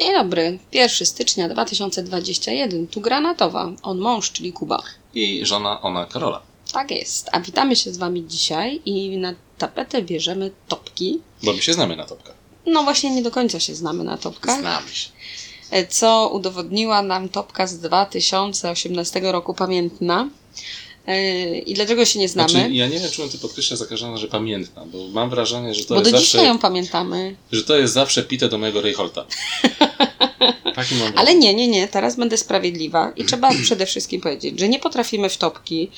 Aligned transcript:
Dzień 0.00 0.12
dobry, 0.14 0.58
1 0.72 1.06
stycznia 1.06 1.48
2021, 1.48 2.86
tu 2.86 3.00
Granatowa, 3.00 3.72
on 3.82 3.98
mąż, 3.98 4.32
czyli 4.32 4.52
Kuba. 4.52 4.82
I 5.14 5.46
żona, 5.46 5.80
ona 5.82 6.06
Karola. 6.06 6.42
Tak 6.72 6.90
jest, 6.90 7.28
a 7.32 7.40
witamy 7.40 7.76
się 7.76 7.92
z 7.92 7.98
Wami 7.98 8.24
dzisiaj 8.28 8.80
i 8.84 9.16
na 9.18 9.34
tapetę 9.58 10.02
bierzemy 10.02 10.50
topki. 10.68 11.20
Bo 11.42 11.52
my 11.52 11.62
się 11.62 11.72
znamy 11.72 11.96
na 11.96 12.04
topkach. 12.04 12.34
No 12.66 12.82
właśnie 12.82 13.10
nie 13.10 13.22
do 13.22 13.30
końca 13.30 13.60
się 13.60 13.74
znamy 13.74 14.04
na 14.04 14.16
topkach, 14.16 14.60
Znamy 14.60 14.88
się. 14.92 15.08
e, 15.70 15.86
co 15.86 16.28
udowodniła 16.32 17.02
nam 17.02 17.28
topka 17.28 17.66
z 17.66 17.78
2018 17.78 19.20
roku 19.32 19.54
pamiętna. 19.54 20.28
E, 21.06 21.58
I 21.58 21.74
dlaczego 21.74 22.04
się 22.04 22.18
nie 22.18 22.28
znamy? 22.28 22.48
Znaczy, 22.48 22.70
ja 22.70 22.88
nie 22.88 22.98
wiem, 22.98 23.10
czemu 23.10 23.28
ty 23.28 23.38
podkreślasz 23.38 23.78
za 23.78 23.86
każdym 23.86 24.08
razem, 24.10 24.20
że 24.20 24.28
pamiętna, 24.28 24.84
bo 24.86 24.98
mam 25.08 25.30
wrażenie, 25.30 25.74
że 25.74 25.84
to 25.84 25.94
Bo 25.94 26.00
do 26.00 26.08
jest 26.10 26.22
dzisiaj 26.24 26.40
zawsze, 26.40 26.46
ją 26.54 26.58
pamiętamy. 26.58 27.36
że 27.52 27.64
to 27.64 27.76
jest 27.76 27.94
zawsze 27.94 28.22
pite 28.22 28.48
do 28.48 28.58
mojego 28.58 28.80
Rejholta. 28.80 29.24
Ale 31.16 31.34
nie, 31.34 31.54
nie, 31.54 31.68
nie, 31.68 31.88
teraz 31.88 32.16
będę 32.16 32.36
sprawiedliwa 32.36 33.12
i 33.16 33.24
trzeba 33.24 33.50
przede 33.62 33.86
wszystkim 33.86 34.20
powiedzieć, 34.20 34.60
że 34.60 34.68
nie 34.68 34.78
potrafimy 34.78 35.28
w 35.28 35.36
topki, 35.36 35.90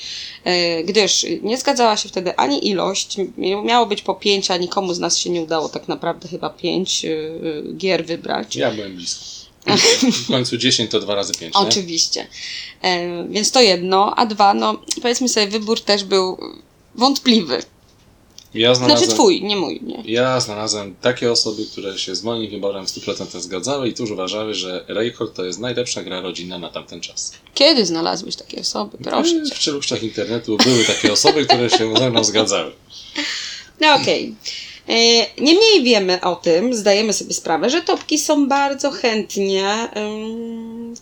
e, 0.44 0.84
gdyż 0.84 1.26
nie 1.42 1.58
zgadzała 1.58 1.96
się 1.96 2.08
wtedy 2.08 2.36
ani 2.36 2.68
ilość, 2.68 3.16
miało 3.64 3.86
być 3.86 4.02
po 4.02 4.14
pięć, 4.14 4.50
a 4.50 4.56
nikomu 4.56 4.94
z 4.94 4.98
nas 4.98 5.18
się 5.18 5.30
nie 5.30 5.42
udało 5.42 5.68
tak 5.68 5.88
naprawdę 5.88 6.28
chyba 6.28 6.50
pięć 6.50 7.04
e, 7.04 7.08
gier 7.76 8.06
wybrać. 8.06 8.56
Ja 8.56 8.70
byłem 8.70 8.96
blisko. 8.96 9.24
W 10.24 10.26
końcu 10.26 10.56
10 10.56 10.90
to 10.90 11.00
2 11.00 11.14
razy 11.14 11.34
5, 11.34 11.54
nie? 11.54 11.60
Oczywiście. 11.60 12.26
E, 12.82 13.26
Więc 13.28 13.50
to 13.50 13.60
jedno, 13.60 14.14
a 14.16 14.26
dwa, 14.26 14.54
no 14.54 14.80
powiedzmy 15.02 15.28
sobie, 15.28 15.46
wybór 15.46 15.80
też 15.80 16.04
był 16.04 16.38
wątpliwy. 16.94 17.62
Ja 18.54 18.74
znalazłem, 18.74 18.98
Znaczy 18.98 19.14
twój, 19.14 19.42
nie 19.42 19.56
mój, 19.56 19.80
nie. 19.82 20.02
ja 20.12 20.40
znalazłem 20.40 20.94
takie 21.00 21.32
osoby, 21.32 21.66
które 21.72 21.98
się 21.98 22.14
z 22.14 22.22
moim 22.22 22.50
wyborem 22.50 22.86
w 22.86 22.90
100% 22.90 23.40
zgadzały 23.40 23.88
i 23.88 23.94
tuż 23.94 24.10
uważały, 24.10 24.54
że 24.54 24.84
Rejholt 24.88 25.34
to 25.34 25.44
jest 25.44 25.58
najlepsza 25.58 26.02
gra 26.02 26.20
rodzinna 26.20 26.58
na 26.58 26.68
tamten 26.68 27.00
czas. 27.00 27.32
Kiedy 27.54 27.86
znalazłeś 27.86 28.36
takie 28.36 28.60
osoby? 28.60 28.98
Proszę 29.04 29.44
cię. 29.48 29.54
W 29.54 29.58
czeluściach 29.58 30.02
internetu 30.02 30.56
były 30.64 30.84
takie 30.84 31.12
osoby, 31.12 31.44
które 31.46 31.70
się 31.70 31.94
ze 31.98 32.10
mną 32.10 32.24
zgadzały. 32.24 32.72
No 33.80 33.94
okej. 33.94 34.34
E, 34.88 34.94
Niemniej 35.40 35.82
wiemy 35.82 36.20
o 36.20 36.36
tym, 36.36 36.74
zdajemy 36.74 37.12
sobie 37.12 37.34
sprawę, 37.34 37.70
że 37.70 37.82
topki 37.82 38.18
są 38.18 38.48
bardzo 38.48 38.90
chętnie 38.90 39.88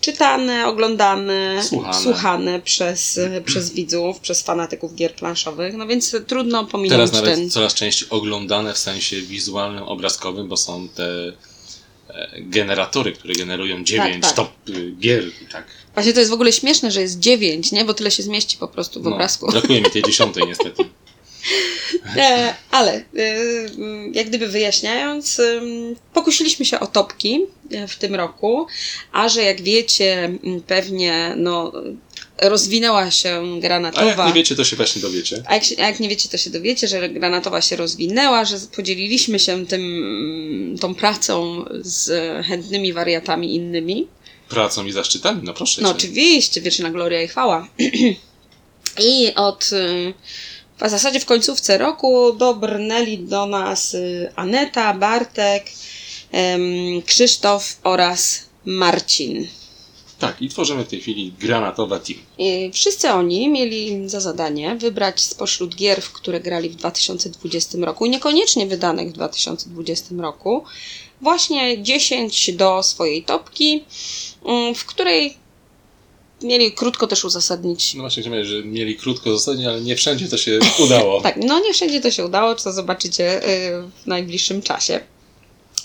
czytane, 0.01 0.67
oglądane, 0.67 1.63
Słuchane. 1.69 2.03
słuchane 2.03 2.61
przez, 2.61 3.21
przez 3.45 3.73
widzów, 3.73 4.21
przez 4.21 4.43
fanatyków 4.43 4.95
gier 4.95 5.15
planszowych, 5.15 5.75
no 5.75 5.87
więc 5.87 6.17
trudno 6.27 6.59
Teraz 6.59 6.73
pominąć 6.73 7.13
nawet 7.13 7.35
ten... 7.35 7.51
coraz 7.51 7.75
częściej 7.75 8.09
oglądane 8.11 8.75
w 8.75 8.79
sensie 8.79 9.21
wizualnym, 9.21 9.83
obrazkowym, 9.83 10.49
bo 10.49 10.57
są 10.57 10.89
te 10.89 11.33
e, 12.09 12.31
generatory, 12.41 13.13
które 13.13 13.35
generują 13.35 13.85
9 13.85 14.25
tak. 14.25 14.35
top 14.35 14.51
y, 14.69 14.95
gier. 14.99 15.25
Tak. 15.53 15.65
Właśnie 15.95 16.13
to 16.13 16.19
jest 16.19 16.31
w 16.31 16.35
ogóle 16.35 16.53
śmieszne, 16.53 16.91
że 16.91 17.01
jest 17.01 17.19
dziewięć, 17.19 17.73
nie? 17.73 17.85
Bo 17.85 17.95
tyle 17.95 18.11
się 18.11 18.23
zmieści 18.23 18.57
po 18.57 18.69
prostu 18.69 19.01
w 19.01 19.05
No, 19.05 19.11
obrazku. 19.13 19.47
brakuje 19.53 19.81
mi 19.81 19.91
tej 19.91 20.03
dziesiątej 20.09 20.43
niestety. 20.47 20.85
E, 22.17 22.55
ale 22.71 22.93
e, 22.95 23.03
jak 24.13 24.29
gdyby 24.29 24.49
wyjaśniając, 24.49 25.41
pokusiliśmy 26.15 26.65
się 26.65 26.81
o 26.81 26.87
topki 26.87 27.41
e, 27.71 27.89
w 27.89 27.97
tym 27.97 28.15
roku, 28.15 28.67
a 29.13 29.29
że 29.29 29.43
jak 29.43 29.63
wiecie, 29.63 30.33
pewnie 30.67 31.35
no, 31.37 31.73
rozwinęła 32.43 33.11
się 33.11 33.29
A 33.39 33.53
jak 33.53 33.61
granatowa. 33.61 34.27
nie 34.27 34.33
wiecie, 34.33 34.57
to 34.57 34.65
się 34.65 34.77
właśnie 34.77 35.03
dowiecie. 35.03 35.43
A 35.47 35.55
jak, 35.55 35.63
a 35.79 35.87
jak 35.87 36.01
nie 36.01 36.09
wiecie, 36.09 36.29
to 36.29 36.39
się 36.39 36.51
dowiecie, 36.51 36.89
że 36.89 37.09
granatowa 37.09 37.61
się 37.61 37.77
rozwinęła, 37.77 38.45
że 38.45 38.57
podzieliliśmy 38.77 39.39
się 39.39 39.67
tym, 39.67 40.77
tą 40.81 40.95
pracą 40.95 41.65
z 41.81 42.11
chętnymi 42.47 42.93
wariatami 42.93 43.55
innymi. 43.55 44.09
Pracą 44.49 44.87
i 44.87 44.93
zaszczytami, 44.93 45.41
no 45.45 45.55
proszę 45.55 45.83
No 45.83 45.89
cię. 45.89 45.95
oczywiście, 45.95 46.61
wieczna 46.61 46.91
gloria 46.91 47.23
i 47.23 47.29
chwała. 47.29 47.69
I 49.05 49.35
od 49.35 49.71
y, 49.73 50.15
w 50.89 50.91
zasadzie 50.91 51.21
w 51.21 51.27
końcówce 51.27 51.79
roku 51.79 52.33
dobrnęli 52.33 53.19
do 53.19 53.47
nas 53.47 53.95
y, 53.95 54.33
Aneta, 54.37 54.95
Bartek, 54.95 55.67
Krzysztof 57.07 57.77
oraz 57.85 58.43
Marcin. 58.65 59.49
Tak, 60.19 60.43
i 60.43 60.49
tworzymy 60.49 60.85
w 60.85 60.89
tej 60.89 61.01
chwili 61.01 61.33
granatowa 61.39 61.99
team. 61.99 62.19
I 62.39 62.71
wszyscy 62.73 63.11
oni 63.11 63.49
mieli 63.49 64.09
za 64.09 64.21
zadanie 64.21 64.77
wybrać 64.77 65.21
spośród 65.21 65.77
gier, 65.77 66.03
w 66.03 66.13
które 66.13 66.41
grali 66.41 66.69
w 66.69 66.77
2020 66.77 67.79
roku, 67.79 68.07
niekoniecznie 68.07 68.67
wydanych 68.67 69.09
w 69.09 69.13
2020 69.13 70.15
roku, 70.19 70.65
właśnie 71.21 71.83
10 71.83 72.53
do 72.53 72.83
swojej 72.83 73.23
topki, 73.23 73.85
mm, 74.47 74.75
w 74.75 74.85
której 74.85 75.37
mieli 76.43 76.73
krótko 76.73 77.07
też 77.07 77.25
uzasadnić 77.25 77.95
No 77.95 78.01
właśnie 78.01 78.23
chciałem 78.23 78.45
że 78.45 78.65
mieli 78.65 78.97
krótko 78.97 79.31
zostanie, 79.31 79.69
ale 79.69 79.81
nie 79.81 79.97
wszędzie 79.97 80.29
to 80.29 80.39
się 80.39 80.59
udało. 80.85 81.21
Tak, 81.21 81.37
no 81.37 81.61
nie 81.61 81.73
wszędzie 81.73 82.01
to 82.01 82.11
się 82.11 82.25
udało, 82.25 82.55
co 82.55 82.73
zobaczycie 82.73 83.49
y, 83.49 83.83
w 84.05 84.07
najbliższym 84.07 84.63
czasie. 84.63 85.01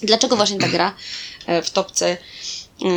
Dlaczego 0.03 0.35
właśnie 0.35 0.59
ta 0.59 0.67
gra 0.67 0.95
y, 1.49 1.61
w 1.61 1.69
topce 1.69 2.17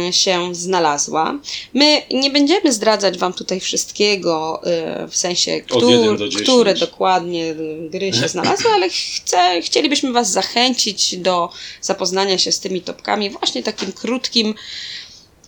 y, 0.09 0.13
się 0.13 0.55
znalazła? 0.55 1.39
My 1.75 2.03
nie 2.11 2.31
będziemy 2.31 2.73
zdradzać 2.73 3.19
Wam 3.19 3.33
tutaj 3.33 3.61
wszystkiego, 3.61 4.63
w 5.11 5.17
sensie, 5.17 5.61
któr, 5.61 6.19
do 6.19 6.43
które 6.43 6.75
dokładnie 6.75 7.55
gry 7.91 8.13
się 8.13 8.29
znalazły, 8.29 8.71
ale 8.71 8.89
chcę, 8.91 9.63
chcielibyśmy 9.63 10.13
Was 10.13 10.31
zachęcić 10.31 11.17
do 11.17 11.51
zapoznania 11.81 12.39
się 12.39 12.53
z 12.53 12.61
tymi 12.61 12.81
topkami 12.81 13.31
właśnie 13.31 13.63
takim 13.63 13.93
krótkim 13.93 14.55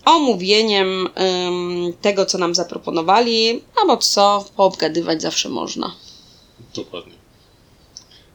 omówieniem 0.05 1.09
ym, 1.47 1.93
tego, 2.00 2.27
co 2.27 2.38
nam 2.38 2.55
zaproponowali, 2.55 3.61
albo 3.83 3.97
co, 3.97 4.44
poobgadywać 4.56 5.22
zawsze 5.22 5.49
można. 5.49 5.94
Dokładnie. 6.75 7.12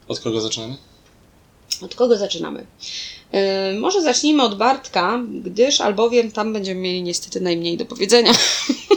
Od 0.08 0.20
kogo 0.20 0.42
zaczynamy? 0.42 0.78
Od 1.82 1.96
kogo 1.96 2.18
zaczynamy? 2.18 2.66
Yy, 3.34 3.80
może 3.80 4.02
zacznijmy 4.02 4.44
od 4.44 4.58
Bartka, 4.58 5.20
gdyż 5.44 5.82
albowiem 5.82 6.32
tam 6.32 6.54
będziemy 6.54 6.82
mieli 6.82 7.04
niestety 7.04 7.42
najmniej 7.42 7.78
do 7.78 7.86
powiedzenia. 7.86 8.32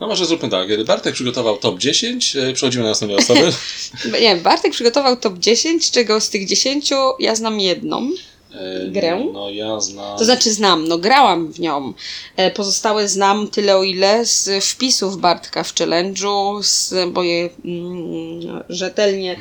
No 0.00 0.06
może 0.06 0.26
zróbmy 0.26 0.48
tak. 0.48 0.84
Bartek 0.84 1.14
przygotował 1.14 1.56
top 1.56 1.78
10, 1.78 2.36
e, 2.36 2.52
przechodzimy 2.52 2.84
na 2.84 2.90
następne 2.90 3.16
osoby. 3.16 3.52
Nie, 4.22 4.36
Bartek 4.36 4.72
przygotował 4.72 5.16
top 5.16 5.38
10, 5.38 5.86
z 5.86 5.90
czego 5.90 6.20
z 6.20 6.30
tych 6.30 6.46
10 6.46 6.90
ja 7.18 7.34
znam 7.34 7.60
jedną. 7.60 8.10
E, 8.52 8.90
Grę? 8.90 9.24
No 9.32 9.50
ja 9.50 9.80
znam... 9.80 10.18
To 10.18 10.24
znaczy 10.24 10.52
znam, 10.52 10.88
no 10.88 10.98
grałam 10.98 11.52
w 11.52 11.60
nią. 11.60 11.92
E, 12.36 12.50
Pozostałe 12.50 13.08
znam 13.08 13.48
tyle 13.48 13.76
o 13.76 13.82
ile 13.82 14.26
z 14.26 14.64
wpisów 14.64 15.16
Bartka 15.16 15.62
w 15.64 15.74
challenge'u, 15.74 16.62
z, 16.62 16.94
bo 17.12 17.22
je 17.22 17.50
mm, 17.64 18.64
rzetelnie 18.68 19.36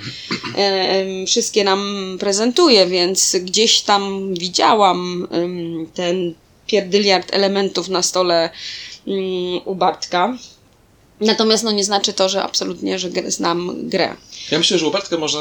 e, 0.58 1.26
wszystkie 1.26 1.64
nam 1.64 2.18
prezentuje, 2.20 2.88
więc 2.88 3.36
gdzieś 3.42 3.82
tam 3.82 4.34
widziałam 4.34 5.28
ten 5.94 6.34
pierdyliard 6.68 7.34
elementów 7.34 7.90
na 7.90 8.02
stole 8.02 8.50
mm, 9.08 9.62
u 9.66 9.76
Bartka. 9.76 10.38
Natomiast 11.22 11.64
no 11.64 11.72
nie 11.72 11.84
znaczy 11.84 12.14
to, 12.14 12.30
że 12.30 12.44
absolutnie, 12.44 13.00
że 13.00 13.10
znam 13.28 13.90
grę. 13.90 14.16
Ja 14.52 14.58
myślę, 14.58 14.80
że 14.80 14.92
Bartka 14.92 15.18
można 15.18 15.40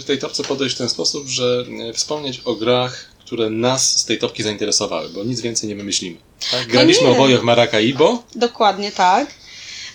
w 0.00 0.04
tej 0.04 0.18
topce 0.18 0.44
podejść 0.44 0.74
w 0.74 0.78
ten 0.78 0.88
sposób, 0.88 1.28
że 1.28 1.64
e, 1.88 1.92
wspomnieć 1.92 2.40
o 2.44 2.54
grach, 2.54 3.06
które 3.18 3.50
nas 3.50 3.98
z 3.98 4.04
tej 4.04 4.18
topki 4.18 4.42
zainteresowały, 4.42 5.08
bo 5.08 5.24
nic 5.24 5.40
więcej 5.40 5.68
nie 5.68 5.76
wymyślimy. 5.76 6.16
Tak? 6.50 6.66
Graliśmy 6.68 7.04
No 7.04 7.10
nie. 7.10 7.16
oboje 7.16 7.38
w 7.38 7.42
Maracaibo. 7.42 8.22
Dokładnie 8.34 8.92
tak. 8.92 9.34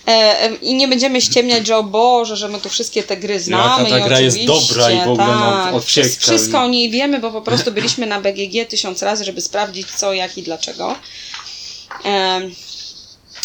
E, 0.06 0.54
I 0.54 0.74
nie 0.74 0.88
będziemy 0.88 1.20
ściemniać, 1.20 1.66
że 1.66 1.76
o 1.76 1.82
Boże, 1.82 2.36
że 2.36 2.48
my 2.48 2.60
tu 2.60 2.68
wszystkie 2.68 3.02
te 3.02 3.16
gry 3.16 3.40
znamy. 3.40 3.90
ta 3.90 3.98
i 3.98 4.02
gra 4.04 4.20
jest 4.20 4.44
dobra 4.44 4.90
i 4.90 4.98
w 4.98 5.08
ogóle 5.08 5.26
nam 5.26 5.64
tak, 5.64 5.74
odsieka. 5.74 6.08
Wszystko 6.18 6.62
o 6.62 6.68
niej 6.68 6.90
wiemy, 6.90 7.18
bo 7.18 7.30
po 7.30 7.42
prostu 7.42 7.72
byliśmy 7.72 8.06
na 8.06 8.20
BGG 8.20 8.68
tysiąc 8.68 9.02
razy, 9.02 9.24
żeby 9.24 9.40
sprawdzić 9.40 9.86
co, 9.90 10.12
jak 10.12 10.38
i 10.38 10.42
dlaczego. 10.42 10.96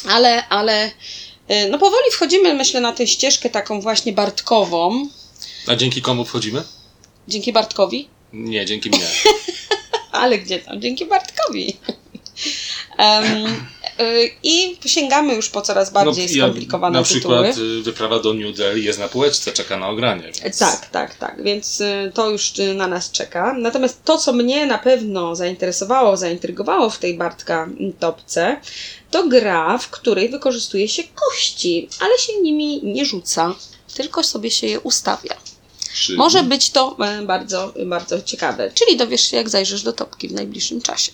Ale, 0.10 0.48
ale 0.50 0.92
no 1.70 1.78
powoli 1.80 2.12
wchodzimy, 2.12 2.54
myślę, 2.54 2.82
na 2.82 2.92
tę 2.92 3.08
ścieżkę 3.08 3.50
taką 3.50 3.82
właśnie 3.82 4.14
Bartkową. 4.14 5.08
A 5.68 5.76
dzięki 5.76 6.02
komu 6.02 6.26
wchodzimy? 6.26 6.64
Dzięki 7.28 7.54
Bartkowi. 7.54 8.08
Nie, 8.34 8.66
dzięki 8.66 8.90
mnie. 8.90 9.08
Ale 10.12 10.40
gdzie 10.40 10.60
tam? 10.60 10.82
Dzięki 10.82 11.06
Bartkowi. 11.06 11.78
Y, 13.00 13.77
I 14.44 14.78
sięgamy 14.86 15.36
już 15.36 15.50
po 15.50 15.62
coraz 15.62 15.90
bardziej 15.92 16.36
ja- 16.38 16.46
skomplikowane 16.46 17.00
Na 17.00 17.06
tytuły. 17.06 17.20
przykład 17.52 17.58
y, 17.58 17.82
wyprawa 17.82 18.20
do 18.20 18.34
New 18.34 18.56
Delhi 18.58 18.84
jest 18.84 19.00
na 19.00 19.08
półeczce, 19.08 19.52
czeka 19.52 19.78
na 19.78 19.90
ogranie. 19.90 20.32
Więc... 20.44 20.58
Tak, 20.58 20.90
tak, 20.90 21.16
tak. 21.16 21.44
Więc 21.44 21.82
y, 21.82 22.12
to 22.14 22.30
już 22.30 22.60
y, 22.60 22.74
na 22.74 22.88
nas 22.88 23.12
czeka. 23.12 23.54
Natomiast 23.58 24.04
to, 24.04 24.18
co 24.18 24.34
mnie 24.34 24.66
na 24.66 24.78
pewno 24.78 25.36
zainteresowało, 25.36 26.18
zaintrygowało 26.18 26.90
w 26.90 26.98
tej 27.00 27.18
Bartka 27.18 27.70
topce, 28.00 28.58
to 29.12 29.28
gra, 29.28 29.78
w 29.78 29.90
której 29.90 30.30
wykorzystuje 30.30 30.88
się 30.88 31.04
kości, 31.16 31.90
ale 32.00 32.18
się 32.18 32.34
nimi 32.42 32.82
nie 32.84 33.06
rzuca, 33.06 33.56
tylko 33.94 34.24
sobie 34.24 34.52
się 34.52 34.68
je 34.68 34.80
ustawia. 34.80 35.36
Czyli- 35.94 36.18
Może 36.18 36.44
być 36.44 36.70
to 36.70 36.98
bardzo, 37.26 37.74
bardzo 37.86 38.22
ciekawe. 38.22 38.72
Czyli 38.74 38.98
dowiesz 38.98 39.22
się, 39.32 39.38
jak 39.38 39.50
zajrzysz 39.50 39.82
do 39.84 39.94
topki 39.94 40.28
w 40.28 40.32
najbliższym 40.32 40.82
czasie. 40.82 41.12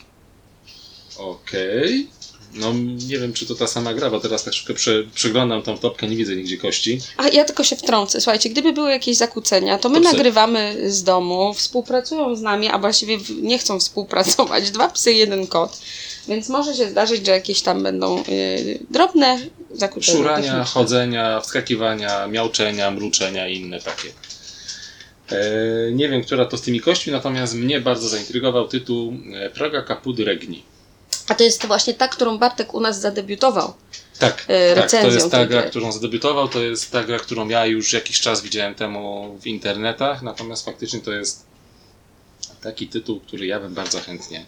Okej. 1.18 2.08
No 2.56 2.74
nie 3.10 3.20
wiem, 3.20 3.34
czy 3.34 3.46
to 3.46 3.56
ta 3.56 3.68
sama 3.68 3.94
gra, 3.94 4.10
bo 4.10 4.20
teraz 4.20 4.44
tak 4.44 4.54
szybko 4.54 4.74
prze, 4.74 5.04
przeglądam 5.16 5.62
tą 5.62 5.78
topkę, 5.78 6.08
nie 6.08 6.16
widzę 6.16 6.36
nigdzie 6.36 6.58
kości. 6.58 7.00
A 7.18 7.28
ja 7.28 7.46
tylko 7.46 7.64
się 7.64 7.76
wtrącę. 7.76 8.22
Słuchajcie, 8.22 8.50
gdyby 8.50 8.74
były 8.74 8.92
jakieś 8.92 9.18
zakłócenia, 9.18 9.78
to 9.78 9.90
my 9.90 10.02
To 10.02 10.12
nagrywamy 10.12 10.92
z 10.92 11.04
domu, 11.04 11.54
współpracują 11.54 12.36
z 12.36 12.42
nami, 12.42 12.68
a 12.68 12.78
właściwie 12.78 13.18
nie 13.42 13.58
chcą 13.58 13.80
współpracować. 13.80 14.72
Dwa 14.72 14.90
psy, 14.90 15.14
jeden 15.14 15.48
kot. 15.48 15.80
Więc 16.28 16.50
może 16.50 16.76
się 16.76 16.90
zdarzyć, 16.90 17.26
że 17.26 17.32
jakieś 17.32 17.62
tam 17.62 17.84
będą 17.84 18.24
y, 18.30 18.80
drobne 18.90 19.40
zakłócenia. 19.72 20.18
Szurania, 20.18 20.42
techniczne. 20.42 20.66
chodzenia, 20.66 21.42
wskakiwania, 21.42 22.28
miauczenia, 22.28 22.92
mruczenia 22.92 23.48
i 23.48 23.58
inne 23.58 23.80
takie. 23.80 24.08
E, 25.32 25.92
nie 25.92 26.10
wiem, 26.10 26.24
która 26.24 26.46
to 26.46 26.58
z 26.58 26.62
tymi 26.62 26.80
kośćmi, 26.80 27.14
natomiast 27.14 27.56
mnie 27.56 27.80
bardzo 27.80 28.08
zaintrygował 28.08 28.68
tytuł 28.68 29.14
e, 29.34 29.50
Praga 29.50 29.82
Kapud 29.82 30.20
Regni. 30.20 30.64
A 31.28 31.36
to 31.36 31.44
jest 31.44 31.66
właśnie 31.66 31.94
ta, 31.94 32.08
którą 32.08 32.38
Bartek 32.38 32.74
u 32.74 32.80
nas 32.80 33.02
zadebiutował. 33.02 33.74
Tak, 34.20 34.46
E, 34.48 34.76
tak, 34.76 34.92
to 34.92 35.08
jest 35.08 35.32
ta 35.32 35.46
gra, 35.46 35.62
którą 35.62 35.92
zadebiutował, 35.92 36.48
to 36.48 36.60
jest 36.60 36.92
ta 36.92 37.04
gra, 37.04 37.20
którą 37.20 37.48
ja 37.50 37.66
już 37.66 37.94
jakiś 37.94 38.20
czas 38.20 38.42
widziałem 38.42 38.76
temu 38.76 39.36
w 39.42 39.48
internetach, 39.48 40.22
natomiast 40.22 40.66
faktycznie 40.66 41.00
to 41.00 41.12
jest 41.12 41.46
taki 42.62 42.88
tytuł, 42.88 43.20
który 43.20 43.46
ja 43.46 43.60
bym 43.60 43.74
bardzo 43.74 44.00
chętnie 44.00 44.46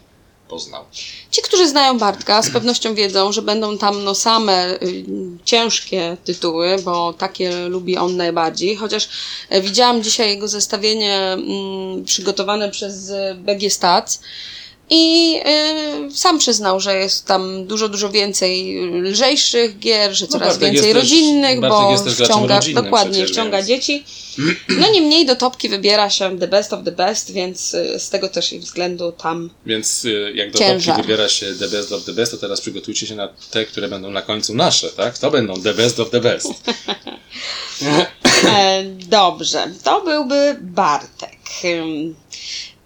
poznał. 0.48 0.84
Ci, 1.30 1.42
którzy 1.42 1.68
znają 1.68 1.98
Bartka, 1.98 2.42
z 2.42 2.50
pewnością 2.50 2.94
wiedzą, 2.94 3.32
że 3.32 3.42
będą 3.42 3.78
tam 3.78 4.04
no 4.04 4.14
same 4.14 4.74
y, 4.82 5.04
ciężkie 5.44 6.16
tytuły, 6.24 6.76
bo 6.84 7.12
takie 7.12 7.68
lubi 7.68 7.96
on 7.96 8.16
najbardziej. 8.16 8.76
Chociaż 8.76 9.08
e, 9.48 9.60
widziałam 9.60 10.02
dzisiaj 10.02 10.28
jego 10.28 10.48
zestawienie 10.48 11.16
mm, 11.16 12.04
przygotowane 12.04 12.70
przez 12.70 13.08
y, 13.08 13.34
BG 13.34 13.70
Stats 13.70 14.20
i 14.90 15.36
y, 16.08 16.16
sam 16.16 16.38
przyznał, 16.38 16.80
że 16.80 16.96
jest 16.96 17.24
tam 17.24 17.66
dużo, 17.66 17.88
dużo 17.88 18.10
więcej 18.10 18.80
lżejszych 18.90 19.78
gier, 19.78 20.14
że 20.14 20.26
coraz 20.26 20.48
Bartek 20.48 20.72
więcej 20.72 20.92
też- 20.92 21.02
rodzinnych, 21.02 21.60
bo 21.60 21.96
też 22.04 22.16
graczem 22.16 22.26
wciąga, 22.36 22.60
dokładnie, 22.74 23.26
wciąga 23.26 23.56
więc- 23.56 23.68
dzieci. 23.68 24.04
No 24.68 24.90
niemniej 24.90 25.26
do 25.26 25.36
topki 25.36 25.68
wybiera 25.68 26.10
się 26.10 26.38
the 26.38 26.48
best 26.48 26.72
of 26.72 26.84
the 26.84 26.92
best, 26.92 27.32
więc 27.32 27.74
y, 27.74 28.00
z 28.00 28.10
tego 28.10 28.28
też 28.28 28.52
i 28.52 28.58
względu 28.58 29.12
tam 29.12 29.50
Więc 29.66 30.04
y, 30.04 30.32
jak 30.34 30.50
do 30.50 30.58
Ciężar. 30.58 30.94
topki 30.96 31.02
wybiera 31.08 31.28
się 31.28 31.54
The 31.58 31.68
Best 31.68 31.92
of 31.92 32.04
the 32.04 32.12
Best, 32.12 32.32
to 32.32 32.38
teraz 32.38 32.60
przygotujcie 32.60 33.06
się 33.06 33.14
na 33.14 33.28
te, 33.50 33.64
które 33.64 33.88
będą 33.88 34.10
na 34.10 34.22
końcu 34.22 34.54
nasze, 34.54 34.88
tak? 34.90 35.18
To 35.18 35.30
będą 35.30 35.62
The 35.62 35.74
Best 35.74 36.00
of 36.00 36.10
the 36.10 36.20
Best. 36.20 36.48
E, 38.48 38.84
dobrze, 39.08 39.70
to 39.84 40.00
byłby 40.04 40.56
Bartek. 40.60 41.38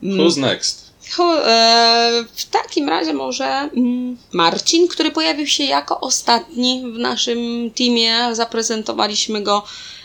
Who's 0.03 0.37
next? 0.37 0.90
E, 1.19 2.25
w 2.35 2.45
takim 2.45 2.89
razie 2.89 3.13
może 3.15 3.45
mm, 3.45 4.17
Marcin, 4.33 4.89
który 4.89 5.11
pojawił 5.11 5.47
się 5.47 5.65
jako 5.65 6.01
ostatni 6.01 6.83
w 6.95 6.99
naszym 6.99 7.71
teamie. 7.71 8.35
Zaprezentowaliśmy 8.35 9.43
go 9.43 9.65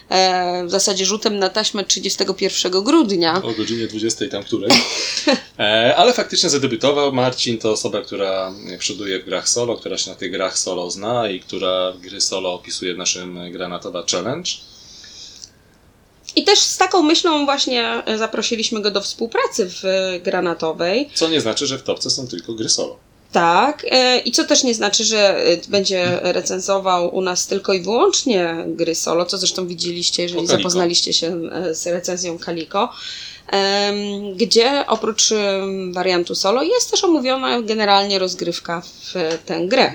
e, 0.09 0.65
w 0.65 0.71
zasadzie 0.71 1.05
rzutem 1.05 1.39
na 1.39 1.49
taśmę 1.49 1.83
31 1.83 2.83
grudnia. 2.83 3.41
O 3.43 3.51
godzinie 3.51 3.87
20 3.87 4.25
tam 4.31 4.43
której. 4.43 4.69
E, 5.59 5.95
ale 5.97 6.13
faktycznie 6.13 6.49
zadebiutował. 6.49 7.13
Marcin 7.13 7.57
to 7.57 7.71
osoba, 7.71 8.01
która 8.01 8.51
przoduje 8.79 9.19
w 9.19 9.25
grach 9.25 9.49
solo, 9.49 9.77
która 9.77 9.97
się 9.97 10.09
na 10.09 10.15
tych 10.15 10.31
grach 10.31 10.57
solo 10.57 10.91
zna 10.91 11.29
i 11.29 11.39
która 11.39 11.93
gry 12.01 12.21
solo 12.21 12.53
opisuje 12.53 12.93
w 12.93 12.97
naszym 12.97 13.51
Granatowa 13.51 14.03
Challenge. 14.11 14.49
I 16.35 16.43
też 16.43 16.59
z 16.59 16.77
taką 16.77 17.01
myślą 17.01 17.45
właśnie 17.45 18.03
e, 18.05 18.17
zaprosiliśmy 18.17 18.81
go 18.81 18.91
do 18.91 19.01
współpracy 19.01 19.69
w 19.69 19.85
e, 19.85 20.19
Granatowej. 20.19 21.09
Co 21.13 21.27
nie 21.27 21.41
znaczy, 21.41 21.67
że 21.67 21.77
w 21.77 21.83
topce 21.83 22.09
są 22.09 22.27
tylko 22.27 22.53
gry 22.53 22.69
solo. 22.69 22.97
Tak, 23.31 23.85
e, 23.89 24.19
i 24.19 24.31
co 24.31 24.43
też 24.43 24.63
nie 24.63 24.73
znaczy, 24.73 25.03
że 25.03 25.45
będzie 25.69 26.19
recenzował 26.21 27.15
u 27.15 27.21
nas 27.21 27.47
tylko 27.47 27.73
i 27.73 27.81
wyłącznie 27.81 28.55
gry 28.67 28.95
solo, 28.95 29.25
co 29.25 29.37
zresztą 29.37 29.67
widzieliście, 29.67 30.23
jeżeli 30.23 30.47
zapoznaliście 30.47 31.13
się 31.13 31.41
z 31.71 31.87
recenzją 31.87 32.39
Kaliko, 32.39 32.89
gdzie 34.35 34.87
oprócz 34.87 35.29
wariantu 35.91 36.35
solo 36.35 36.63
jest 36.63 36.91
też 36.91 37.03
omówiona 37.03 37.61
generalnie 37.61 38.19
rozgrywka 38.19 38.81
w 38.81 39.13
tę 39.45 39.61
grę. 39.67 39.93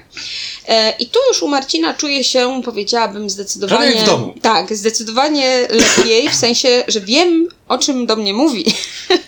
E, 0.68 0.94
I 0.98 1.06
tu 1.06 1.18
już 1.28 1.42
u 1.42 1.48
Marcina 1.48 1.94
czuję 1.94 2.24
się, 2.24 2.62
powiedziałabym, 2.64 3.30
zdecydowanie. 3.30 4.02
W 4.02 4.06
domu. 4.06 4.34
Tak, 4.42 4.76
zdecydowanie 4.76 5.68
lepiej, 5.70 6.28
w 6.28 6.34
sensie, 6.34 6.84
że 6.88 7.00
wiem, 7.00 7.48
o 7.68 7.78
czym 7.78 8.06
do 8.06 8.16
mnie 8.16 8.34
mówi. 8.34 8.64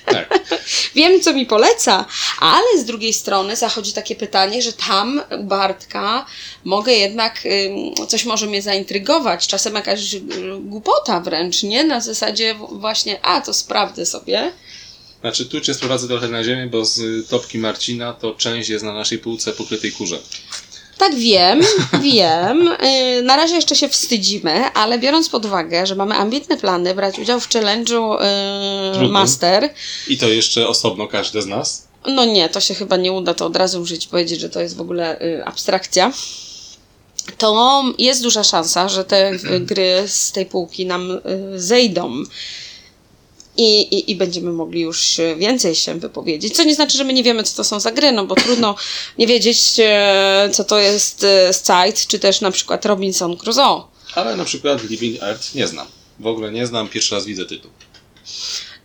Tak. 0.06 0.41
Wiem, 0.94 1.20
co 1.20 1.32
mi 1.32 1.46
poleca, 1.46 2.04
ale 2.40 2.78
z 2.78 2.84
drugiej 2.84 3.12
strony 3.12 3.56
zachodzi 3.56 3.92
takie 3.92 4.16
pytanie, 4.16 4.62
że 4.62 4.72
tam 4.72 5.22
u 5.40 5.44
Bartka 5.44 6.26
mogę 6.64 6.92
jednak, 6.92 7.42
coś 8.08 8.24
może 8.24 8.46
mnie 8.46 8.62
zaintrygować, 8.62 9.46
czasem 9.46 9.74
jakaś 9.74 10.14
y, 10.14 10.20
głupota 10.60 11.20
wręcz, 11.20 11.62
nie? 11.62 11.84
Na 11.84 12.00
zasadzie 12.00 12.54
właśnie, 12.70 13.24
a 13.24 13.40
to 13.40 13.54
sprawdzę 13.54 14.06
sobie. 14.06 14.52
Znaczy, 15.20 15.46
tu 15.46 15.60
cię 15.60 15.74
sprowadzę 15.74 16.08
trochę 16.08 16.28
na 16.28 16.44
ziemię, 16.44 16.66
bo 16.66 16.84
z 16.84 17.28
topki 17.28 17.58
Marcina 17.58 18.12
to 18.12 18.34
część 18.34 18.68
jest 18.68 18.84
na 18.84 18.92
naszej 18.92 19.18
półce 19.18 19.52
pokrytej 19.52 19.92
kurze. 19.92 20.18
Tak 21.02 21.14
wiem, 21.14 21.60
wiem. 22.12 22.68
Y, 22.68 23.22
Na 23.22 23.36
razie 23.36 23.54
jeszcze 23.54 23.76
się 23.76 23.88
wstydzimy, 23.88 24.64
ale 24.74 24.98
biorąc 24.98 25.28
pod 25.28 25.44
uwagę, 25.44 25.86
że 25.86 25.94
mamy 25.94 26.14
ambitne 26.14 26.56
plany 26.56 26.94
brać 26.94 27.18
udział 27.18 27.40
w 27.40 27.48
challenge'u 27.48 28.14
y, 28.14 28.92
Trudnym. 28.92 29.10
Master, 29.12 29.70
I 30.08 30.18
to 30.18 30.28
jeszcze 30.28 30.68
osobno 30.68 31.06
każde 31.08 31.42
z 31.42 31.46
nas. 31.46 31.86
No 32.06 32.24
nie, 32.24 32.48
to 32.48 32.60
się 32.60 32.74
chyba 32.74 32.96
nie 32.96 33.12
uda 33.12 33.34
to 33.34 33.46
od 33.46 33.56
razu 33.56 33.80
użyć, 33.80 34.06
powiedzieć, 34.06 34.40
że 34.40 34.48
to 34.48 34.60
jest 34.60 34.76
w 34.76 34.80
ogóle 34.80 35.22
y, 35.22 35.44
abstrakcja. 35.44 36.12
To 37.38 37.82
jest 37.98 38.22
duża 38.22 38.44
szansa, 38.44 38.88
że 38.88 39.04
te 39.04 39.32
y, 39.32 39.60
gry 39.60 40.04
z 40.06 40.32
tej 40.32 40.46
półki 40.46 40.86
nam 40.86 41.10
y, 41.10 41.20
zejdą. 41.60 42.22
I, 43.56 43.80
i, 43.80 44.10
I 44.10 44.16
będziemy 44.16 44.52
mogli 44.52 44.80
już 44.80 45.18
y, 45.18 45.36
więcej 45.36 45.74
się 45.74 45.94
wypowiedzieć. 45.94 46.56
Co 46.56 46.64
nie 46.64 46.74
znaczy, 46.74 46.98
że 46.98 47.04
my 47.04 47.12
nie 47.12 47.22
wiemy, 47.22 47.42
co 47.42 47.56
to 47.56 47.64
są 47.64 47.80
za 47.80 47.92
gry, 47.92 48.12
no 48.12 48.26
bo 48.26 48.34
trudno 48.34 48.74
nie 49.18 49.26
wiedzieć, 49.26 49.58
e, 49.78 50.50
co 50.52 50.64
to 50.64 50.78
jest 50.78 51.24
e, 51.24 51.52
Scythe, 51.52 52.06
czy 52.08 52.18
też 52.18 52.40
na 52.40 52.50
przykład 52.50 52.86
Robinson 52.86 53.36
Crusoe. 53.36 53.84
Ale 54.14 54.36
na 54.36 54.44
przykład 54.44 54.90
Living 54.90 55.22
Earth 55.22 55.54
nie 55.54 55.66
znam. 55.66 55.86
W 56.20 56.26
ogóle 56.26 56.52
nie 56.52 56.66
znam, 56.66 56.88
pierwszy 56.88 57.14
raz 57.14 57.24
widzę 57.24 57.46
tytuł. 57.46 57.70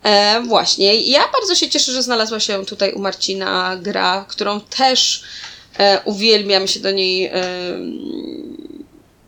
E, 0.04 0.42
właśnie. 0.42 0.96
Ja 1.02 1.22
bardzo 1.34 1.56
się 1.56 1.70
cieszę, 1.70 1.92
że 1.92 2.04
znalazła 2.04 2.40
się 2.40 2.66
tutaj 2.66 2.94
u 2.94 3.00
Marcina 3.00 3.78
gra, 3.82 4.26
którą 4.30 4.62
też 4.62 5.24
e, 5.78 6.02
uwielbiam 6.06 6.68
się 6.68 6.80
do 6.80 6.92
niej, 6.92 7.26
e, 7.26 7.34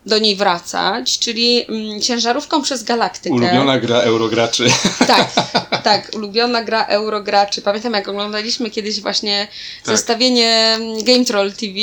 do 0.06 0.18
niej 0.18 0.36
wracać, 0.36 1.18
czyli 1.18 1.64
mm, 1.68 2.00
ciężarówką 2.00 2.62
przez 2.62 2.84
galaktykę. 2.84 3.34
Ulubiona 3.34 3.78
gra 3.78 3.96
eurograczy. 4.00 4.66
Tak, 5.06 5.30
tak, 5.82 6.10
ulubiona 6.14 6.64
gra 6.64 6.84
Eurograczy. 6.84 7.62
Pamiętam, 7.62 7.92
jak 7.92 8.08
oglądaliśmy 8.08 8.70
kiedyś 8.70 9.00
właśnie 9.00 9.48
Tak. 9.84 9.96
zestawienie 9.96 10.76
mm, 10.76 11.04
Game 11.04 11.24
Troll 11.24 11.52
TV. 11.52 11.74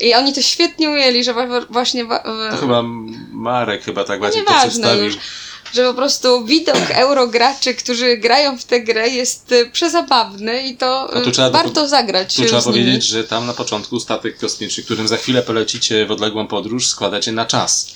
I 0.00 0.14
oni 0.14 0.32
to 0.32 0.42
świetnie 0.42 0.90
ujęli, 0.90 1.24
że 1.24 1.34
właśnie 1.70 2.04
To 2.50 2.56
chyba 2.60 2.82
Marek 3.32 3.84
chyba 3.84 4.04
tak 4.04 4.20
bardziej 4.20 4.44
to 4.44 4.52
przedstawił. 4.60 5.04
już. 5.04 5.16
Że 5.74 5.84
po 5.84 5.94
prostu 5.94 6.44
widok 6.44 6.90
eurograczy, 6.90 7.74
którzy 7.74 8.16
grają 8.16 8.58
w 8.58 8.64
tę 8.64 8.80
grę 8.80 9.08
jest 9.08 9.52
y, 9.52 9.70
przezabawny 9.70 10.62
i 10.62 10.76
to, 10.76 11.18
y, 11.28 11.30
trzeba 11.32 11.50
do- 11.50 11.58
warto 11.58 11.88
zagrać 11.88 12.34
Tu 12.36 12.44
trzeba 12.44 12.60
z 12.60 12.66
nimi. 12.66 12.78
powiedzieć, 12.78 13.04
że 13.04 13.24
tam 13.24 13.46
na 13.46 13.54
początku 13.54 14.00
statek 14.00 14.38
kosmiczny, 14.38 14.82
którym 14.84 15.08
za 15.08 15.16
chwilę 15.16 15.42
polecicie 15.42 16.06
w 16.06 16.10
odległą 16.10 16.46
podróż, 16.46 16.88
składacie 16.88 17.32
na 17.32 17.46
czas. 17.46 17.86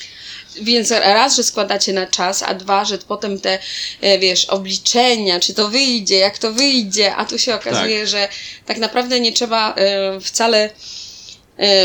Więc 0.62 0.91
raz, 0.91 1.37
że 1.37 1.43
składacie 1.45 1.93
na 1.93 2.07
czas, 2.07 2.43
a 2.43 2.55
dwa, 2.55 2.85
że 2.85 2.99
potem 2.99 3.41
te, 3.41 3.59
e, 4.00 4.19
wiesz, 4.19 4.45
obliczenia, 4.45 5.41
czy 5.41 5.55
to 5.55 5.69
wyjdzie, 5.69 6.17
jak 6.17 6.38
to 6.38 6.52
wyjdzie, 6.52 7.17
a 7.17 7.25
tu 7.25 7.38
się 7.38 7.55
okazuje, 7.55 8.07
że 8.07 8.29
tak 8.67 8.79
naprawdę 8.79 9.21
nie 9.21 9.33
trzeba 9.33 9.75
e, 9.75 10.21
wcale 10.21 10.71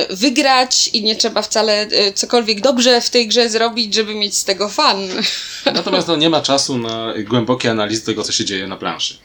wygrać 0.10 0.88
i 0.88 1.04
nie 1.04 1.16
trzeba 1.16 1.42
wcale 1.42 1.82
e, 1.82 2.14
cokolwiek 2.14 2.62
dobrze 2.62 3.02
w 3.02 3.10
tej 3.10 3.28
grze 3.28 3.50
zrobić, 3.50 3.94
żeby 3.94 4.16
mieć 4.16 4.38
z 4.38 4.44
tego 4.44 4.70
fan. 4.70 4.98
Natomiast 5.74 6.08
no, 6.08 6.16
nie 6.16 6.30
ma 6.30 6.42
czasu 6.42 6.78
na 6.78 7.14
głębokie 7.26 7.72
analizy 7.72 8.06
tego, 8.06 8.24
co 8.24 8.32
się 8.32 8.46
dzieje 8.46 8.68
na 8.68 8.78
planszy. 8.78 9.18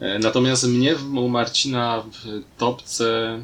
E, 0.00 0.18
Natomiast 0.18 0.64
mnie 0.64 0.94
u 1.16 1.28
Marcina 1.28 2.02
w 2.12 2.42
topce 2.58 3.38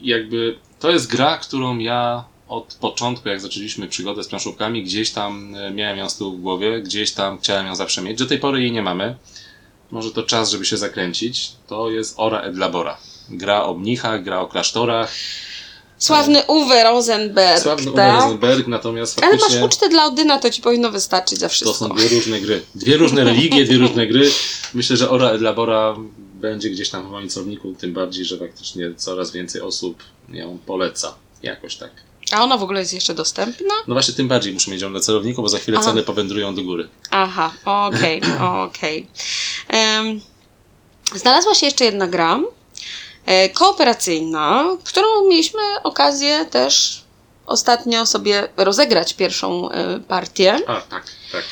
jakby 0.00 0.58
to 0.78 0.90
jest 0.90 1.06
gra, 1.06 1.38
którą 1.38 1.78
ja 1.78 2.24
od 2.48 2.74
początku, 2.80 3.28
jak 3.28 3.40
zaczęliśmy 3.40 3.88
przygodę 3.88 4.24
z 4.24 4.28
planszówkami, 4.28 4.82
gdzieś 4.82 5.10
tam 5.10 5.54
e, 5.54 5.70
miałem 5.70 5.98
ją 5.98 6.08
z 6.08 6.16
tyłu 6.16 6.32
w 6.32 6.40
głowie, 6.40 6.82
gdzieś 6.82 7.12
tam 7.12 7.38
chciałem 7.38 7.66
ją 7.66 7.76
zawsze 7.76 8.02
mieć. 8.02 8.18
Do 8.18 8.26
tej 8.26 8.38
pory 8.38 8.62
jej 8.62 8.72
nie 8.72 8.82
mamy. 8.82 9.16
Może 9.90 10.10
to 10.10 10.22
czas, 10.22 10.50
żeby 10.50 10.64
się 10.64 10.76
zakręcić. 10.76 11.52
To 11.66 11.90
jest 11.90 12.14
Ora 12.16 12.40
et 12.40 12.56
Labora. 12.56 12.98
Gra 13.30 13.64
o 13.64 13.74
mnichach, 13.74 14.22
gra 14.24 14.40
o 14.40 14.46
klasztorach. 14.46 15.12
Sławny 15.98 16.42
Uwe 16.46 16.84
Rosenberg, 16.84 17.62
Sławny 17.62 17.90
Uwe 17.92 17.96
tak? 18.02 18.22
Rosenberg, 18.22 18.66
natomiast 18.66 19.22
Ale 19.22 19.36
masz 19.36 19.62
ucztę 19.64 19.88
dla 19.88 20.04
Odyna, 20.04 20.38
to 20.38 20.50
ci 20.50 20.62
powinno 20.62 20.90
wystarczyć 20.90 21.38
za 21.38 21.46
To 21.46 21.52
wszystko. 21.52 21.74
są 21.74 21.88
dwie 21.88 22.08
różne 22.08 22.40
gry. 22.40 22.62
Dwie 22.74 22.96
różne 22.96 23.24
religie, 23.24 23.64
dwie 23.64 23.78
różne 23.78 24.06
gry. 24.06 24.30
Myślę, 24.74 24.96
że 24.96 25.10
Ora 25.10 25.30
et 25.30 25.40
Labora 25.40 25.96
będzie 26.34 26.70
gdzieś 26.70 26.90
tam 26.90 27.08
w 27.08 27.10
moim 27.10 27.28
celowniku, 27.28 27.74
tym 27.78 27.92
bardziej, 27.92 28.24
że 28.24 28.38
faktycznie 28.38 28.94
coraz 28.96 29.30
więcej 29.32 29.60
osób 29.60 30.02
ją 30.28 30.58
poleca. 30.66 31.14
Jakoś 31.42 31.76
tak. 31.76 31.90
A 32.32 32.42
ona 32.44 32.56
w 32.56 32.62
ogóle 32.62 32.80
jest 32.80 32.92
jeszcze 32.94 33.14
dostępna? 33.14 33.74
No 33.88 33.94
właśnie 33.94 34.14
tym 34.14 34.28
bardziej 34.28 34.52
muszę 34.52 34.70
mieć 34.70 34.82
ją 34.82 34.90
na 34.90 35.00
celowniku, 35.00 35.42
bo 35.42 35.48
za 35.48 35.58
chwilę 35.58 35.78
A. 35.78 35.82
ceny 35.82 36.02
powędrują 36.02 36.54
do 36.54 36.62
góry. 36.62 36.88
Aha, 37.10 37.52
okej, 37.64 38.20
okej. 38.66 39.06
Em, 39.68 40.20
Znalazła 41.14 41.54
się 41.54 41.66
jeszcze 41.66 41.84
jedna 41.84 42.06
gra 42.06 42.40
kooperacyjna, 43.54 44.64
którą 44.84 45.06
mieliśmy 45.28 45.60
okazję 45.82 46.46
też 46.50 47.04
ostatnio 47.46 48.06
sobie 48.06 48.48
rozegrać 48.56 49.14
pierwszą 49.14 49.70
e, 49.70 50.00
partię. 50.00 50.56
A, 50.66 50.80
tak, 50.80 51.04
tak. 51.32 51.44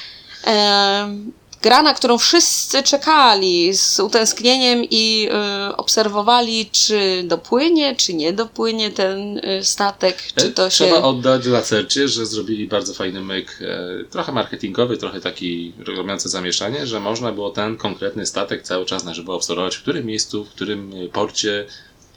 Gra, 1.67 1.83
na 1.83 1.95
którą 1.95 2.19
wszyscy 2.19 2.83
czekali 2.83 3.75
z 3.75 4.01
utęsknieniem 4.01 4.85
i 4.91 5.29
e, 5.31 5.77
obserwowali, 5.77 6.67
czy 6.73 7.23
dopłynie, 7.25 7.97
czy 7.97 8.15
nie 8.15 8.33
dopłynie 8.33 8.91
ten 8.91 9.41
e, 9.45 9.65
statek, 9.65 10.23
czy 10.37 10.51
to 10.51 10.71
się... 10.71 10.85
E, 10.85 10.89
Trzeba 10.89 11.03
oddać 11.03 11.47
Lacercie, 11.47 12.09
że 12.09 12.27
zrobili 12.27 12.69
bardzo 12.69 12.95
fajny 12.95 13.21
myk, 13.21 13.59
e, 13.61 14.05
trochę 14.05 14.33
marketingowy, 14.33 14.97
trochę 14.97 15.21
taki 15.21 15.73
robiący 15.97 16.29
zamieszanie, 16.29 16.87
że 16.87 17.01
można 17.01 17.33
było 17.33 17.51
ten 17.51 17.77
konkretny 17.77 18.27
statek 18.27 18.63
cały 18.63 18.87
czas 18.87 19.05
na 19.05 19.15
żywo 19.15 19.35
obserwować, 19.35 19.77
w 19.77 19.83
którym 19.83 20.07
miejscu, 20.07 20.45
w 20.45 20.51
którym 20.51 20.93
e, 20.95 21.09
porcie 21.09 21.67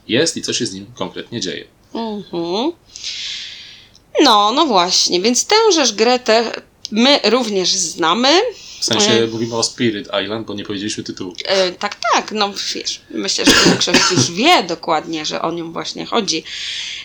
jest 0.08 0.38
i 0.38 0.42
co 0.42 0.54
się 0.54 0.66
z 0.66 0.74
nim 0.74 0.86
konkretnie 0.96 1.42
dzieje. 1.42 1.66
Mhm. 1.94 2.72
No, 4.24 4.52
no 4.52 4.66
właśnie, 4.66 5.22
więc 5.22 5.46
tężeż 5.46 5.94
grę 5.94 6.20
te 6.20 6.52
my 6.92 7.20
również 7.24 7.70
znamy. 7.70 8.30
W 8.80 8.86
sensie 8.86 9.12
E. 9.12 9.28
mówimy 9.28 9.56
o 9.56 9.64
Spirit 9.64 10.08
Island, 10.24 10.48
bo 10.48 10.54
nie 10.54 10.66
powiedzieliśmy 10.66 11.04
tytułu. 11.04 11.34
E, 11.46 11.72
tak, 11.72 11.98
tak, 12.14 12.32
no 12.32 12.54
wiesz, 12.76 13.02
myślę, 13.10 13.46
że 13.46 13.52
większość 13.66 14.00
już 14.12 14.32
wie 14.32 14.64
dokładnie, 14.64 15.26
że 15.26 15.42
o 15.42 15.52
nią 15.52 15.72
właśnie 15.72 16.06
chodzi. 16.06 16.44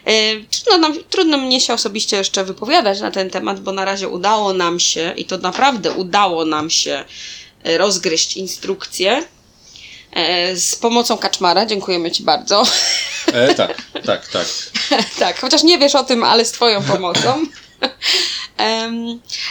E, 0.04 0.12
trudno, 0.50 0.78
nam, 0.78 0.98
trudno 1.10 1.38
mnie 1.38 1.60
się 1.60 1.74
osobiście 1.74 2.16
jeszcze 2.16 2.44
wypowiadać 2.44 3.00
na 3.00 3.10
ten 3.10 3.30
temat, 3.30 3.60
bo 3.60 3.72
na 3.72 3.84
razie 3.84 4.08
udało 4.08 4.52
nam 4.52 4.80
się, 4.80 5.14
i 5.16 5.24
to 5.24 5.38
naprawdę 5.38 5.92
udało 5.92 6.44
nam 6.44 6.70
się 6.70 7.04
e, 7.64 7.78
rozgryźć 7.78 8.36
instrukcję 8.36 9.24
e, 10.12 10.56
z 10.56 10.76
pomocą 10.76 11.18
Kaczmara. 11.18 11.66
Dziękujemy 11.66 12.10
Ci 12.10 12.22
bardzo. 12.22 12.62
E, 13.32 13.54
tak, 13.54 13.82
tak, 14.06 14.28
tak. 14.28 14.46
tak, 15.18 15.40
chociaż 15.40 15.62
nie 15.62 15.78
wiesz 15.78 15.94
o 15.94 16.04
tym, 16.04 16.24
ale 16.24 16.44
z 16.44 16.52
Twoją 16.52 16.82
pomocą. 16.82 17.46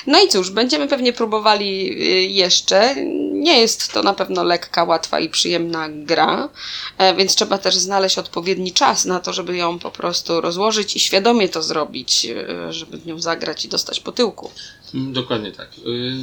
No 0.08 0.24
i 0.24 0.28
cóż, 0.28 0.50
będziemy 0.50 0.88
pewnie 0.88 1.14
próbowali 1.14 1.92
y, 1.92 2.22
jeszcze. 2.24 2.96
Nie 3.32 3.60
jest 3.60 3.94
to 3.94 4.04
na 4.04 4.14
pewno 4.14 4.44
lekka, 4.44 4.84
łatwa 4.84 5.20
i 5.20 5.30
przyjemna 5.30 5.90
gra, 5.90 6.50
e, 6.98 7.16
więc 7.16 7.36
trzeba 7.36 7.58
też 7.58 7.76
znaleźć 7.76 8.18
odpowiedni 8.18 8.72
czas 8.72 9.06
na 9.06 9.20
to, 9.20 9.34
żeby 9.34 9.58
ją 9.58 9.80
po 9.80 9.92
prostu 9.92 10.42
rozłożyć 10.42 10.96
i 10.96 11.00
świadomie 11.00 11.50
to 11.50 11.62
zrobić, 11.64 12.26
e, 12.26 12.74
żeby 12.74 12.98
w 12.98 13.06
nią 13.06 13.20
zagrać 13.22 13.66
i 13.66 13.70
dostać 13.70 14.00
po 14.00 14.12
tyłku. 14.12 14.52
Mm, 14.94 15.14
Dokładnie 15.14 15.52
tak. 15.52 15.70
Y, 15.88 16.14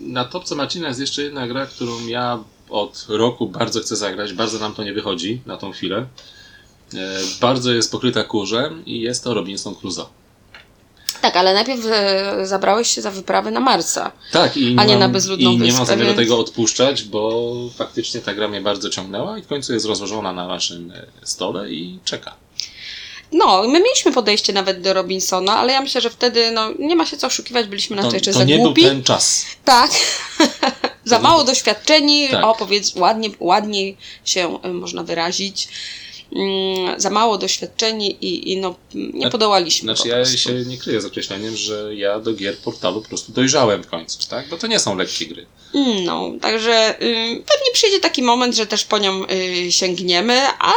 Na 0.00 0.24
topce 0.24 0.54
Marcina 0.54 0.88
jest 0.88 1.00
jeszcze 1.00 1.22
jedna 1.22 1.48
gra, 1.48 1.66
którą 1.66 2.06
ja 2.06 2.38
od 2.70 3.06
roku 3.08 3.46
bardzo 3.46 3.80
chcę 3.80 3.96
zagrać. 3.96 4.32
Bardzo 4.32 4.58
nam 4.58 4.74
to 4.74 4.84
nie 4.84 4.92
wychodzi 4.92 5.40
na 5.46 5.56
tą 5.56 5.72
chwilę. 5.72 6.06
E, 6.94 6.98
Bardzo 7.40 7.72
jest 7.72 7.92
pokryta 7.92 8.24
kurzem 8.24 8.84
i 8.86 9.00
jest 9.00 9.24
to 9.24 9.34
Robinson 9.34 9.74
Crusoe. 9.74 10.06
Tak, 11.20 11.36
ale 11.36 11.54
najpierw 11.54 11.80
e, 11.86 12.46
zabrałeś 12.46 12.88
się 12.90 13.02
za 13.02 13.10
wyprawę 13.10 13.50
na 13.50 13.60
Marsa. 13.60 14.12
Tak, 14.32 14.56
i 14.56 14.76
A 14.78 14.84
nie 14.84 14.92
mam- 14.92 15.00
na 15.00 15.08
bezludną 15.08 15.50
I 15.50 15.58
nie 15.58 15.72
mam 15.72 15.86
zamiaru 15.86 16.06
więc- 16.08 16.18
tego 16.18 16.38
odpuszczać, 16.38 17.02
bo 17.02 17.52
faktycznie 17.76 18.20
ta 18.20 18.34
gra 18.34 18.48
mnie 18.48 18.60
bardzo 18.60 18.90
ciągnęła 18.90 19.38
i 19.38 19.42
w 19.42 19.46
końcu 19.46 19.72
jest 19.74 19.86
rozłożona 19.86 20.32
na 20.32 20.46
naszym 20.48 20.90
e, 20.90 21.06
stole 21.26 21.70
i 21.70 21.98
czeka. 22.04 22.34
No, 23.32 23.62
my 23.62 23.80
mieliśmy 23.80 24.12
podejście 24.12 24.52
nawet 24.52 24.80
do 24.80 24.94
Robinsona, 24.94 25.56
ale 25.56 25.72
ja 25.72 25.80
myślę, 25.80 26.00
że 26.00 26.10
wtedy 26.10 26.50
no, 26.50 26.70
nie 26.78 26.96
ma 26.96 27.06
się 27.06 27.16
co 27.16 27.26
oszukiwać, 27.26 27.66
byliśmy 27.66 27.96
na 27.96 28.02
to, 28.02 28.08
To, 28.08 28.16
jeszcze 28.16 28.32
to 28.32 28.38
za 28.38 28.44
nie 28.44 28.58
głupi. 28.58 28.82
był 28.82 28.90
ten 28.90 29.02
czas. 29.02 29.44
Tak. 29.64 29.90
za 31.04 31.18
mało 31.18 31.44
doświadczeni, 31.44 32.28
Tak. 32.28 32.44
o 32.44 32.54
powiedz, 32.54 32.94
ładnie, 32.96 33.30
ładniej 33.40 33.96
się 34.24 34.58
y, 34.64 34.68
można 34.72 35.02
wyrazić. 35.04 35.68
Mm, 36.32 37.00
za 37.00 37.10
mało 37.10 37.38
doświadczeni 37.38 38.10
i, 38.24 38.52
i 38.52 38.56
no, 38.56 38.74
nie 38.94 39.20
Zna- 39.20 39.30
podołaliśmy. 39.30 39.86
Znaczy 39.94 40.02
po 40.10 40.16
ja 40.16 40.24
się 40.24 40.52
nie 40.52 40.78
kryję 40.78 41.00
z 41.00 41.04
określeniem, 41.04 41.56
że 41.56 41.94
ja 41.94 42.20
do 42.20 42.32
gier 42.32 42.56
portalu 42.58 43.02
po 43.02 43.08
prostu 43.08 43.32
dojrzałem 43.32 43.82
w 43.82 43.86
końcu, 43.86 44.28
tak? 44.28 44.48
Bo 44.48 44.56
to 44.56 44.66
nie 44.66 44.78
są 44.78 44.96
lekkie 44.96 45.26
gry. 45.26 45.46
Mm, 45.74 46.04
No, 46.04 46.30
także 46.40 47.02
y, 47.02 47.42
pewnie 47.46 47.72
przyjdzie 47.72 48.00
taki 48.00 48.22
moment, 48.22 48.56
że 48.56 48.66
też 48.66 48.84
po 48.84 48.98
nią 48.98 49.24
y, 49.66 49.72
sięgniemy, 49.72 50.40
a 50.58 50.72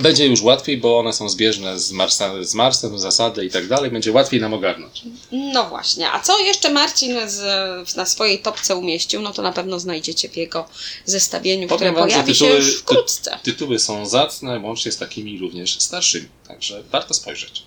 Będzie 0.00 0.26
już 0.26 0.42
łatwiej, 0.42 0.76
bo 0.78 0.98
one 0.98 1.12
są 1.12 1.28
zbieżne 1.28 1.78
z, 1.78 1.92
Marsa, 1.92 2.44
z 2.44 2.54
Marsem, 2.54 2.98
zasady 2.98 3.44
i 3.44 3.50
tak 3.50 3.68
dalej. 3.68 3.90
Będzie 3.90 4.12
łatwiej 4.12 4.40
nam 4.40 4.54
ogarnąć. 4.54 5.02
no 5.32 5.68
właśnie. 5.68 6.10
A 6.10 6.20
co 6.20 6.38
jeszcze 6.38 6.70
Marcin 6.70 7.16
z, 7.26 7.96
na 7.96 8.06
swojej 8.06 8.38
topce 8.38 8.76
umieścił, 8.76 9.20
no 9.22 9.32
to 9.32 9.42
na 9.42 9.52
pewno 9.52 9.80
znajdziecie 9.80 10.28
w 10.28 10.36
jego 10.36 10.68
zestawieniu, 11.04 11.66
które 11.66 11.78
Powiem 11.78 11.94
pojawi 11.94 12.34
się 12.34 12.44
tytuły- 12.44 12.56
już 12.56 12.76
wkrótce. 12.76 13.38
Tytuły 13.42 13.78
są 13.78 14.06
zacne, 14.06 14.58
łącznie 14.58 14.92
z 14.92 14.96
takimi 14.96 15.38
również 15.38 15.80
starszymi. 15.80 16.28
Także 16.48 16.82
warto 16.82 17.14
spojrzeć. 17.14 17.62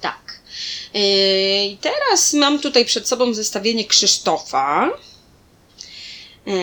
Tak. 0.00 0.40
Yy, 0.94 1.00
I 1.66 1.76
teraz 1.80 2.32
mam 2.32 2.58
tutaj 2.58 2.84
przed 2.84 3.08
sobą 3.08 3.34
zestawienie 3.34 3.84
Krzysztofa. 3.84 4.90
Yy, 6.46 6.54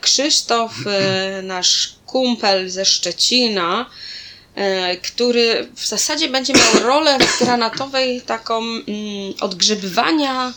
Krzysztof, 0.00 0.72
yy, 1.36 1.42
nasz 1.42 1.94
kumpel 2.06 2.70
ze 2.70 2.84
Szczecina, 2.84 3.86
yy, 3.90 4.15
który 5.02 5.68
w 5.74 5.86
zasadzie 5.86 6.28
będzie 6.28 6.52
miał 6.52 6.82
rolę 6.82 7.18
granatowej 7.40 8.22
taką 8.22 8.58
mm, 8.62 8.84
odgrzebywania 9.40 10.52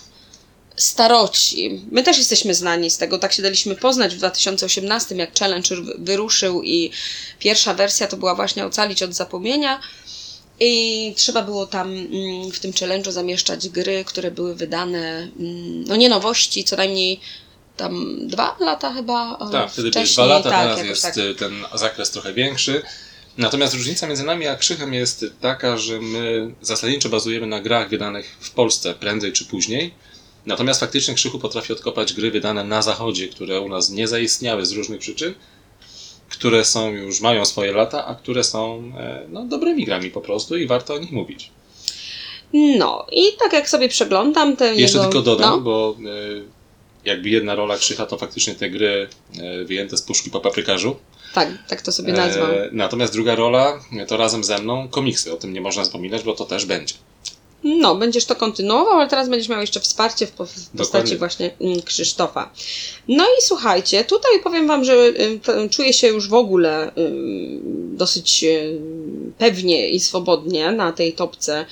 staroci. 0.75 1.81
My 1.91 2.03
też 2.03 2.17
jesteśmy 2.17 2.53
znani 2.53 2.89
z 2.89 2.97
tego, 2.97 3.17
tak 3.17 3.33
się 3.33 3.43
daliśmy 3.43 3.75
poznać 3.75 4.15
w 4.15 4.17
2018, 4.17 5.15
jak 5.15 5.39
challenge 5.39 5.75
wy- 5.75 5.93
wyruszył 5.97 6.63
i 6.63 6.91
pierwsza 7.39 7.73
wersja 7.73 8.07
to 8.07 8.17
była 8.17 8.35
właśnie 8.35 8.65
ocalić 8.65 9.03
od 9.03 9.13
zapomnienia. 9.13 9.79
I 10.59 11.13
trzeba 11.17 11.41
było 11.41 11.67
tam 11.67 11.87
mm, 11.91 12.51
w 12.51 12.59
tym 12.59 12.71
challenge'u 12.71 13.11
zamieszczać 13.11 13.69
gry, 13.69 14.03
które 14.05 14.31
były 14.31 14.55
wydane, 14.55 15.29
mm, 15.39 15.83
no 15.83 15.95
nie 15.95 16.09
nowości, 16.09 16.63
co 16.63 16.75
najmniej 16.75 17.19
tam 17.77 18.17
dwa 18.27 18.55
lata 18.59 18.93
chyba 18.93 19.37
e, 19.49 19.51
Tak, 19.51 19.71
wtedy 19.71 19.91
były 19.91 20.05
dwa 20.05 20.25
lata, 20.25 20.49
tak, 20.49 20.75
teraz 20.75 20.85
jest 20.85 21.01
tak. 21.01 21.17
y, 21.17 21.35
ten 21.35 21.65
zakres 21.73 22.11
trochę 22.11 22.33
większy. 22.33 22.81
Natomiast 23.39 23.73
różnica 23.73 24.07
między 24.07 24.23
nami 24.23 24.47
a 24.47 24.55
Krzychem 24.55 24.93
jest 24.93 25.25
taka, 25.41 25.77
że 25.77 26.01
my 26.01 26.53
zasadniczo 26.61 27.09
bazujemy 27.09 27.47
na 27.47 27.61
grach 27.61 27.89
wydanych 27.89 28.37
w 28.39 28.51
Polsce 28.51 28.93
prędzej 28.93 29.33
czy 29.33 29.45
później. 29.45 29.93
Natomiast 30.45 30.79
faktycznie 30.79 31.13
Krzychu 31.13 31.39
potrafi 31.39 31.73
odkopać 31.73 32.13
gry 32.13 32.31
wydane 32.31 32.63
na 32.63 32.81
zachodzie, 32.81 33.27
które 33.27 33.61
u 33.61 33.69
nas 33.69 33.89
nie 33.89 34.07
zaistniały 34.07 34.65
z 34.65 34.71
różnych 34.71 34.99
przyczyn, 34.99 35.33
które 36.29 36.65
są 36.65 36.91
już, 36.91 37.21
mają 37.21 37.45
swoje 37.45 37.71
lata, 37.71 38.05
a 38.05 38.15
które 38.15 38.43
są 38.43 38.91
e, 38.97 39.25
no, 39.29 39.45
dobrymi 39.45 39.85
grami 39.85 40.09
po 40.11 40.21
prostu 40.21 40.57
i 40.57 40.67
warto 40.67 40.93
o 40.93 40.99
nich 40.99 41.11
mówić. 41.11 41.51
No 42.53 43.05
i 43.11 43.37
tak 43.39 43.53
jak 43.53 43.69
sobie 43.69 43.89
przeglądam 43.89 44.57
te 44.57 44.75
Jeszcze 44.75 44.97
jego... 44.97 45.09
tylko 45.09 45.21
dodam, 45.25 45.49
no, 45.49 45.61
bo 45.61 45.95
e, 45.99 46.41
jakby 47.05 47.29
jedna 47.29 47.55
rola 47.55 47.77
Krzycha 47.77 48.05
to 48.05 48.17
faktycznie 48.17 48.55
te 48.55 48.69
gry 48.69 49.07
e, 49.39 49.65
wyjęte 49.65 49.97
z 49.97 50.01
puszki 50.01 50.29
po 50.29 50.39
paprykarzu. 50.39 50.95
Tak, 51.33 51.49
tak 51.67 51.81
to 51.81 51.91
sobie 51.91 52.13
nazwam. 52.13 52.51
E, 52.51 52.69
natomiast 52.71 53.13
druga 53.13 53.35
rola 53.35 53.79
e, 53.99 54.05
to 54.05 54.17
razem 54.17 54.43
ze 54.43 54.57
mną 54.57 54.87
komiksy. 54.87 55.33
O 55.33 55.37
tym 55.37 55.53
nie 55.53 55.61
można 55.61 55.85
zapominać, 55.85 56.23
bo 56.23 56.33
to 56.33 56.45
też 56.45 56.65
będzie. 56.65 56.95
No, 57.63 57.95
będziesz 57.95 58.25
to 58.25 58.35
kontynuował, 58.35 58.93
ale 58.99 59.09
teraz 59.09 59.29
będziesz 59.29 59.49
miał 59.49 59.61
jeszcze 59.61 59.79
wsparcie 59.79 60.27
w, 60.27 60.31
po- 60.31 60.45
w 60.45 60.49
postaci 60.49 60.75
Dokładnie. 61.13 61.17
właśnie 61.17 61.51
mm, 61.61 61.81
Krzysztofa. 61.81 62.49
No 63.07 63.23
i 63.23 63.41
słuchajcie, 63.41 64.03
tutaj 64.05 64.31
powiem 64.43 64.67
Wam, 64.67 64.83
że 64.83 64.93
y, 64.93 65.69
czuję 65.69 65.93
się 65.93 66.07
już 66.07 66.29
w 66.29 66.33
ogóle 66.33 66.87
y, 66.87 66.91
dosyć 67.93 68.43
y, 68.43 68.79
pewnie 69.37 69.89
i 69.89 69.99
swobodnie 69.99 70.71
na 70.71 70.91
tej 70.91 71.13
topce 71.13 71.65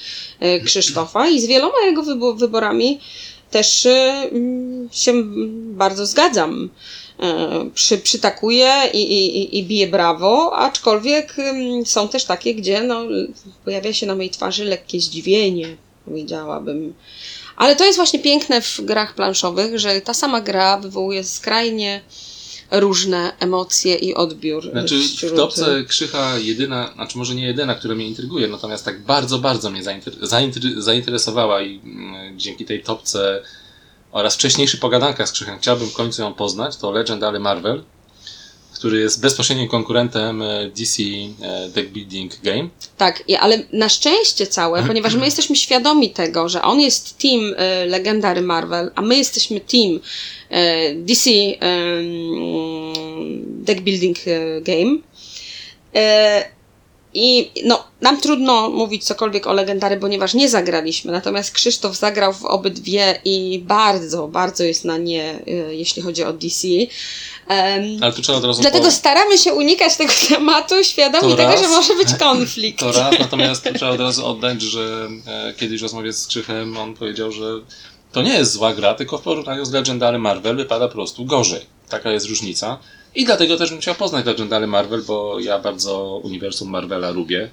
Krzysztofa 0.65 1.27
i 1.27 1.39
z 1.41 1.45
wieloma 1.45 1.79
jego 1.85 2.03
wybo- 2.03 2.37
wyborami 2.37 2.99
też 3.51 3.87
mm, 4.31 4.89
się 4.91 5.13
bardzo 5.55 6.05
zgadzam. 6.05 6.69
Y, 7.23 7.71
Przy, 7.73 7.97
przytakuję 7.97 8.73
i, 8.93 8.97
i, 9.01 9.57
i- 9.57 9.63
biję 9.65 9.87
brawo, 9.87 10.57
aczkolwiek 10.57 11.35
są 11.85 12.07
też 12.07 12.25
takie, 12.25 12.55
gdzie 12.55 12.83
no, 12.83 13.01
pojawia 13.65 13.93
się 13.93 14.05
na 14.05 14.15
mojej 14.15 14.29
twarzy 14.29 14.63
lekkie 14.65 14.99
zdziwienie, 14.99 15.75
powiedziałabym. 16.05 16.93
Ale 17.55 17.75
to 17.75 17.85
jest 17.85 17.95
właśnie 17.97 18.19
piękne 18.19 18.61
w 18.61 18.81
grach 18.81 19.15
planszowych, 19.15 19.79
że 19.79 20.01
ta 20.01 20.13
sama 20.13 20.41
gra 20.41 20.77
wywołuje 20.77 21.23
skrajnie 21.23 22.01
różne 22.71 23.31
emocje 23.39 23.95
i 23.95 24.13
odbiór. 24.15 24.71
Znaczy 24.71 24.99
wśród- 24.99 25.31
w 25.31 25.35
topce 25.35 25.83
Krzycha 25.87 26.37
jedyna, 26.39 26.91
znaczy 26.95 27.17
może 27.17 27.35
nie 27.35 27.45
jedyna, 27.45 27.75
która 27.75 27.95
mnie 27.95 28.07
intryguje, 28.07 28.47
natomiast 28.47 28.85
tak 28.85 29.01
bardzo, 29.01 29.39
bardzo 29.39 29.69
mnie 29.69 29.83
zainter- 29.83 30.19
zainter- 30.21 30.81
zainteresowała 30.81 31.61
i 31.61 31.79
mm, 31.83 32.39
dzięki 32.39 32.65
tej 32.65 32.83
topce 32.83 33.41
oraz 34.11 34.35
wcześniejszych 34.35 34.79
pogadankach 34.79 35.29
z 35.29 35.31
Krzychem 35.31 35.59
chciałbym 35.59 35.89
w 35.89 35.93
końcu 35.93 36.21
ją 36.21 36.33
poznać, 36.33 36.77
to 36.77 36.91
Legend 36.91 37.23
ale 37.23 37.39
Marvel. 37.39 37.83
który 38.73 38.99
jest 38.99 39.21
bezpośrednim 39.21 39.67
konkurentem 39.67 40.41
e, 40.41 40.69
DC 40.69 41.03
e, 41.41 41.69
Deck 41.69 41.89
Building 41.89 42.41
Game. 42.43 42.69
Tak, 42.97 43.23
ale 43.39 43.59
na 43.73 43.89
szczęście 43.89 44.47
całe, 44.47 44.83
ponieważ 44.83 45.15
my 45.15 45.25
jesteśmy 45.25 45.55
świadomi 45.55 46.09
tego, 46.09 46.49
że 46.49 46.61
on 46.61 46.79
jest 46.79 47.17
team 47.17 47.53
e, 47.57 47.85
Legendary 47.85 48.41
Marvel, 48.41 48.91
a 48.95 49.01
my 49.01 49.17
jesteśmy 49.17 49.59
team 49.59 49.99
DC 50.95 51.29
Deck 53.43 53.81
Building 53.81 54.17
Game. 54.61 54.97
I 57.13 57.51
no, 57.65 57.83
nam 58.01 58.21
trudno 58.21 58.69
mówić 58.69 59.03
cokolwiek 59.05 59.47
o 59.47 59.53
Legendary, 59.53 59.97
ponieważ 59.97 60.33
nie 60.33 60.49
zagraliśmy. 60.49 61.11
Natomiast 61.11 61.51
Krzysztof 61.51 61.97
zagrał 61.97 62.33
w 62.33 62.45
obydwie 62.45 63.21
i 63.25 63.59
bardzo, 63.65 64.27
bardzo 64.27 64.63
jest 64.63 64.85
na 64.85 64.97
nie, 64.97 65.23
e, 65.47 65.75
jeśli 65.75 66.01
chodzi 66.01 66.23
o 66.23 66.33
DC. 66.33 66.67
Em, 67.47 67.83
Ale 68.01 68.13
tu 68.13 68.21
trzeba 68.21 68.37
od 68.37 68.43
razu 68.45 68.61
Dlatego 68.61 68.85
po- 68.85 68.91
staramy 68.91 69.37
się 69.37 69.53
unikać 69.53 69.97
tego 69.97 70.13
tematu, 70.29 70.83
świadomi 70.83 71.31
To 71.31 71.37
tego, 71.37 71.51
raz. 71.51 71.61
że 71.61 71.67
może 71.67 71.95
być 71.95 72.13
konflikt. 72.19 72.79
To 72.79 72.91
raz, 72.91 73.19
natomiast 73.19 73.63
tu 73.63 73.73
trzeba 73.73 73.91
od 73.91 73.99
razu 73.99 74.25
oddać, 74.25 74.61
że 74.61 75.07
e, 75.27 75.53
kiedyś 75.53 75.81
rozmawiając 75.81 76.17
z 76.17 76.27
Krzychem, 76.27 76.77
on 76.77 76.93
powiedział, 76.93 77.31
że 77.31 77.43
to 78.11 78.21
nie 78.21 78.33
jest 78.33 78.51
zła 78.51 78.73
gra, 78.73 78.93
tylko 78.93 79.17
w 79.17 79.21
porównaniu 79.21 79.65
z 79.65 79.71
Legendary 79.71 80.19
Marvel 80.19 80.55
wypada 80.57 80.87
po 80.87 80.93
prostu 80.93 81.25
gorzej. 81.25 81.65
Taka 81.89 82.11
jest 82.11 82.25
różnica. 82.25 82.79
I 83.17 83.25
dlatego 83.25 83.57
też 83.57 83.69
bym 83.69 83.79
chciał 83.79 83.95
poznać 83.95 84.25
Legendary 84.25 84.67
Marvel, 84.67 85.01
bo 85.01 85.39
ja 85.39 85.59
bardzo 85.59 86.21
uniwersum 86.23 86.69
Marvela 86.69 87.09
lubię. 87.09 87.49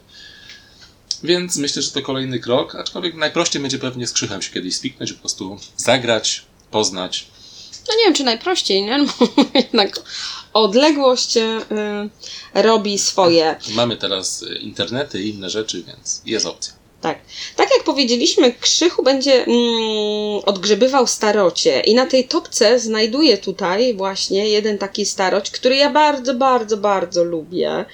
Więc 1.22 1.56
myślę, 1.56 1.82
że 1.82 1.90
to 1.90 2.02
kolejny 2.02 2.38
krok, 2.38 2.74
aczkolwiek 2.74 3.14
najprościej 3.14 3.62
będzie 3.62 3.78
pewnie 3.78 4.06
z 4.06 4.12
Krzychem 4.12 4.42
się 4.42 4.52
kiedyś 4.52 4.76
spiknąć, 4.76 5.12
po 5.12 5.20
prostu 5.20 5.58
zagrać, 5.76 6.42
poznać. 6.70 7.26
No 7.88 7.94
nie 7.96 8.04
wiem, 8.04 8.14
czy 8.14 8.24
najprościej, 8.24 8.82
nie? 8.82 8.98
No, 8.98 9.04
bo 9.36 9.44
jednak 9.54 10.00
odległość 10.52 11.36
y, 11.36 11.60
robi 12.54 12.98
swoje. 12.98 13.56
Mamy 13.74 13.96
teraz 13.96 14.42
e, 14.42 14.56
internety 14.56 15.22
i 15.22 15.28
inne 15.28 15.50
rzeczy, 15.50 15.82
więc 15.82 16.22
jest 16.26 16.46
opcja. 16.46 16.72
Tak. 17.04 17.18
Tak 17.56 17.68
jak 17.76 17.84
powiedzieliśmy, 17.84 18.52
Krzychu 18.52 19.02
będzie 19.02 19.32
mm, 19.32 19.48
odgrzebywał 20.46 21.06
starocie 21.06 21.80
i 21.80 21.94
na 21.94 22.06
tej 22.06 22.24
topce 22.24 22.78
znajduję 22.80 23.38
tutaj 23.38 23.94
właśnie 23.94 24.48
jeden 24.48 24.78
taki 24.78 25.06
staroć, 25.06 25.50
który 25.50 25.76
ja 25.76 25.90
bardzo, 25.90 26.34
bardzo, 26.34 26.76
bardzo 26.76 27.24
lubię 27.24 27.84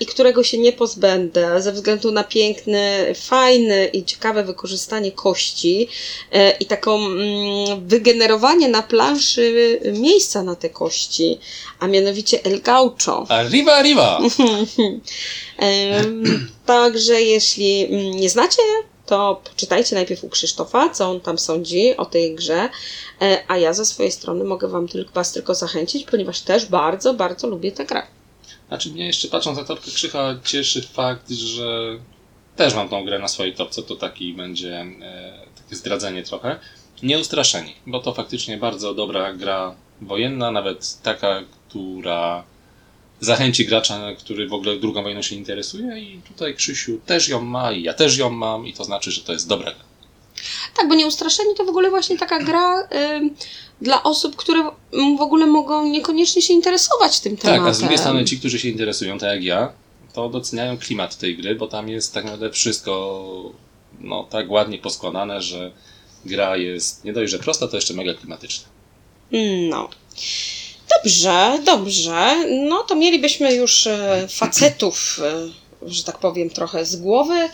i 0.00 0.06
którego 0.06 0.44
się 0.44 0.58
nie 0.58 0.72
pozbędę 0.72 1.62
ze 1.62 1.72
względu 1.72 2.12
na 2.12 2.24
piękny, 2.24 3.14
fajny 3.14 3.86
i 3.86 4.04
ciekawe 4.04 4.44
wykorzystanie 4.44 5.12
kości 5.12 5.88
e, 6.32 6.50
i 6.50 6.66
taką 6.66 6.96
mm, 6.96 7.88
wygenerowanie 7.88 8.68
na 8.68 8.82
planszy 8.82 9.80
miejsca 9.92 10.42
na 10.42 10.56
te 10.56 10.70
kości, 10.70 11.38
a 11.80 11.86
mianowicie 11.86 12.44
El 12.44 12.60
Gaucho. 12.60 13.26
Arriba, 13.28 13.74
arriba! 13.74 14.18
Także 16.66 17.22
jeśli 17.22 17.84
mm, 17.84 18.10
nie 18.10 18.30
znacie, 18.30 18.62
to 19.06 19.40
poczytajcie 19.44 19.94
najpierw 19.94 20.24
u 20.24 20.28
Krzysztofa, 20.28 20.88
co 20.88 21.10
on 21.10 21.20
tam 21.20 21.38
sądzi 21.38 21.96
o 21.96 22.04
tej 22.04 22.34
grze, 22.34 22.68
E, 23.20 23.44
a 23.48 23.56
ja 23.56 23.72
ze 23.72 23.84
swojej 23.84 24.12
strony 24.12 24.44
mogę 24.44 24.68
wam 24.68 24.88
tylko, 24.88 25.12
was 25.12 25.32
tylko 25.32 25.54
zachęcić, 25.54 26.04
ponieważ 26.04 26.40
też 26.40 26.66
bardzo, 26.66 27.14
bardzo 27.14 27.46
lubię 27.46 27.72
tę 27.72 27.84
grę. 27.84 28.02
Znaczy 28.74 28.90
mnie 28.90 29.06
jeszcze 29.06 29.28
patrząc 29.28 29.58
na 29.58 29.64
topkę 29.64 29.90
Krzycha 29.90 30.34
cieszy 30.44 30.82
fakt, 30.82 31.30
że 31.30 31.98
też 32.56 32.74
mam 32.74 32.88
tą 32.88 33.04
grę 33.04 33.18
na 33.18 33.28
swojej 33.28 33.54
topce, 33.54 33.82
to 33.82 33.96
taki 33.96 34.34
będzie 34.34 34.80
e, 34.80 35.38
takie 35.62 35.76
zdradzenie 35.76 36.22
trochę. 36.22 36.58
Nieustraszeni, 37.02 37.74
bo 37.86 38.00
to 38.00 38.14
faktycznie 38.14 38.56
bardzo 38.56 38.94
dobra 38.94 39.32
gra 39.32 39.74
wojenna, 40.00 40.50
nawet 40.50 41.02
taka, 41.02 41.42
która 41.68 42.44
zachęci 43.20 43.66
gracza, 43.66 44.14
który 44.18 44.48
w 44.48 44.52
ogóle 44.52 44.76
drugą 44.76 45.02
wojną 45.02 45.22
się 45.22 45.36
interesuje 45.36 46.00
i 46.00 46.18
tutaj 46.18 46.54
Krzysiu 46.54 47.00
też 47.06 47.28
ją 47.28 47.40
ma 47.40 47.72
i 47.72 47.82
ja 47.82 47.94
też 47.94 48.16
ją 48.16 48.30
mam 48.30 48.66
i 48.66 48.72
to 48.72 48.84
znaczy, 48.84 49.10
że 49.10 49.20
to 49.20 49.32
jest 49.32 49.48
dobra 49.48 49.72
gra. 49.72 49.84
Tak, 50.76 50.88
bo 50.88 50.94
Nieustraszeni 50.94 51.54
to 51.56 51.64
w 51.64 51.68
ogóle 51.68 51.90
właśnie 51.90 52.18
taka 52.18 52.38
gra 52.38 52.88
ym, 53.16 53.34
dla 53.80 54.02
osób, 54.02 54.36
które 54.36 54.70
mm, 54.92 55.16
w 55.16 55.20
ogóle 55.20 55.46
mogą 55.46 55.88
niekoniecznie 55.88 56.42
się 56.42 56.54
interesować 56.54 57.20
tym 57.20 57.36
tematem. 57.36 57.62
Tak, 57.62 57.70
a 57.70 57.74
z 57.74 57.78
drugiej 57.78 57.98
strony 57.98 58.24
ci, 58.24 58.38
którzy 58.38 58.58
się 58.58 58.68
interesują, 58.68 59.18
tak 59.18 59.30
jak 59.30 59.44
ja, 59.44 59.72
to 60.12 60.28
doceniają 60.28 60.78
klimat 60.78 61.16
tej 61.16 61.36
gry, 61.36 61.54
bo 61.54 61.66
tam 61.66 61.88
jest 61.88 62.14
tak 62.14 62.24
naprawdę 62.24 62.50
wszystko 62.50 63.52
no, 64.00 64.24
tak 64.30 64.50
ładnie 64.50 64.78
poskładane, 64.78 65.42
że 65.42 65.72
gra 66.24 66.56
jest 66.56 67.04
nie 67.04 67.12
dość, 67.12 67.32
że 67.32 67.38
prosta, 67.38 67.68
to 67.68 67.76
jeszcze 67.76 67.94
mega 67.94 68.14
klimatyczna. 68.14 68.68
No. 69.68 69.88
Dobrze, 70.96 71.58
dobrze. 71.64 72.36
No 72.68 72.82
to 72.82 72.94
mielibyśmy 72.94 73.54
już 73.54 73.86
e, 73.86 74.26
facetów, 74.30 75.20
e, 75.22 75.90
że 75.90 76.04
tak 76.04 76.18
powiem, 76.18 76.50
trochę 76.50 76.84
z 76.84 76.96
głowy. 76.96 77.48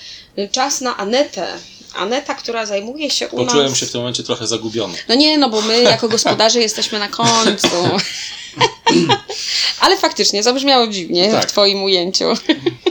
Czas 0.53 0.81
na 0.81 0.97
Anetę. 0.97 1.47
Aneta, 1.95 2.35
która 2.35 2.67
zajmuje 2.67 3.11
się 3.11 3.29
u 3.29 3.37
Poczułem 3.37 3.69
nas... 3.69 3.79
się 3.79 3.87
w 3.87 3.93
tym 3.93 4.01
momencie 4.01 4.23
trochę 4.23 4.47
zagubiony. 4.47 4.95
No 5.09 5.15
nie, 5.15 5.39
no 5.39 5.51
bo 5.51 5.61
my 5.61 5.83
jako 5.83 6.09
gospodarze 6.09 6.61
jesteśmy 6.69 6.99
na 6.99 7.09
końcu. 7.09 7.69
Ale 9.81 9.97
faktycznie, 9.97 10.43
zabrzmiało 10.43 10.87
dziwnie 10.87 11.31
Tak. 11.31 11.43
w 11.43 11.47
twoim 11.47 11.83
ujęciu. 11.83 12.25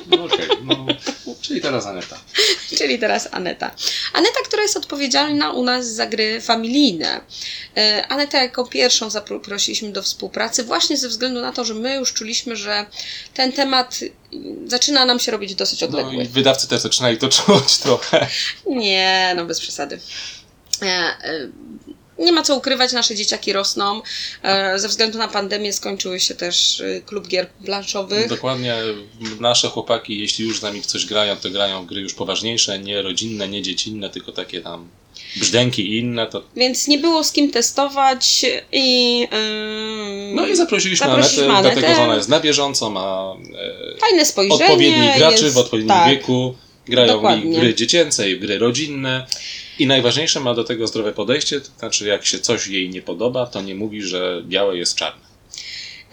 No 0.08 0.24
okej, 0.24 0.48
no, 0.64 0.86
czyli 1.50 1.62
teraz 1.62 1.86
Aneta. 1.86 2.18
Czyli 2.78 3.00
teraz 3.00 3.28
Aneta. 3.32 3.72
Aneta, 4.14 4.40
która 4.46 4.64
jest 4.64 4.78
odpowiedzialna 4.78 5.52
u 5.52 5.64
nas 5.64 5.88
za 5.88 6.06
gry 6.06 6.42
familijne. 6.42 7.22
E, 7.78 8.06
Aneta 8.08 8.42
jako 8.44 8.66
pierwszą 8.68 9.10
zaprosiliśmy 9.10 9.92
do 9.92 10.04
współpracy 10.04 10.64
właśnie 10.64 10.98
ze 10.98 11.10
względu 11.10 11.42
na 11.42 11.52
to, 11.52 11.66
że 11.66 11.74
my 11.74 11.96
już 11.96 12.14
czuliśmy, 12.14 12.56
że 12.56 12.86
ten 13.34 13.52
temat 13.52 14.00
zaczyna 14.66 15.06
nam 15.06 15.20
się 15.20 15.32
robić 15.32 15.56
dosyć 15.56 15.82
No 15.82 15.88
odległy. 15.88 16.24
i 16.24 16.28
wydawcy 16.28 16.68
też 16.68 16.82
zaczynali 16.82 17.18
to 17.18 17.30
czuć 17.30 17.78
trochę. 17.78 18.28
Nie, 18.66 19.34
no 19.36 19.46
bez 19.46 19.60
przesady. 19.60 20.00
Nie 22.20 22.32
ma 22.32 22.42
co 22.44 22.56
ukrywać, 22.56 22.92
nasze 22.94 23.16
dzieciaki 23.16 23.54
rosną. 23.54 24.02
E, 24.44 24.80
Ze 24.80 24.88
względu 24.88 25.18
na 25.18 25.28
pandemię 25.28 25.74
skończyły 25.74 26.20
się 26.20 26.36
też 26.36 26.82
e, 26.82 27.02
klub 27.02 27.28
gier 27.28 27.48
planszowych. 27.66 28.30
Dokładnie 28.30 28.76
nasze 29.40 29.68
chłopaki, 29.70 30.20
jeśli 30.20 30.46
już 30.46 30.60
z 30.60 30.62
nami 30.62 30.82
w 30.82 30.86
coś 30.86 31.06
grają, 31.06 31.36
to 31.36 31.50
grają 31.50 31.84
w 31.84 31.86
gry 31.86 32.02
już 32.02 32.14
poważniejsze, 32.14 32.80
nie 32.80 33.02
rodzinne, 33.02 33.48
nie 33.50 33.62
dziecinne, 33.62 34.10
tylko 34.10 34.32
takie 34.32 34.62
tam 34.62 34.88
brzdęki 35.36 35.82
i 35.88 35.98
inne. 36.00 36.28
To... 36.28 36.44
Więc 36.56 36.88
nie 36.88 36.98
było 36.98 37.24
z 37.24 37.32
kim 37.32 37.52
testować 37.52 38.46
i. 38.72 39.28
ym, 39.34 40.36
No 40.36 40.48
i 40.48 40.56
zaprosiliśmy, 40.56 41.08
Zaprosiliśmy 41.08 41.44
Anetę, 41.46 41.58
Anetę. 41.60 41.82
dlatego 41.82 41.96
że 41.96 42.04
ona 42.04 42.16
jest 42.16 42.30
na 42.30 42.40
bieżąco, 42.40 42.90
ma 42.90 43.36
e, 43.96 44.00
Fajne 44.00 44.26
spojrzenie. 44.26 44.66
odpowiednich 44.66 45.18
graczy 45.18 45.44
jest, 45.44 45.56
w 45.56 45.60
odpowiednim 45.60 45.96
tak, 45.96 46.10
wieku, 46.10 46.56
grają 46.88 47.14
dokładnie. 47.14 47.58
i 47.58 47.62
gry 47.62 47.76
dziecięce, 47.76 48.32
i 48.32 48.40
gry 48.40 48.58
rodzinne. 48.58 49.26
I 49.80 49.88
najważniejsze 49.88 50.40
ma 50.40 50.54
do 50.54 50.64
tego 50.64 50.88
zdrowe 50.88 51.14
podejście, 51.14 51.62
to 51.62 51.70
znaczy 51.80 52.08
jak 52.08 52.26
się 52.26 52.40
coś 52.40 52.68
jej 52.68 52.90
nie 52.90 53.02
podoba, 53.02 53.46
to 53.46 53.62
nie 53.62 53.76
mówi, 53.76 54.02
że 54.02 54.42
białe 54.46 54.78
jest 54.78 54.96
czarne. 54.96 55.29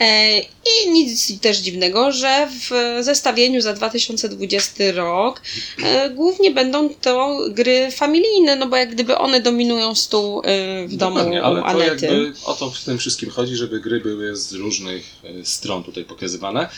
E, 0.01 0.41
I 0.41 0.91
nic 0.91 1.41
też 1.41 1.59
dziwnego, 1.59 2.13
że 2.13 2.49
w 2.51 2.99
zestawieniu 3.05 3.61
za 3.61 3.73
2020 3.73 4.85
rok 4.95 5.43
e, 5.83 6.11
głównie 6.11 6.51
będą 6.51 6.89
to 6.95 7.39
gry 7.51 7.91
familijne, 7.91 8.57
no 8.57 8.67
bo 8.67 8.77
jak 8.77 8.91
gdyby 8.91 9.19
one 9.19 9.41
dominują 9.41 9.95
stół 9.95 10.43
e, 10.45 10.89
w 10.89 10.97
domu 10.97 11.17
Dokładnie, 11.17 11.43
ale 11.43 11.61
u 11.61 11.63
to 11.63 11.69
Anety. 11.69 12.07
jakby 12.07 12.33
o 12.45 12.55
to 12.55 12.71
w 12.71 12.85
tym 12.85 12.99
wszystkim 12.99 13.31
chodzi, 13.31 13.57
żeby 13.57 13.81
gry 13.81 14.01
były 14.01 14.37
z 14.37 14.53
różnych 14.53 15.05
stron 15.45 15.83
tutaj 15.83 16.05
pokazywane. 16.05 16.69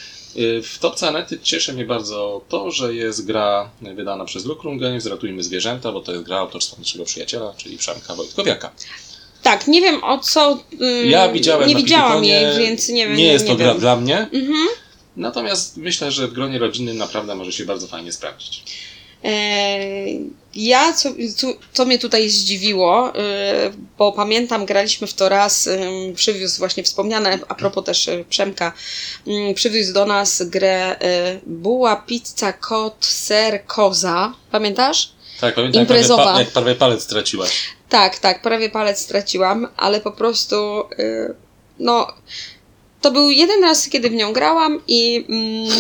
W 0.63 0.77
topce 0.81 1.09
Anety 1.09 1.39
cieszy 1.43 1.73
mnie 1.73 1.85
bardzo 1.85 2.43
to, 2.49 2.71
że 2.71 2.95
jest 2.95 3.27
gra 3.27 3.71
wydana 3.81 4.25
przez 4.25 4.45
Lucrum 4.45 4.79
Games, 4.79 5.07
Ratujmy 5.07 5.43
Zwierzęta, 5.43 5.93
bo 5.93 6.01
to 6.01 6.13
jest 6.13 6.25
gra 6.25 6.39
autorstwa 6.39 6.77
naszego 6.79 7.05
przyjaciela, 7.05 7.55
czyli 7.57 7.79
Przemka 7.79 8.15
Wojtkowiaka. 8.15 8.73
Tak, 9.43 9.67
nie 9.69 9.81
wiem 9.81 10.05
o 10.05 10.19
co. 10.19 10.59
ym, 10.73 11.11
Ja 11.11 11.29
widziałem 11.29 11.69
Nie 11.69 11.75
widziałam 11.77 12.25
jej, 12.25 12.59
więc 12.59 12.89
nie 12.89 13.09
wiem. 13.09 13.17
Nie 13.17 13.33
jest 13.33 13.47
to 13.47 13.57
gra 13.57 13.75
dla 13.75 13.97
mnie, 13.97 14.19
Mhm. 14.33 14.69
natomiast 15.17 15.77
myślę, 15.77 16.11
że 16.11 16.29
w 16.29 16.33
gronie 16.33 16.59
rodzinnym 16.59 16.97
naprawdę 16.97 17.35
może 17.35 17.53
się 17.53 17.65
bardzo 17.65 17.87
fajnie 17.87 18.13
sprawdzić. 18.13 18.63
E, 19.25 19.79
Ja, 20.55 20.93
co, 20.93 21.09
co, 21.73 21.85
mnie 21.85 21.99
tutaj 21.99 22.29
zdziwiło, 22.29 23.13
e, 23.17 23.71
bo 23.99 24.13
pamiętam, 24.13 24.67
graliśmy 24.67 25.07
w 25.07 25.15
to 25.15 25.29
raz, 25.29 25.69
przywiózł 26.15 26.59
właśnie 26.59 26.83
wspomniane, 26.83 27.39
a 27.49 27.55
propos 27.55 27.85
też 27.85 28.09
e, 28.09 28.25
Przemka, 28.25 28.73
mm, 29.27 29.55
przywiózł 29.55 29.93
do 29.93 30.07
nas 30.07 30.43
grę 30.43 30.97
buła, 31.47 31.97
pizza, 31.97 32.53
kot, 32.53 32.97
ser, 33.01 33.65
koza. 33.67 34.35
Pamiętasz? 34.51 35.11
Tak, 35.41 35.55
pamiętam, 35.55 35.81
Imprezowa. 35.83 36.39
jak 36.39 36.51
prawie 36.51 36.75
palec 36.75 37.03
straciłaś. 37.03 37.51
Tak, 37.89 38.19
tak, 38.19 38.43
prawie 38.43 38.71
palec 38.71 39.01
straciłam, 39.01 39.69
ale 39.77 40.01
po 40.01 40.13
prostu, 40.13 40.57
y, 40.99 41.35
no, 41.79 42.13
to 43.01 43.11
był 43.11 43.31
jeden 43.31 43.63
raz, 43.63 43.89
kiedy 43.89 44.11
w 44.11 44.13
nią 44.15 44.33
grałam 44.33 44.81
i, 44.89 45.25
mm, 45.29 45.73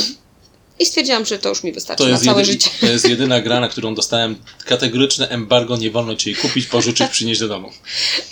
i 0.78 0.86
stwierdziłam, 0.86 1.24
że 1.26 1.38
to 1.38 1.48
już 1.48 1.62
mi 1.64 1.72
wystarczy 1.72 2.04
To 2.04 2.10
na 2.10 2.18
całe 2.18 2.40
jedy, 2.40 2.52
życie. 2.52 2.70
to 2.80 2.86
jest 2.86 3.08
jedyna 3.14 3.40
gra, 3.40 3.60
na 3.60 3.68
którą 3.68 3.94
dostałem 3.94 4.36
kategoryczne 4.64 5.28
embargo, 5.28 5.76
nie 5.76 5.90
wolno 5.90 6.16
ci 6.16 6.30
jej 6.30 6.36
kupić, 6.38 6.66
pożyczyć, 6.66 7.10
przynieść 7.10 7.40
do 7.40 7.48
domu. 7.48 7.70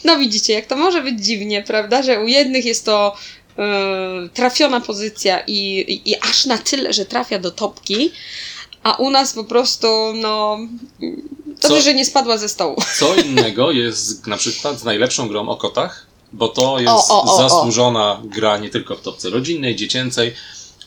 No 0.04 0.18
widzicie, 0.18 0.52
jak 0.52 0.66
to 0.66 0.76
może 0.76 1.02
być 1.02 1.24
dziwnie, 1.24 1.62
prawda, 1.62 2.02
że 2.02 2.20
u 2.20 2.26
jednych 2.26 2.64
jest 2.64 2.84
to 2.84 3.16
e, 3.58 4.28
trafiona 4.34 4.80
pozycja 4.80 5.40
i, 5.40 5.78
i, 5.78 6.10
i 6.10 6.16
aż 6.20 6.46
na 6.46 6.58
tyle, 6.58 6.92
że 6.92 7.06
trafia 7.06 7.38
do 7.38 7.50
topki, 7.50 8.12
a 8.82 8.92
u 8.92 9.10
nas 9.10 9.32
po 9.32 9.44
prostu, 9.44 9.86
no, 10.14 10.58
dobrze, 11.68 11.82
że 11.84 11.94
nie 11.94 12.04
spadła 12.04 12.38
ze 12.38 12.48
stołu. 12.48 12.76
Co 12.98 13.14
innego 13.14 13.70
jest 13.70 14.26
na 14.26 14.36
przykład 14.36 14.80
z 14.80 14.84
najlepszą 14.84 15.28
grą 15.28 15.48
o 15.48 15.56
kotach, 15.56 16.06
bo 16.32 16.48
to 16.48 16.78
jest 16.78 17.10
O, 17.10 17.22
o, 17.22 17.34
o, 17.34 17.36
zasłużona 17.42 18.20
gra 18.24 18.58
nie 18.58 18.70
tylko 18.70 18.96
w 18.96 19.00
topce 19.00 19.30
rodzinnej, 19.30 19.76
dziecięcej. 19.76 20.34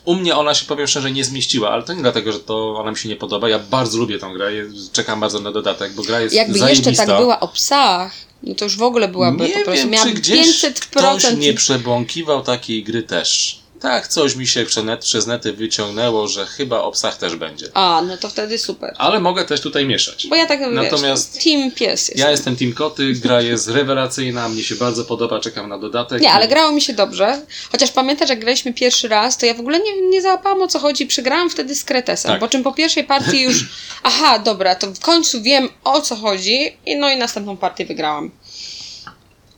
U 0.06 0.16
mnie 0.16 0.36
ona 0.36 0.54
się, 0.54 0.66
powiem 0.66 0.88
szczerze, 0.88 1.12
nie 1.12 1.24
zmieściła, 1.24 1.70
ale 1.70 1.84
to 1.84 1.94
nie 1.94 2.02
dlatego, 2.02 2.32
że 2.32 2.40
to 2.40 2.76
ona 2.78 2.92
mi 2.92 2.98
się 2.98 3.10
nie 3.10 3.16
podoba. 3.16 3.50
Ja 3.50 3.60
bardzo 3.60 3.98
lubię 3.98 4.20
tę 4.20 4.32
grę, 4.34 4.52
czekam 4.92 5.20
bardzo 5.20 5.40
na 5.40 5.52
dodatek, 5.52 5.94
bo 5.94 6.04
gra 6.04 6.22
jest 6.22 6.36
Jakby 6.36 6.60
zajebista. 6.60 6.90
jeszcze 6.90 7.06
tak 7.06 7.18
była 7.20 7.40
o 7.40 7.48
psach, 7.48 8.12
no 8.44 8.56
to 8.56 8.66
już 8.66 8.78
w 8.78 8.82
ogóle 8.82 9.08
byłaby 9.08 9.44
nie 9.44 9.54
po 9.54 9.64
prostu, 9.64 9.90
wiem, 9.90 10.04
czy 10.04 10.12
gdzieś 10.14 10.64
500%. 10.64 10.72
ktoś 10.90 11.34
nie 11.38 11.54
przebąkiwał 11.54 12.42
takiej 12.44 12.84
gry 12.84 13.04
też. 13.04 13.59
Tak, 13.80 14.08
coś 14.08 14.36
mi 14.36 14.48
się 14.48 14.66
przez, 14.66 14.84
net, 14.84 15.02
przez 15.02 15.28
nety 15.28 15.54
wyciągnęło, 15.54 16.28
że 16.28 16.46
chyba 16.46 16.82
o 16.82 16.92
psach 16.92 17.18
też 17.18 17.36
będzie. 17.36 17.68
A, 17.74 18.02
no 18.08 18.18
to 18.18 18.30
wtedy 18.30 18.58
super. 18.58 18.96
Ale 18.98 19.20
mogę 19.20 19.46
też 19.46 19.62
tutaj 19.62 19.86
mieszać. 19.86 20.28
Bo 20.28 20.36
ja 20.36 20.46
tak, 20.46 20.60
Natomiast 20.72 21.36
wiesz, 21.36 21.44
team 21.44 21.72
pies 21.72 22.08
jest. 22.08 22.20
Ja 22.20 22.32
jestem 22.32 22.56
Team 22.56 22.74
Koty, 22.74 23.14
gra 23.14 23.42
jest 23.42 23.68
rewelacyjna, 23.68 24.50
mnie 24.50 24.64
się 24.64 24.76
bardzo 24.76 25.06
podoba, 25.06 25.40
czekam 25.40 25.70
na 25.70 25.78
dodatek. 25.78 26.22
Nie, 26.22 26.32
ale 26.32 26.48
grało 26.48 26.72
mi 26.72 26.82
się 26.82 26.94
dobrze. 26.94 27.42
Chociaż 27.72 27.92
pamiętasz, 27.92 28.30
jak 28.30 28.40
graliśmy 28.40 28.74
pierwszy 28.74 29.08
raz, 29.08 29.38
to 29.38 29.46
ja 29.46 29.54
w 29.54 29.60
ogóle 29.60 29.80
nie, 29.80 30.02
nie 30.02 30.22
załapałam 30.22 30.62
o 30.62 30.68
co 30.68 30.80
chodzi. 30.80 31.06
Przegrałam 31.06 31.50
wtedy 31.50 31.76
z 31.76 31.84
Kretesem. 31.84 32.32
Tak. 32.32 32.40
Po 32.40 32.48
czym 32.48 32.64
po 32.64 32.74
pierwszej 32.74 33.04
partii 33.04 33.42
już, 33.42 33.66
aha, 34.04 34.40
dobra, 34.40 34.76
to 34.76 34.88
w 34.88 35.00
końcu 35.00 35.42
wiem 35.42 35.70
o 35.84 36.02
co 36.02 36.16
chodzi. 36.16 36.78
I 36.86 36.96
no 36.96 37.10
i 37.10 37.18
następną 37.18 37.58
partię 37.58 37.86
wygrałam. 37.86 38.32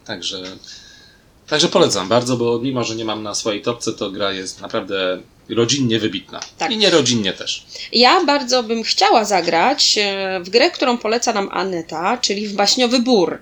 Także, 0.06 0.44
także 1.52 1.68
polecam 1.68 2.08
bardzo, 2.08 2.38
bo 2.38 2.60
mimo, 2.60 2.84
że 2.84 2.96
nie 2.96 3.06
mam 3.06 3.24
na 3.24 3.36
swojej 3.36 3.62
topce, 3.62 3.94
to 3.94 4.12
gra 4.12 4.32
jest 4.32 4.62
naprawdę 4.62 5.22
rodzinnie 5.50 6.00
wybitna. 6.00 6.40
Tak. 6.58 6.72
I 6.72 6.78
nierodzinnie 6.78 7.34
też. 7.34 7.66
Ja 7.94 8.26
bardzo 8.26 8.64
bym 8.64 8.84
chciała 8.84 9.26
zagrać 9.26 9.98
e, 9.98 10.40
w 10.44 10.50
grę, 10.50 10.72
którą 10.72 10.98
poleca 10.98 11.34
nam 11.34 11.50
Aneta, 11.52 12.18
czyli 12.18 12.48
w 12.48 12.54
Baśniowy 12.54 13.00
Bór. 13.00 13.40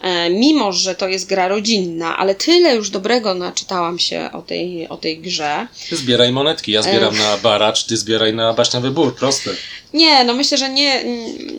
E, 0.00 0.30
Mimo, 0.30 0.72
że 0.72 0.94
to 0.94 1.08
jest 1.08 1.26
gra 1.28 1.48
rodzinna, 1.48 2.16
ale 2.16 2.34
tyle 2.34 2.76
już 2.76 2.90
dobrego 2.90 3.34
naczytałam 3.34 3.98
się 3.98 4.30
o 4.32 4.42
tej, 4.42 4.88
o 4.88 4.96
tej 4.96 5.18
grze. 5.18 5.66
Ty 5.88 5.96
zbieraj 5.96 6.32
monetki, 6.32 6.72
ja 6.72 6.82
zbieram 6.82 7.18
na 7.18 7.38
baracz, 7.38 7.84
ty 7.84 7.96
zbieraj 7.96 8.34
na 8.34 8.52
baśniowy 8.52 8.90
bór, 8.90 9.14
proste. 9.14 9.50
Nie, 9.94 10.24
no 10.24 10.34
myślę, 10.34 10.58
że 10.58 10.68
nie, 10.68 11.04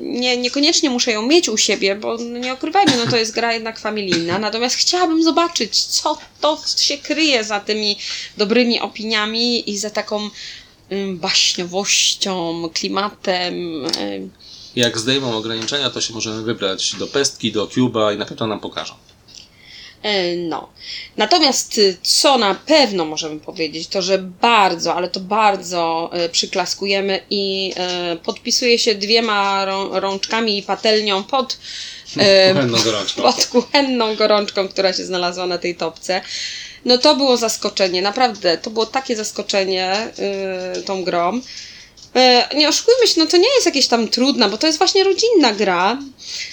nie, 0.02 0.38
niekoniecznie 0.38 0.90
muszę 0.90 1.12
ją 1.12 1.22
mieć 1.22 1.50
u 1.50 1.58
siebie, 1.58 1.96
bo 1.96 2.18
no 2.18 2.40
nie 2.40 2.54
ukrywajmy, 2.54 2.98
no 2.98 3.12
to 3.12 3.18
jest 3.18 3.34
gra 3.34 3.54
jednak 3.54 3.80
familijna. 3.80 4.40
Natomiast 4.40 4.76
chciałabym 4.76 5.24
zobaczyć, 5.24 5.86
co 5.86 6.18
to 6.42 6.60
się 6.78 6.98
kryje 6.98 7.44
za 7.44 7.60
tymi 7.60 7.98
dobrymi 8.38 8.80
opiniami 8.80 9.70
i 9.70 9.78
za 9.78 9.90
taką 9.90 10.30
ym, 10.92 11.18
baśniowością, 11.18 12.70
klimatem. 12.74 13.86
Jak 14.76 14.98
zdejmą 14.98 15.38
ograniczenia, 15.38 15.90
to 15.90 16.02
się 16.02 16.14
możemy 16.14 16.44
wybrać 16.44 16.96
do 16.96 17.08
Pestki, 17.08 17.52
do 17.52 17.68
Cuba 17.68 18.14
i 18.14 18.18
na 18.18 18.26
pewno 18.26 18.48
nam 18.48 18.60
pokażą. 18.60 18.94
E, 20.04 20.36
No. 20.36 20.70
Natomiast 21.18 21.78
y, 21.78 21.98
co 22.04 22.38
na 22.38 22.56
pewno 22.56 23.06
możemy 23.06 23.40
powiedzieć, 23.40 23.88
to 23.88 24.02
że 24.02 24.18
bardzo, 24.18 24.96
ale 24.96 25.08
to 25.10 25.20
bardzo 25.20 26.10
e, 26.14 26.30
przyklaskujemy 26.30 27.20
i 27.30 27.74
e, 27.78 28.16
podpisuje 28.24 28.80
się 28.80 28.96
dwiema 28.96 29.66
rą, 29.66 30.00
rączkami 30.00 30.58
i 30.58 30.64
patelnią 30.64 31.24
pod, 31.24 31.58
Kuchenną 32.14 32.78
gorączką. 32.84 33.22
pod 33.22 33.46
kuchenną 33.46 34.16
gorączką, 34.16 34.68
która 34.68 34.94
się 34.94 35.06
znalazła 35.06 35.46
na 35.46 35.58
tej 35.58 35.76
topce. 35.76 36.22
No 36.86 36.98
to 36.98 37.16
było 37.16 37.38
zaskoczenie, 37.38 38.02
naprawdę, 38.02 38.58
to 38.58 38.70
było 38.70 38.86
takie 38.86 39.16
zaskoczenie 39.16 40.08
y, 40.80 40.82
tą 40.82 41.04
grą. 41.04 41.42
E, 42.20 42.50
Nie 42.56 42.70
oszukujmy 42.70 43.08
się, 43.08 43.14
no 43.22 43.28
to 43.28 43.38
nie 43.38 43.48
jest 43.56 43.66
jakieś 43.66 43.88
tam 43.88 44.08
trudna, 44.08 44.50
bo 44.50 44.58
to 44.58 44.68
jest 44.68 44.78
właśnie 44.80 45.04
rodzinna 45.04 45.54
gra. 45.54 45.98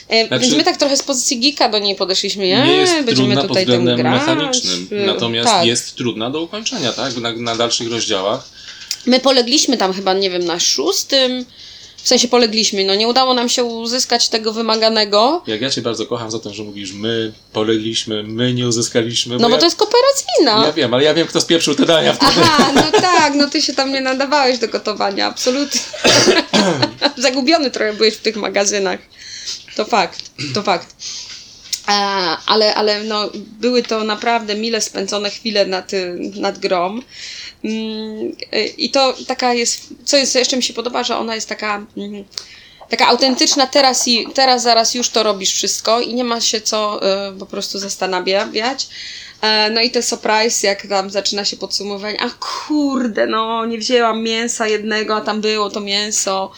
E, 0.09 0.27
Znaczy- 0.27 0.43
Więc 0.43 0.57
my 0.57 0.65
tak 0.65 0.77
trochę 0.77 0.97
z 0.97 1.03
pozycji 1.03 1.39
geeka 1.41 1.69
do 1.69 1.79
niej 1.79 1.95
podeszliśmy. 1.97 2.45
Nie, 2.49 2.57
Nie 2.67 2.73
jest 2.73 2.93
będziemy 2.95 3.15
trudna 3.17 3.37
pod 3.41 3.49
tutaj 3.49 3.67
tym 3.67 3.75
względem 3.75 3.97
grać. 3.97 4.21
mechanicznym, 4.21 4.89
natomiast 5.07 5.49
tak. 5.49 5.67
jest 5.67 5.95
trudna 5.95 6.31
do 6.31 6.43
ukończenia, 6.43 6.93
tak? 6.93 7.17
Na, 7.17 7.33
na 7.33 7.57
dalszych 7.57 7.91
rozdziałach. 7.93 8.49
My 9.07 9.21
polegliśmy 9.21 9.77
tam 9.77 9.93
chyba, 9.93 10.13
nie 10.15 10.31
wiem, 10.31 10.45
na 10.45 10.61
szóstym. 10.61 11.45
W 12.07 12.09
sensie 12.09 12.29
polegliśmy, 12.29 12.85
no 12.85 12.95
nie 12.95 13.09
udało 13.09 13.35
nam 13.35 13.49
się 13.49 13.65
uzyskać 13.65 14.29
tego 14.29 14.53
wymaganego. 14.53 15.43
Jak 15.47 15.61
ja 15.61 15.71
cię 15.71 15.83
bardzo 15.83 16.07
kocham 16.07 16.31
za 16.31 16.39
to, 16.39 16.55
że 16.55 16.63
mówisz 16.63 16.93
my 16.93 17.33
polegliśmy, 17.53 18.23
my 18.23 18.55
nie 18.55 18.69
uzyskaliśmy. 18.69 19.39
No 19.39 19.49
bo 19.49 19.55
ja, 19.55 19.59
to 19.59 19.65
jest 19.65 19.77
kooperacyjna. 19.77 20.67
Ja 20.67 20.73
wiem, 20.73 20.95
ale 20.95 21.05
ja 21.05 21.15
wiem, 21.15 21.27
kto 21.27 21.41
spieprzył 21.41 21.75
te 21.75 21.87
dania 21.87 22.13
wtedy. 22.13 22.33
Aha, 22.35 22.73
no 22.75 23.01
tak, 23.01 23.35
no 23.35 23.49
ty 23.49 23.63
się 23.63 23.75
tam 23.75 23.93
nie 23.93 24.01
nadawałeś 24.01 24.59
do 24.59 24.69
gotowania, 24.69 25.27
absolutnie. 25.27 25.81
Zagubiony 27.17 27.71
trochę 27.71 27.93
byłeś 27.93 28.15
w 28.15 28.21
tych 28.21 28.37
magazynach. 28.37 29.01
To 29.77 29.85
fakt, 29.85 30.31
to 30.55 30.63
fakt. 30.63 30.97
E, 31.89 31.93
ale, 32.47 32.75
ale 32.75 33.05
no, 33.05 33.31
były 33.35 33.83
to 33.83 34.05
naprawdę 34.05 34.55
mile 34.55 34.81
spędzone 34.81 35.31
chwile 35.31 35.67
nad, 35.67 35.93
nad 36.37 36.59
grą. 36.59 37.01
Mm, 37.65 38.37
I 38.79 38.91
to 38.91 39.15
taka 39.27 39.55
jest, 39.55 39.89
co 40.05 40.17
jest, 40.17 40.35
jeszcze 40.35 40.57
mi 40.57 40.63
się 40.63 40.75
podoba, 40.75 41.05
że 41.05 41.17
ona 41.17 41.35
jest 41.35 41.49
taka, 41.49 41.87
mm, 41.97 42.25
taka 42.89 43.07
autentyczna 43.07 43.67
teraz 43.67 44.09
i 44.09 44.27
teraz 44.35 44.63
zaraz 44.63 44.95
już 44.95 45.11
to 45.11 45.23
robisz 45.23 45.53
wszystko 45.55 46.01
i 46.01 46.15
nie 46.15 46.25
ma 46.25 46.41
się 46.41 46.61
co 46.61 47.01
y, 47.33 47.39
po 47.39 47.47
prostu 47.47 47.79
zastanawiać. 47.79 48.89
E, 49.43 49.71
No 49.71 49.81
i 49.81 49.91
te 49.91 50.03
surprise, 50.03 50.67
jak 50.67 50.87
tam 50.87 51.11
zaczyna 51.11 51.45
się 51.45 51.57
podsumowanie, 51.57 52.21
a 52.21 52.31
kurde, 52.31 53.27
no 53.27 53.67
nie 53.67 53.79
wzięłam 53.79 54.23
mięsa 54.23 54.69
jednego, 54.69 55.17
a 55.17 55.21
tam 55.21 55.41
było 55.41 55.71
to 55.71 55.81
mięso. 55.81 56.53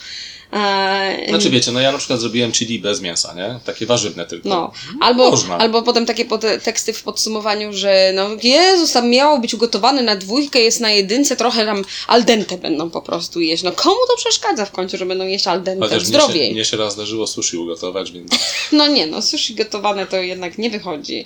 E, 0.53 1.25
Znaczy 1.29 1.49
wiecie, 1.49 1.71
no 1.71 1.79
ja 1.79 1.91
na 1.91 1.97
przykład 1.97 2.19
zrobiłem 2.19 2.51
chili 2.51 2.79
bez 2.79 3.01
mięsa, 3.01 3.33
nie? 3.33 3.59
Takie 3.65 3.85
warzywne 3.85 4.25
tylko. 4.25 4.49
no, 4.49 4.71
albo, 5.01 5.31
Można. 5.31 5.57
albo 5.57 5.81
potem 5.81 6.05
takie 6.05 6.25
teksty 6.63 6.93
w 6.93 7.03
podsumowaniu, 7.03 7.73
że 7.73 8.11
no 8.15 8.29
Jezus, 8.43 8.91
tam 8.91 9.09
miało 9.09 9.39
być 9.39 9.53
ugotowany 9.53 10.01
na 10.03 10.15
dwójkę, 10.15 10.59
jest 10.59 10.79
na 10.79 10.91
jedynce, 10.91 11.35
trochę 11.35 11.65
tam 11.65 11.83
al 12.07 12.23
dente 12.23 12.57
będą 12.57 12.89
po 12.89 13.01
prostu 13.01 13.39
jeść. 13.41 13.63
No 13.63 13.71
komu 13.71 13.95
to 14.07 14.15
przeszkadza 14.17 14.65
w 14.65 14.71
końcu, 14.71 14.97
że 14.97 15.05
będą 15.05 15.25
jeść 15.25 15.47
al 15.47 15.63
dente? 15.63 15.85
Chociaż 15.85 16.03
mnie 16.03 16.13
się, 16.13 16.19
Zdrowiej. 16.23 16.51
mnie 16.53 16.65
się 16.65 16.77
raz 16.77 16.93
zdarzyło 16.93 17.27
sushi 17.27 17.57
ugotować, 17.57 18.11
więc 18.11 18.31
No 18.71 18.87
nie, 18.87 19.07
no 19.07 19.21
sushi 19.21 19.55
gotowane 19.55 20.07
to 20.07 20.17
jednak 20.17 20.57
nie 20.57 20.69
wychodzi. 20.69 21.25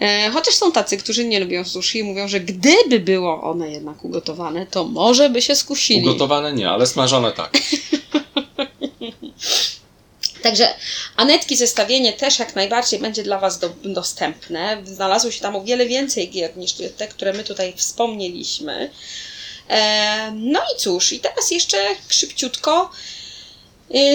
E, 0.00 0.30
chociaż 0.30 0.54
są 0.54 0.72
tacy, 0.72 0.96
którzy 0.96 1.24
nie 1.24 1.40
lubią 1.40 1.64
sushi 1.64 1.98
i 1.98 2.02
mówią, 2.04 2.28
że 2.28 2.40
gdyby 2.40 3.00
było 3.00 3.42
one 3.42 3.70
jednak 3.70 4.04
ugotowane, 4.04 4.66
to 4.66 4.84
może 4.84 5.30
by 5.30 5.42
się 5.42 5.54
skusili. 5.56 6.00
ugotowane 6.00 6.52
nie, 6.52 6.70
ale 6.70 6.86
smażone 6.86 7.32
tak. 7.32 7.52
Także 10.42 10.74
Anetki 11.16 11.56
zestawienie 11.56 12.12
też 12.12 12.38
jak 12.38 12.54
najbardziej 12.54 13.00
będzie 13.00 13.22
dla 13.22 13.38
Was 13.38 13.58
do, 13.58 13.68
dostępne. 13.84 14.82
Znalazło 14.84 15.30
się 15.30 15.40
tam 15.40 15.56
o 15.56 15.64
wiele 15.64 15.86
więcej 15.86 16.30
gier 16.30 16.56
niż 16.56 16.72
te, 16.96 17.08
które 17.08 17.32
my 17.32 17.44
tutaj 17.44 17.74
wspomnieliśmy. 17.76 18.90
E, 19.68 20.32
no 20.36 20.60
i 20.60 20.80
cóż, 20.80 21.12
i 21.12 21.20
teraz 21.20 21.50
jeszcze 21.50 21.78
szybciutko 22.08 22.90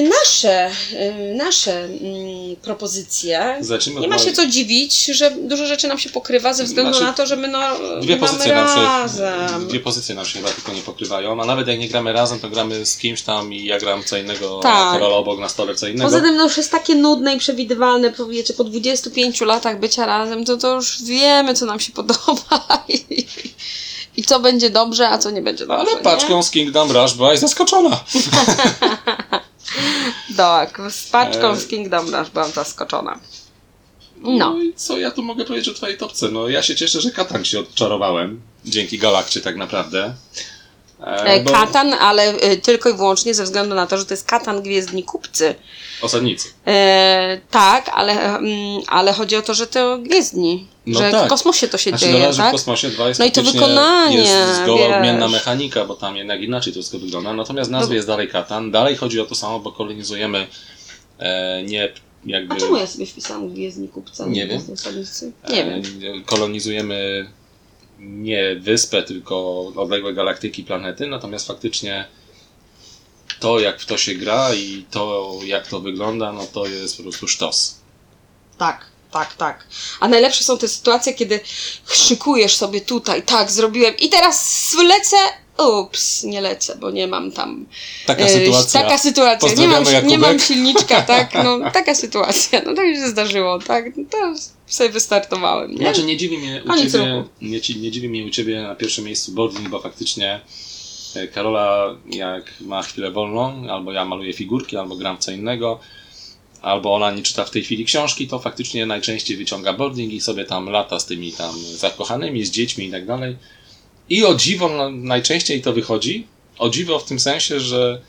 nasze, 0.09 0.71
y, 0.93 1.35
nasze 1.35 1.83
mm, 1.83 2.55
propozycje. 2.61 3.57
Zacznijmy 3.61 4.01
Nie 4.01 4.07
ma 4.07 4.19
się 4.19 4.31
co 4.33 4.47
dziwić, 4.47 5.05
że 5.05 5.31
dużo 5.31 5.65
rzeczy 5.65 5.87
nam 5.87 5.99
się 5.99 6.09
pokrywa 6.09 6.53
ze 6.53 6.63
względu 6.63 6.91
Znaczy, 6.93 7.05
na 7.05 7.13
to, 7.13 7.25
że 7.27 7.35
my 7.35 7.47
no, 7.47 7.59
Dwie 8.01 8.17
pozycje, 8.17 8.55
nam 8.55 8.67
się, 8.67 8.75
razem. 8.83 9.67
dwie 9.67 9.79
pozycje 9.79 10.15
nam 10.15 10.25
się 10.25 10.39
chyba 10.39 10.51
tylko 10.51 10.73
nie 10.73 10.81
pokrywają, 10.81 11.41
a 11.41 11.45
nawet 11.45 11.67
jak 11.67 11.79
nie 11.79 11.89
gramy 11.89 12.13
razem, 12.13 12.39
to 12.39 12.49
gramy 12.49 12.85
z 12.85 12.97
kimś 12.97 13.21
tam 13.21 13.53
i 13.53 13.65
ja 13.65 13.79
gram 13.79 14.03
co 14.03 14.17
innego, 14.17 14.59
Tak. 14.63 14.91
Karola 14.91 15.15
obok 15.15 15.39
na 15.39 15.49
stole 15.49 15.75
co 15.75 15.87
innego. 15.87 16.03
Poza 16.03 16.21
tym 16.21 16.37
no 16.37 16.43
już 16.43 16.57
jest 16.57 16.71
takie 16.71 16.95
nudne 16.95 17.35
i 17.35 17.39
przewidywalne, 17.39 18.11
po- 18.11 18.25
wiecie, 18.25 18.53
po 18.53 18.63
25 18.63 19.41
latach 19.41 19.79
bycia 19.79 20.05
razem, 20.05 20.45
to, 20.45 20.57
to 20.57 20.75
już 20.75 21.03
wiemy, 21.03 21.53
co 21.53 21.65
nam 21.65 21.79
się 21.79 21.91
podoba 21.91 22.83
i, 22.89 23.25
i 24.17 24.23
co 24.23 24.39
będzie 24.39 24.69
dobrze, 24.69 25.09
a 25.09 25.17
co 25.17 25.31
nie 25.31 25.41
będzie 25.41 25.65
dobrze. 25.67 25.91
Ale 25.93 26.03
paczką 26.03 26.43
z 26.43 26.51
Kingdom 26.51 26.91
Rush 26.91 27.13
byłaś 27.13 27.39
zaskoczona. 27.39 27.99
Tak, 30.37 30.81
z 30.89 31.09
paczką 31.09 31.51
E. 31.51 31.57
z 31.57 31.67
Kingdom 31.67 32.15
Rush 32.15 32.29
byłam 32.29 32.51
zaskoczona. 32.51 33.19
No. 34.17 34.61
i 34.61 34.73
co 34.73 34.97
ja 34.97 35.11
tu 35.11 35.23
mogę 35.23 35.45
powiedzieć 35.45 35.69
o 35.69 35.73
twojej 35.73 35.97
topce? 35.97 36.29
No 36.31 36.49
ja 36.49 36.63
się 36.63 36.75
cieszę, 36.75 37.01
że 37.01 37.11
Katan 37.11 37.45
się 37.45 37.59
odczarowałem. 37.59 38.41
Dzięki 38.65 38.97
Galakcie 38.97 39.41
tak 39.41 39.55
naprawdę. 39.55 40.13
E, 41.01 41.05
E, 41.05 41.43
bo- 41.43 41.51
Katan, 41.51 41.93
ale 41.93 42.23
e, 42.23 42.57
tylko 42.57 42.89
i 42.89 42.93
wyłącznie 42.93 43.33
ze 43.33 43.43
względu 43.43 43.75
na 43.75 43.87
to, 43.87 43.97
że 43.97 44.05
to 44.05 44.13
jest 44.13 44.27
Katan 44.27 44.61
Gwiezdni 44.61 45.03
Kupcy. 45.03 45.55
Osadnicy. 46.01 46.49
E, 46.67 47.41
tak, 47.51 47.89
ale, 47.93 48.35
mm, 48.37 48.81
ale 48.87 49.13
chodzi 49.13 49.35
o 49.35 49.41
to, 49.41 49.53
że 49.53 49.67
to 49.67 49.97
Gwiezdni. 49.97 50.67
No 50.85 50.99
że 50.99 51.11
tak. 51.11 51.25
w 51.25 51.29
kosmosie 51.29 51.67
to 51.67 51.77
się 51.77 51.89
Znaczy, 51.89 52.05
no 52.05 52.11
dzieje, 52.11 52.25
raz, 52.25 52.35
że 52.35 52.41
w 52.41 52.45
tak? 52.45 52.51
kosmosie, 52.51 52.89
dwa 52.89 53.07
jest 53.07 53.19
No 53.19 53.25
i 53.25 53.31
to 53.31 53.43
wykonanie, 53.43 54.17
Jest 54.17 54.55
zgoła 54.63 54.87
wiesz. 54.87 54.97
odmienna 54.97 55.27
mechanika, 55.27 55.85
bo 55.85 55.95
tam 55.95 56.17
jednak 56.17 56.41
inaczej 56.41 56.73
to 56.73 56.79
wszystko 56.79 56.99
wygląda. 56.99 57.33
Natomiast 57.33 57.71
nazwa 57.71 57.89
No. 57.89 57.95
jest 57.95 58.07
dalej 58.07 58.27
Katan. 58.27 58.71
Dalej 58.71 58.95
chodzi 58.95 59.19
o 59.21 59.25
to 59.25 59.35
samo, 59.35 59.59
bo 59.59 59.71
kolonizujemy 59.71 60.47
e, 61.19 61.63
nie 61.63 61.93
jakby... 62.25 62.53
A 62.55 62.57
czemu 62.57 62.77
ja 62.77 62.87
sobie 62.87 63.05
wpisałam 63.05 63.49
Gwiezdni 63.49 63.87
Kupca? 63.87 64.25
Nie 64.25 64.39
wiem. 64.39 64.47
Gwiezdni 64.47 64.73
Osadnicy? 64.73 65.31
e, 65.43 65.51
Nie 65.53 65.65
wiem. 65.99 66.23
Kolonizujemy 66.25 67.27
nie 67.99 68.55
wyspę, 68.55 69.03
tylko 69.03 69.65
odległe 69.75 70.13
galaktyki, 70.13 70.63
planety, 70.63 71.07
natomiast 71.07 71.47
faktycznie 71.47 72.05
to, 73.39 73.59
jak 73.59 73.79
w 73.79 73.85
to 73.85 73.97
się 73.97 74.15
gra 74.15 74.53
i 74.53 74.85
to, 74.91 75.33
jak 75.43 75.67
to 75.67 75.79
wygląda, 75.79 76.33
no 76.33 76.47
to 76.53 76.65
jest 76.65 76.97
po 76.97 77.03
prostu 77.03 77.27
sztos. 77.27 77.75
Tak, 78.57 78.85
tak, 79.11 79.35
tak. 79.35 79.67
A 79.99 80.07
najlepsze 80.07 80.43
są 80.43 80.57
te 80.57 80.67
sytuacje, 80.67 81.13
kiedy 81.13 81.39
szykujesz 81.89 82.55
sobie 82.55 82.81
tutaj, 82.81 83.23
tak, 83.23 83.51
zrobiłem 83.51 83.97
i 83.97 84.09
teraz 84.09 84.75
lecę. 84.83 85.17
Ups, 85.79 86.23
nie 86.23 86.41
lecę, 86.41 86.75
bo 86.75 86.91
nie 86.91 87.07
mam 87.07 87.31
tam. 87.31 87.65
Taka 88.05 88.23
e, 88.23 88.29
sytuacja. 88.29 88.81
Taka 88.81 88.97
sytuacja. 88.97 89.53
Nie 89.53 89.67
mam, 89.67 89.83
nie 90.03 90.17
mam 90.17 90.39
silniczka, 90.39 91.01
tak? 91.01 91.33
No, 91.43 91.59
taka 91.73 91.95
sytuacja. 91.95 92.61
No 92.65 92.73
to 92.73 92.81
mi 92.81 92.95
się 92.95 93.07
zdarzyło, 93.07 93.59
tak? 93.59 93.97
No, 93.97 94.03
to 94.11 94.17
sobie 94.73 94.89
wystartowałem. 94.89 95.71
Nie? 95.71 95.77
Znaczy 95.77 96.03
nie 96.03 96.17
dziwi 96.17 96.37
mnie 96.37 96.61
u 96.65 96.67
Koniec 96.67 96.91
ciebie, 96.91 97.05
roku. 97.09 97.29
nie, 97.41 97.59
nie 97.81 97.91
dziwi 97.91 98.09
mnie 98.09 98.25
u 98.25 98.29
ciebie 98.29 98.61
na 98.61 98.75
pierwszym 98.75 99.05
miejscu 99.05 99.31
boarding, 99.31 99.69
bo 99.69 99.79
faktycznie 99.79 100.39
e, 101.15 101.27
Karola 101.27 101.95
jak 102.09 102.53
ma 102.61 102.81
chwilę 102.81 103.11
wolną, 103.11 103.69
albo 103.69 103.91
ja 103.91 104.05
maluję 104.05 104.33
figurki, 104.33 104.77
albo 104.77 104.95
gram 104.95 105.17
w 105.17 105.19
co 105.19 105.31
innego, 105.31 105.79
albo 106.61 106.95
ona 106.95 107.11
nie 107.11 107.23
czyta 107.23 107.45
w 107.45 107.51
tej 107.51 107.63
chwili 107.63 107.85
książki, 107.85 108.27
to 108.27 108.39
faktycznie 108.39 108.85
najczęściej 108.85 109.37
wyciąga 109.37 109.73
boarding 109.73 110.13
i 110.13 110.21
sobie 110.21 110.45
tam 110.45 110.69
lata 110.69 110.99
z 110.99 111.05
tymi 111.05 111.31
tam 111.31 111.55
zakochanymi, 111.59 112.45
z 112.45 112.51
dziećmi 112.51 112.85
i 112.85 112.91
tak 112.91 113.05
dalej. 113.05 113.35
I 114.09 114.25
o 114.25 114.35
dziwo 114.35 114.69
no, 114.69 114.89
najczęściej 114.91 115.61
to 115.61 115.73
wychodzi. 115.73 116.27
O 116.57 116.69
dziwo 116.69 116.99
w 116.99 117.05
tym 117.05 117.19
sensie, 117.19 117.59
że 117.59 118.01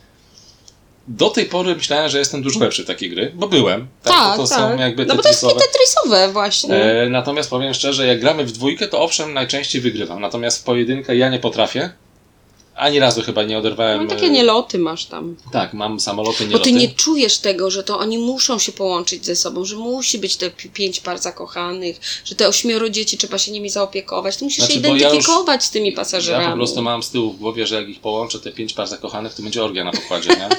do 1.08 1.30
tej 1.30 1.46
pory 1.46 1.74
myślałem, 1.76 2.08
że 2.08 2.18
jestem 2.18 2.42
dużo 2.42 2.60
lepszy 2.60 2.84
w 2.84 2.86
takie 2.86 3.08
gry, 3.08 3.32
bo 3.34 3.48
byłem. 3.48 3.86
tak, 4.02 4.36
bo 4.36 4.42
to 4.42 4.48
tak. 4.48 4.58
są 4.58 4.78
jakby 4.78 5.06
no 5.06 5.16
bo 5.16 5.22
to 5.22 5.28
jest 5.28 5.40
tetrisowe. 5.40 6.32
właśnie. 6.32 6.74
E, 6.74 7.08
natomiast 7.08 7.50
powiem 7.50 7.74
szczerze, 7.74 8.06
jak 8.06 8.20
gramy 8.20 8.44
w 8.44 8.52
dwójkę, 8.52 8.88
to 8.88 9.00
owszem, 9.00 9.34
najczęściej 9.34 9.80
wygrywam. 9.82 10.20
Natomiast 10.20 10.60
w 10.60 10.64
pojedynkę 10.64 11.16
ja 11.16 11.28
nie 11.28 11.38
potrafię. 11.38 11.90
Ani 12.76 12.98
razu 12.98 13.22
chyba 13.22 13.42
nie 13.42 13.58
oderwałem. 13.58 14.02
No 14.02 14.08
takie 14.10 14.26
e, 14.26 14.30
nieloty 14.30 14.78
masz 14.78 15.06
tam. 15.06 15.36
Tak, 15.52 15.74
mam 15.74 16.00
samoloty, 16.00 16.44
Bo 16.44 16.50
nieloty. 16.50 16.64
ty 16.64 16.72
nie 16.72 16.88
czujesz 16.88 17.38
tego, 17.38 17.70
że 17.70 17.82
to 17.82 17.98
oni 17.98 18.18
muszą 18.18 18.58
się 18.58 18.72
połączyć 18.72 19.26
ze 19.26 19.36
sobą, 19.36 19.64
że 19.64 19.76
musi 19.76 20.18
być 20.18 20.36
te 20.36 20.50
pi- 20.50 20.68
pięć 20.70 21.00
par 21.00 21.18
zakochanych, 21.18 22.00
że 22.24 22.34
te 22.34 22.48
ośmioro 22.48 22.90
dzieci 22.90 23.18
trzeba 23.18 23.38
się 23.38 23.52
nimi 23.52 23.70
zaopiekować. 23.70 24.36
Ty 24.36 24.44
musisz 24.44 24.58
Znaczy, 24.58 24.72
się 24.72 24.80
bo 24.80 24.88
ja 24.88 24.92
już- 24.94 25.02
identyfikować 25.02 25.64
z 25.64 25.70
tymi 25.70 25.92
pasażerami. 25.92 26.44
Ja 26.44 26.50
po 26.50 26.56
prostu 26.56 26.82
mam 26.82 27.02
z 27.02 27.10
tyłu 27.10 27.32
w 27.32 27.38
głowie, 27.38 27.66
że 27.66 27.74
jak 27.74 27.88
ich 27.88 28.00
połączę, 28.00 28.38
te 28.40 28.52
pięć 28.52 28.72
par 28.72 28.86
zakochanych, 28.88 29.34
to 29.34 29.42
będzie 29.42 29.64
orgia 29.64 29.84
na 29.84 29.92
pokładzie, 29.92 30.28
nie? 30.30 30.48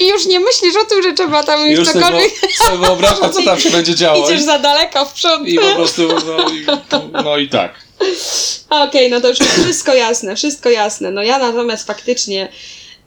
I 0.00 0.08
już 0.08 0.26
nie 0.26 0.40
myślisz 0.40 0.76
o 0.76 0.84
tym, 0.84 1.02
że 1.02 1.12
trzeba 1.12 1.42
tam 1.42 1.66
już 1.70 1.78
już 1.78 1.88
cokolwiek. 1.92 2.40
wyo- 2.40 2.66
sobie 2.66 2.78
wyobrażam, 2.78 3.32
co 3.32 3.42
tam 3.42 3.60
się 3.60 3.70
będzie 3.70 3.94
działo. 3.94 4.24
Idziesz 4.30 4.42
za 4.42 4.58
daleko 4.58 5.04
w 5.06 5.12
przód. 5.12 5.40
I, 5.48 5.58
po 5.58 5.74
prostu, 5.74 6.08
no 6.26 6.48
i, 6.52 6.66
no 7.24 7.36
i 7.38 7.48
tak. 7.48 7.74
Okej, 8.70 9.10
no 9.10 9.20
to 9.20 9.28
już 9.28 9.38
wszystko 9.38 9.94
jasne, 9.94 10.36
wszystko 10.36 10.70
jasne. 10.70 11.10
No 11.10 11.22
ja 11.22 11.38
natomiast 11.38 11.86
faktycznie 11.86 12.48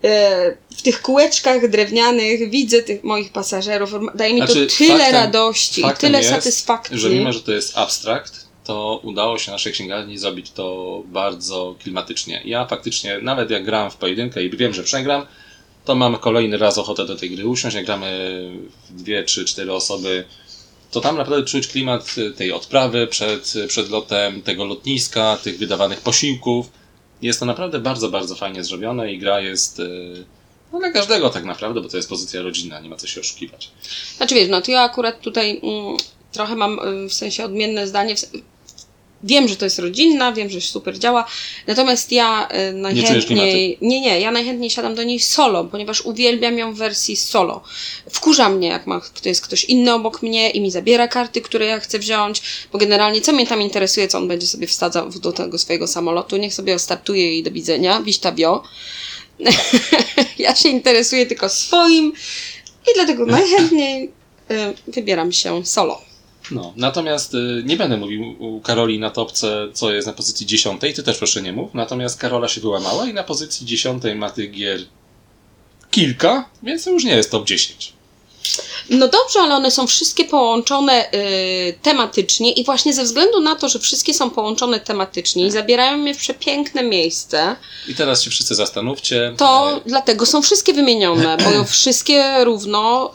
e, 0.03 0.57
w 0.77 0.81
tych 0.81 1.01
kółeczkach 1.01 1.69
drewnianych 1.69 2.49
widzę 2.49 2.81
tych 2.83 3.03
moich 3.03 3.31
pasażerów. 3.31 3.91
Daje 4.15 4.33
mi 4.33 4.39
Znaczy, 4.39 4.67
to 4.67 4.75
tyle 4.77 4.97
faktem- 4.97 5.13
radości, 5.13 5.81
faktem 5.81 6.07
tyle 6.07 6.17
jest, 6.19 6.29
satysfakcji. 6.31 6.99
Że 6.99 7.09
mimo, 7.09 7.33
że 7.33 7.39
to 7.41 7.51
jest 7.51 7.77
abstrakt, 7.77 8.33
to 8.63 8.99
udało 9.03 9.37
się 9.37 9.51
naszej 9.51 9.73
księgarni 9.73 10.17
zrobić 10.17 10.51
to 10.51 11.01
bardzo 11.05 11.75
klimatycznie. 11.83 12.41
Ja 12.45 12.65
faktycznie, 12.65 13.19
nawet 13.21 13.49
jak 13.51 13.65
gram 13.65 13.91
w 13.91 13.95
pojedynkę 13.95 14.43
i 14.43 14.57
wiem, 14.57 14.73
że 14.73 14.83
przegram, 14.83 15.25
to 15.85 15.95
mam 15.95 16.17
kolejny 16.17 16.57
raz 16.57 16.77
ochotę 16.77 17.05
do 17.05 17.15
tej 17.15 17.29
gry 17.29 17.47
usiąść. 17.47 17.75
Jak 17.75 17.85
gramy 17.85 18.49
dwie, 18.89 19.23
trzy, 19.23 19.45
cztery 19.45 19.73
osoby, 19.73 20.25
to 20.91 21.01
tam 21.01 21.17
naprawdę 21.17 21.45
czuć 21.45 21.67
klimat 21.67 22.15
tej 22.37 22.51
odprawy 22.51 23.07
przed, 23.07 23.53
przed 23.67 23.89
lotem, 23.89 24.41
tego 24.41 24.65
lotniska, 24.65 25.37
tych 25.43 25.57
wydawanych 25.57 26.01
posiłków. 26.01 26.71
Jest 27.21 27.39
to 27.39 27.45
naprawdę 27.45 27.79
bardzo, 27.79 28.09
bardzo 28.09 28.35
fajnie 28.35 28.63
zrobione 28.63 29.13
i 29.13 29.19
gra 29.19 29.39
jest 29.39 29.79
e, 29.79 29.83
no, 30.73 30.79
dla 30.79 30.91
każdego 30.91 31.29
tak 31.29 31.45
naprawdę, 31.45 31.81
bo 31.81 31.89
to 31.89 31.97
jest 31.97 32.09
pozycja 32.09 32.41
rodzinna, 32.41 32.79
nie 32.79 32.89
ma 32.89 32.95
co 32.95 33.07
się 33.07 33.21
oszukiwać. 33.21 33.71
Znaczy 34.17 34.35
wiesz, 34.35 34.49
no 34.49 34.61
to 34.61 34.71
ja 34.71 34.81
akurat 34.81 35.21
tutaj 35.21 35.59
mm, 35.63 35.97
trochę 36.31 36.55
mam 36.55 36.79
y, 36.79 37.09
w 37.09 37.13
sensie 37.13 37.45
odmienne 37.45 37.87
zdanie. 37.87 38.15
Wiem, 39.23 39.47
że 39.47 39.55
to 39.55 39.65
jest 39.65 39.79
rodzinna, 39.79 40.33
wiem, 40.33 40.49
że 40.49 40.61
super 40.61 40.99
działa, 40.99 41.27
natomiast 41.67 42.11
ja 42.11 42.47
y, 42.69 42.73
najchętniej... 42.73 43.77
Nie, 43.81 44.01
nie, 44.01 44.19
ja 44.19 44.31
najchętniej 44.31 44.69
siadam 44.69 44.95
do 44.95 45.03
niej 45.03 45.19
solo, 45.19 45.63
ponieważ 45.63 46.01
uwielbiam 46.01 46.57
ją 46.57 46.73
w 46.73 46.77
wersji 46.77 47.15
solo. 47.15 47.63
Wkurza 48.09 48.49
mnie, 48.49 48.67
jak 48.67 48.87
ma, 48.87 49.01
to 49.21 49.29
jest 49.29 49.41
ktoś 49.41 49.63
inny 49.63 49.93
obok 49.93 50.21
mnie 50.21 50.49
i 50.49 50.61
mi 50.61 50.71
zabiera 50.71 51.07
karty, 51.07 51.41
które 51.41 51.65
ja 51.65 51.79
chcę 51.79 51.99
wziąć, 51.99 52.41
bo 52.71 52.77
generalnie 52.77 53.21
co 53.21 53.31
mnie 53.31 53.47
tam 53.47 53.61
interesuje, 53.61 54.07
co 54.07 54.17
on 54.17 54.27
będzie 54.27 54.47
sobie 54.47 54.67
wsadzał 54.67 55.09
do 55.09 55.31
tego 55.31 55.57
swojego 55.57 55.87
samolotu, 55.87 56.37
niech 56.37 56.53
sobie 56.53 56.79
startuje 56.79 57.37
i 57.37 57.43
do 57.43 57.51
widzenia, 57.51 58.01
wiśta 58.01 58.31
wio. 58.31 58.63
ja 60.39 60.55
się 60.55 60.69
interesuję 60.69 61.25
tylko 61.25 61.49
swoim 61.49 62.13
i 62.91 62.95
dlatego 62.95 63.25
najchętniej 63.25 64.11
y, 64.51 64.91
wybieram 64.91 65.31
się 65.31 65.65
solo. 65.65 66.10
No, 66.51 66.73
natomiast 66.75 67.33
y, 67.33 67.63
nie 67.65 67.77
będę 67.77 67.97
mówił 67.97 68.35
Karoli 68.63 68.99
na 68.99 69.09
topce, 69.09 69.67
co 69.73 69.91
jest 69.91 70.07
na 70.07 70.13
pozycji 70.13 70.45
dziesiątej, 70.45 70.93
ty 70.93 71.03
też 71.03 71.17
proszę 71.17 71.41
nie 71.41 71.53
mów. 71.53 71.73
Natomiast 71.73 72.19
Karola 72.19 72.47
się 72.47 72.61
wyłamała 72.61 73.07
i 73.07 73.13
na 73.13 73.23
pozycji 73.23 73.65
dziesiątej 73.67 74.15
ma 74.15 74.29
tych 74.29 74.51
gier 74.51 74.79
kilka, 75.91 76.49
więc 76.63 76.83
to 76.83 76.89
już 76.91 77.03
nie 77.03 77.15
jest 77.15 77.31
top 77.31 77.45
10. 77.47 77.93
No 78.89 79.07
dobrze, 79.07 79.39
ale 79.39 79.55
one 79.55 79.71
są 79.71 79.87
wszystkie 79.87 80.25
połączone 80.25 81.11
y, 81.13 81.79
tematycznie 81.81 82.51
i 82.51 82.63
właśnie 82.65 82.93
ze 82.93 83.03
względu 83.03 83.39
na 83.39 83.55
to, 83.55 83.69
że 83.69 83.79
wszystkie 83.79 84.13
są 84.13 84.29
połączone 84.29 84.79
tematycznie 84.79 85.45
i 85.45 85.51
zabierają 85.51 85.97
mnie 85.97 86.13
w 86.13 86.17
przepiękne 86.17 86.83
miejsce, 86.83 87.55
I 87.87 87.95
teraz 87.95 88.23
się 88.23 88.29
wszyscy 88.29 88.55
zastanówcie. 88.55 89.33
to 89.37 89.77
e, 89.77 89.81
dlatego 89.85 90.25
są 90.25 90.41
wszystkie 90.41 90.73
wymienione, 90.73 91.37
bo 91.37 91.63
wszystkie 91.77 92.43
równo 92.43 93.11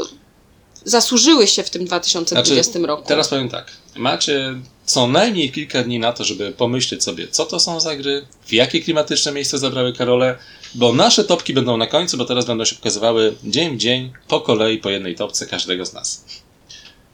zasłużyły 0.87 1.47
się 1.47 1.63
w 1.63 1.71
tym 1.71 1.85
2020 1.85 2.79
roku. 2.79 2.87
Znaczy, 2.87 3.09
Teraz 3.09 3.29
powiem 3.29 3.49
tak. 3.49 3.73
Macie 3.97 4.55
co 4.85 5.07
najmniej 5.07 5.53
kilka 5.53 5.83
dni 5.83 5.99
na 5.99 6.13
to, 6.13 6.25
żeby 6.25 6.53
pomyśleć 6.53 7.05
sobie, 7.05 7.29
co 7.29 7.45
to 7.45 7.61
są 7.61 7.81
za 7.81 7.97
gry, 7.97 8.27
w 8.47 8.53
jakie 8.53 8.81
klimatyczne 8.81 9.33
miejsce 9.33 9.59
zabrały 9.59 9.93
Karole, 9.93 10.39
bo 10.75 10.93
nasze 10.93 11.25
topki 11.25 11.55
będą 11.55 11.77
na 11.77 11.87
końcu, 11.87 12.17
bo 12.17 12.25
teraz 12.25 12.45
będą 12.45 12.65
się 12.65 12.77
pokazywały 12.77 13.35
dzień 13.45 13.77
w 13.77 13.79
dzień, 13.79 14.13
po 14.29 14.41
kolei, 14.41 14.79
po 14.79 14.91
jednej 14.91 15.15
topce 15.15 15.47
każdego 15.47 15.87
z 15.87 15.93
nas. 15.93 16.25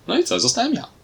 No 0.06 0.18
i 0.18 0.24
co? 0.24 0.40
Zostałem 0.40 0.74
ja. 0.74 1.01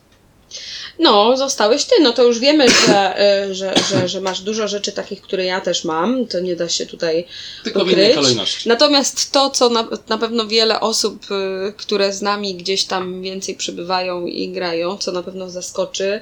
No, 0.99 1.37
zostałeś 1.37 1.85
ty. 1.85 1.95
No 2.03 2.13
to 2.13 2.23
już 2.23 2.39
wiemy, 2.39 2.67
że, 2.71 3.23
y, 3.51 3.55
że, 3.55 3.75
że, 3.91 4.09
że 4.09 4.21
masz 4.21 4.41
dużo 4.41 4.69
rzeczy 4.69 4.93
takich, 4.93 5.23
które 5.23 5.45
ja 5.45 5.61
też 5.61 5.85
mam. 5.85 6.27
To 6.27 6.41
nie 6.41 6.57
da 6.57 6.69
się 6.69 6.87
tutaj 6.87 7.25
Tylko 7.65 7.85
w 7.85 7.91
innej 7.91 8.05
ukryć. 8.05 8.17
kolejności. 8.17 8.69
Natomiast 8.69 9.33
to, 9.33 9.51
co 9.51 9.69
na, 9.69 9.89
na 10.09 10.19
pewno 10.19 10.47
wiele 10.47 10.81
osób, 10.81 11.27
y, 11.69 11.73
które 11.77 12.13
z 12.13 12.23
nami 12.23 12.55
gdzieś 12.55 12.85
tam 12.85 13.23
więcej 13.23 13.55
przebywają 13.55 14.27
i 14.27 14.49
grają, 14.49 14.97
co 14.99 15.13
na 15.13 15.23
pewno 15.23 15.51
zaskoczy, 15.51 16.21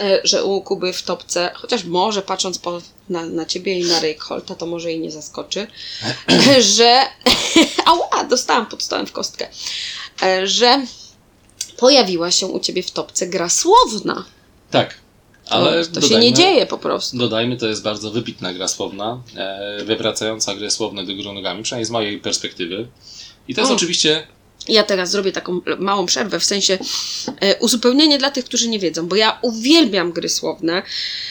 e, 0.00 0.20
że 0.24 0.44
u 0.44 0.60
Kuby 0.60 0.92
w 0.92 1.02
topce, 1.02 1.50
chociaż 1.54 1.84
może 1.84 2.22
patrząc 2.22 2.58
po, 2.58 2.80
na, 3.08 3.26
na 3.26 3.44
ciebie 3.46 3.78
i 3.80 3.84
na 3.84 4.00
Reykholta, 4.00 4.54
to 4.54 4.66
może 4.66 4.92
i 4.92 5.00
nie 5.00 5.10
zaskoczy, 5.10 5.66
że. 6.76 7.00
Ała, 7.86 8.24
dostałam 8.24 8.66
pod 8.66 8.82
stołem 8.82 9.06
w 9.06 9.12
kostkę. 9.12 9.48
E, 10.22 10.46
Że 10.46 10.82
pojawiła 11.76 12.30
się 12.30 12.46
u 12.46 12.60
ciebie 12.60 12.82
w 12.82 12.90
topce 12.90 13.26
gra 13.26 13.48
słowna. 13.48 14.24
Tak. 14.70 14.94
Ale 15.48 15.86
to, 15.86 16.00
to 16.00 16.08
się 16.08 16.18
nie 16.18 16.32
dzieje 16.32 16.66
po 16.66 16.78
prostu. 16.78 17.18
Dodajmy, 17.18 17.56
to 17.56 17.66
jest 17.66 17.82
bardzo 17.82 18.10
wybitna 18.10 18.54
gra 18.54 18.68
słowna, 18.68 19.22
e, 19.36 19.84
wywracająca 19.84 20.54
grę 20.54 20.70
słowne 20.70 21.04
do 21.06 21.14
góry 21.14 21.32
nogami, 21.32 21.62
przynajmniej 21.62 21.86
z 21.86 21.90
mojej 21.90 22.18
perspektywy. 22.18 22.86
I 23.48 23.54
to 23.54 23.60
jest 23.60 23.72
O. 23.72 23.74
oczywiście 23.74 24.26
Ja 24.68 24.82
teraz 24.82 25.10
zrobię 25.10 25.32
taką 25.32 25.60
małą 25.78 26.06
przerwę, 26.06 26.40
w 26.40 26.44
sensie 26.44 26.78
e, 27.40 27.56
uzupełnienie 27.58 28.18
dla 28.18 28.30
tych, 28.30 28.44
którzy 28.44 28.68
nie 28.68 28.78
wiedzą, 28.78 29.08
bo 29.08 29.16
ja 29.16 29.38
uwielbiam 29.42 30.12
gry 30.12 30.28
słowne 30.28 30.82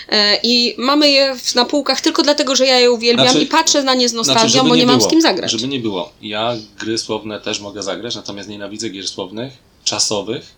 e, 0.10 0.40
i 0.44 0.76
mamy 0.78 1.10
je 1.10 1.36
w, 1.40 1.56
na 1.56 1.66
półkach 1.66 2.02
tylko 2.02 2.24
dlatego, 2.24 2.56
że 2.56 2.66
ja 2.66 2.80
je 2.80 2.92
uwielbiam 2.92 3.28
Znaczy- 3.28 3.44
i 3.44 3.48
patrzę 3.48 3.84
na 3.84 3.94
nie 3.94 4.10
z 4.10 4.14
nostalgią, 4.14 4.50
Znaczy, 4.50 4.70
bo 4.70 4.76
nie, 4.76 4.86
mam 4.86 4.98
było, 4.98 5.10
z 5.10 5.12
kim 5.12 5.22
zagrać. 5.22 5.52
Żeby 5.52 5.68
nie 5.68 5.80
było. 5.80 6.14
Ja 6.22 6.56
gry 6.80 6.98
słowne 6.98 7.40
też 7.40 7.60
mogę 7.60 7.84
zagrać, 7.84 8.16
natomiast 8.16 8.50
nienawidzę 8.50 8.90
gier 8.90 9.08
słownych, 9.08 9.54
czasowych, 9.84 10.56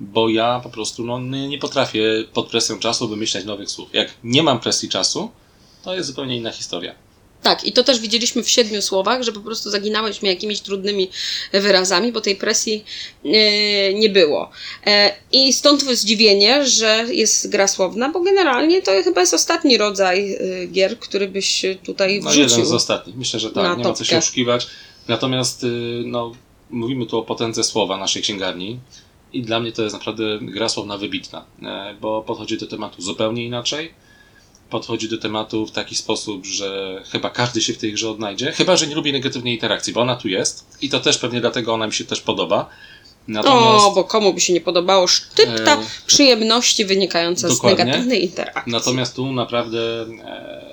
bo 0.00 0.28
ja 0.28 0.60
po 0.62 0.70
prostu 0.70 1.04
no, 1.04 1.20
nie, 1.20 1.58
potrafię 1.58 2.24
pod 2.32 2.48
presją 2.50 2.78
czasu 2.78 3.08
wymyślać 3.08 3.44
nowych 3.44 3.70
słów. 3.70 3.88
Jak 3.92 4.08
nie 4.24 4.42
mam 4.42 4.60
presji 4.60 4.88
czasu, 4.88 5.30
to 5.84 5.94
jest 5.94 6.08
zupełnie 6.08 6.36
inna 6.36 6.52
historia. 6.52 6.94
Tak, 7.42 7.64
i 7.64 7.72
to 7.72 7.84
też 7.84 8.00
widzieliśmy 8.00 8.42
w 8.42 8.48
siedmiu 8.48 8.82
słowach, 8.82 9.22
że 9.22 9.32
po 9.32 9.40
prostu 9.40 9.70
zaginałeś 9.70 10.22
mnie 10.22 10.30
jakimiś 10.30 10.60
trudnymi 10.60 11.10
wyrazami, 11.52 12.12
bo 12.12 12.20
tej 12.20 12.36
presji 12.36 12.84
e, 13.24 13.94
nie 13.94 14.08
było. 14.08 14.50
E, 14.86 15.12
I 15.32 15.52
stąd 15.52 15.82
zdziwienie, 15.82 16.66
że 16.66 17.06
jest 17.10 17.50
gra 17.50 17.68
słowna, 17.68 18.08
bo 18.08 18.20
generalnie 18.20 18.82
to 18.82 18.90
chyba 19.04 19.20
jest 19.20 19.34
ostatni 19.34 19.78
rodzaj 19.78 20.34
e, 20.34 20.66
gier, 20.66 20.98
który 20.98 21.28
byś 21.28 21.62
tutaj 21.84 22.20
No 22.22 22.30
wrzucił. 22.30 22.48
jeden 22.50 22.66
z 22.66 22.72
ostatnich. 22.72 23.16
Myślę, 23.16 23.40
że 23.40 23.50
tak, 23.50 23.78
nie 23.78 23.84
ma 23.84 23.92
co 23.92 24.04
się 24.04 24.18
oszukiwać. 24.18 24.66
Natomiast 25.08 25.64
y, 25.64 26.02
no, 26.06 26.32
mówimy 26.70 27.06
tu 27.06 27.18
o 27.18 27.22
potędze 27.22 27.64
słowa 27.64 27.96
naszej 27.96 28.22
księgarni 28.22 28.78
i 29.32 29.42
dla 29.42 29.60
mnie 29.60 29.72
to 29.72 29.82
jest 29.82 29.94
naprawdę 29.94 30.38
gra 30.42 30.68
słowna 30.68 30.98
wybitna, 30.98 31.44
e, 31.62 31.94
bo 32.00 32.22
podchodzi 32.22 32.58
do 32.58 32.66
tematu 32.66 33.02
zupełnie 33.02 33.44
inaczej. 33.44 33.94
podchodzi 34.70 35.08
do 35.08 35.18
tematu 35.18 35.66
w 35.66 35.70
taki 35.70 35.94
sposób, 35.96 36.46
że 36.46 37.02
chyba 37.12 37.30
każdy 37.30 37.60
się 37.62 37.72
w 37.72 37.78
tej 37.78 37.92
grze 37.92 38.10
odnajdzie, 38.10 38.52
chyba 38.52 38.76
że 38.76 38.86
nie 38.86 38.94
lubi 38.94 39.12
negatywnej 39.12 39.52
interakcji, 39.54 39.92
bo 39.92 40.00
ona 40.00 40.16
tu 40.16 40.28
jest 40.28 40.66
i 40.82 40.88
to 40.88 41.00
też 41.00 41.18
pewnie 41.18 41.40
dlatego 41.40 41.74
ona 41.74 41.86
mi 41.86 41.92
się 41.92 42.04
też 42.04 42.20
podoba. 42.20 42.68
Natomiast, 43.28 43.84
O, 43.86 43.92
bo 43.94 44.04
komu 44.04 44.34
by 44.34 44.40
się 44.40 44.52
nie 44.52 44.60
podobało 44.60 45.06
szczypta 45.06 45.72
E, 45.74 45.84
przyjemności 46.06 46.84
wynikająca 46.84 47.48
dokładnie. 47.48 47.76
z 47.76 47.86
negatywnej 47.86 48.22
interakcji. 48.24 48.72
natomiast 48.72 49.16
tu 49.16 49.32
naprawdę. 49.32 50.02
E, 50.02 50.64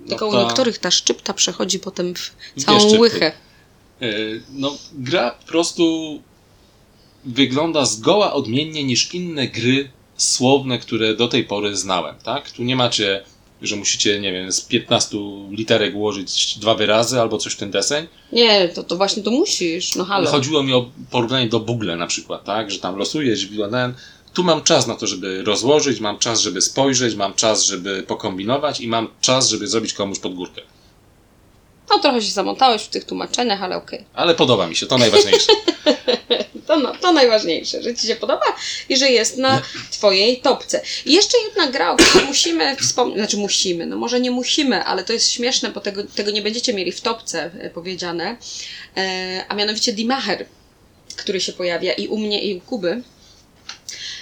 no 0.00 0.08
Tylko 0.08 0.28
u 0.28 0.32
ta- 0.32 0.42
niektórych 0.42 0.78
ta 0.78 0.90
szczypta 0.90 1.34
przechodzi 1.34 1.78
potem 1.78 2.14
w 2.14 2.30
całą 2.64 2.98
łychę. 2.98 3.32
E, 4.04 4.40
No, 4.52 4.76
gra 4.92 5.30
po 5.30 5.46
prostu 5.46 5.84
wygląda 7.24 7.84
zgoła 7.84 8.32
odmiennie 8.32 8.84
niż 8.84 9.14
inne 9.14 9.48
gry 9.48 9.90
słowne, 10.16 10.78
które 10.78 11.14
do 11.14 11.28
tej 11.28 11.44
pory 11.44 11.76
znałem, 11.76 12.14
tak? 12.24 12.50
Tu 12.50 12.64
nie 12.64 12.76
macie, 12.76 13.24
że 13.62 13.76
musicie, 13.76 14.20
nie 14.20 14.32
wiem, 14.32 14.52
z 14.52 14.60
15 14.60 15.16
literek 15.50 15.94
ułożyć 15.94 16.58
dwa 16.58 16.74
wyrazy 16.74 17.20
albo 17.20 17.38
coś 17.38 17.52
w 17.52 17.56
ten 17.56 17.70
deseń. 17.70 18.06
Nie, 18.32 18.68
to, 18.68 18.84
to 18.84 18.96
właśnie 18.96 19.22
to 19.22 19.30
musisz, 19.30 19.94
no 19.94 20.04
halo. 20.04 20.30
Chodziło 20.30 20.62
mi 20.62 20.72
o 20.72 20.90
porównanie 21.10 21.48
do 21.48 21.60
Google 21.60 21.96
na 21.96 22.06
przykład, 22.06 22.44
tak? 22.44 22.70
Że 22.70 22.78
tam 22.78 22.96
losujesz, 22.96 23.48
ten. 23.70 23.94
Tu 24.34 24.44
mam 24.44 24.62
czas 24.62 24.86
na 24.86 24.94
to, 24.94 25.06
żeby 25.06 25.42
rozłożyć, 25.42 26.00
mam 26.00 26.18
czas, 26.18 26.40
żeby 26.40 26.60
spojrzeć, 26.60 27.14
mam 27.14 27.34
czas, 27.34 27.64
żeby 27.64 28.02
pokombinować 28.02 28.80
i 28.80 28.88
mam 28.88 29.08
czas, 29.20 29.48
żeby 29.48 29.66
zrobić 29.66 29.92
komuś 29.92 30.18
pod 30.18 30.34
górkę. 30.34 30.62
No 31.90 31.98
trochę 31.98 32.22
się 32.22 32.30
zamotałeś 32.30 32.82
w 32.82 32.88
tych 32.88 33.04
tłumaczeniach, 33.04 33.62
ale 33.62 33.76
okej. 33.76 34.04
Ale 34.14 34.34
podoba 34.34 34.66
mi 34.66 34.76
się, 34.76 34.86
to 34.86 34.98
najważniejsze. 34.98 35.52
To, 36.66 36.76
no, 36.76 36.92
to 37.00 37.12
najważniejsze, 37.12 37.82
że 37.82 37.94
Ci 37.94 38.06
się 38.06 38.16
podoba 38.16 38.56
i 38.88 38.96
że 38.96 39.10
jest 39.10 39.38
na 39.38 39.62
Twojej 39.90 40.40
topce. 40.40 40.82
I 41.06 41.12
jeszcze 41.12 41.36
jedna 41.48 41.72
gra, 41.72 41.92
o 41.92 41.96
której 41.96 42.26
musimy 42.26 42.76
wspomnieć, 42.76 43.18
znaczy 43.18 43.36
musimy, 43.36 43.86
no 43.86 43.96
może 43.96 44.20
nie 44.20 44.30
musimy, 44.30 44.84
ale 44.84 45.04
to 45.04 45.12
jest 45.12 45.30
śmieszne, 45.30 45.70
bo 45.70 45.80
tego, 45.80 46.02
tego 46.04 46.30
nie 46.30 46.42
będziecie 46.42 46.74
mieli 46.74 46.92
w 46.92 47.00
topce 47.00 47.50
e, 47.60 47.70
powiedziane, 47.70 48.36
e, 48.96 49.44
a 49.48 49.54
mianowicie 49.54 49.92
Dimacher, 49.92 50.46
który 51.16 51.40
się 51.40 51.52
pojawia 51.52 51.92
i 51.92 52.08
u 52.08 52.18
mnie 52.18 52.42
i 52.42 52.54
u 52.54 52.60
Kuby. 52.60 53.02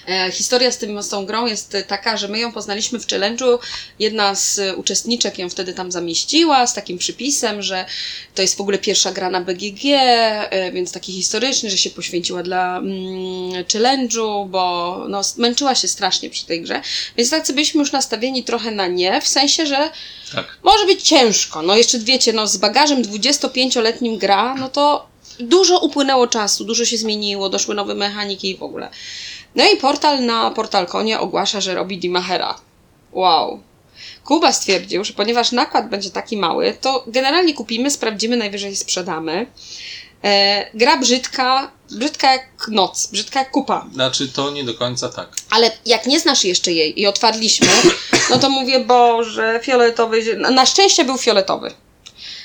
E, 0.09 0.31
Historia 0.33 0.73
z, 0.73 0.79
tym, 0.79 1.03
z 1.03 1.09
tą 1.09 1.27
grą 1.27 1.47
jest 1.47 1.77
taka, 1.89 2.17
że 2.17 2.29
my 2.29 2.39
ją 2.39 2.53
poznaliśmy 2.53 2.99
w 2.99 3.07
challenge'u. 3.07 3.59
Jedna 3.99 4.35
z 4.35 4.61
uczestniczek 4.77 5.39
ją 5.39 5.51
wtedy 5.51 5.73
tam 5.73 5.93
zamieściła 5.93 6.67
z 6.67 6.75
takim 6.75 6.99
przypisem, 6.99 7.63
że 7.63 7.85
to 8.35 8.43
jest 8.43 8.57
w 8.57 8.61
ogóle 8.61 8.79
pierwsza 8.79 9.13
gra 9.13 9.31
na 9.31 9.41
BGG, 9.41 9.85
e, 9.85 10.73
więc 10.73 10.93
taki 10.93 11.13
historyczny, 11.13 11.71
że 11.71 11.79
się 11.79 11.91
poświęciła 11.91 12.43
dla 12.43 12.79
mm, 12.79 13.65
challenge'u, 13.65 14.49
bo 14.49 14.97
no, 15.09 15.21
męczyła 15.37 15.75
się 15.75 15.89
strasznie 15.89 16.31
przy 16.31 16.47
tej 16.47 16.63
grze. 16.63 16.83
Więc 17.17 17.31
tak 17.31 17.47
sobie 17.47 17.55
byliśmy 17.55 17.81
już 17.81 17.93
nastawieni 17.93 18.45
trochę 18.45 18.71
na 18.71 18.87
nie, 18.87 19.21
w 19.21 19.29
sensie, 19.29 19.67
że 19.67 19.91
Tak. 20.35 20.59
może 20.63 20.87
być 20.87 21.03
ciężko. 21.03 21.63
No 21.63 21.77
jeszcze 21.77 21.99
wiecie, 21.99 22.33
no 22.33 22.47
z 22.47 22.57
bagażem 22.57 23.03
25-letnim 23.03 24.19
gra, 24.19 24.55
no 24.55 24.69
to 24.69 25.13
dużo 25.41 25.79
upłynęło 25.79 26.27
czasu, 26.27 26.65
dużo 26.65 26.85
się 26.85 26.97
zmieniło, 26.97 27.49
doszły 27.49 27.75
nowe 27.75 27.95
mechaniki 27.95 28.51
i 28.51 28.57
w 28.57 28.63
ogóle. 28.63 28.89
No 29.55 29.65
i 29.71 29.77
portal 29.77 30.25
na 30.25 30.51
Portalkonie 30.51 31.21
ogłasza, 31.21 31.61
że 31.61 31.75
robi 31.75 31.99
Dimachera. 31.99 32.59
Wow. 33.13 33.61
Kuba 34.25 34.53
stwierdził, 34.53 35.05
że 35.05 35.13
ponieważ 35.13 35.53
nakład 35.53 35.89
będzie 35.89 36.11
taki 36.11 36.37
mały, 36.37 36.77
to 36.81 37.05
generalnie 37.07 37.55
kupimy, 37.55 37.91
sprawdzimy, 37.91 38.37
najwyżej 38.37 38.77
sprzedamy. 38.77 39.47
E, 40.25 40.67
gra 40.75 40.97
brzydka, 40.97 41.71
brzydka 41.91 42.33
jak 42.33 42.49
noc, 42.69 43.07
brzydka 43.07 43.39
jak 43.39 43.51
kupa. 43.51 43.87
Znaczy, 43.93 44.29
to 44.29 44.51
nie 44.51 44.65
do 44.65 44.75
końca 44.75 45.09
tak. 45.09 45.29
Ale 45.51 45.71
jak 45.87 46.07
nie 46.07 46.21
znasz 46.21 46.45
jeszcze 46.45 46.73
jej 46.73 47.01
i 47.01 47.07
otwarliśmy, 47.07 47.69
no 48.31 48.39
to 48.39 48.51
mówię, 48.51 48.81
Boże, 48.81 49.61
fioletowy. 49.63 50.37
Na 50.37 50.67
szczęście 50.67 51.05
był 51.05 51.19
fioletowy. 51.19 51.75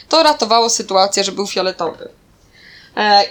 To 0.09 0.23
ratowało 0.23 0.69
sytuację, 0.69 1.23
że 1.23 1.31
był 1.31 1.47
fioletowy. 1.47 2.09
E, 2.97 3.23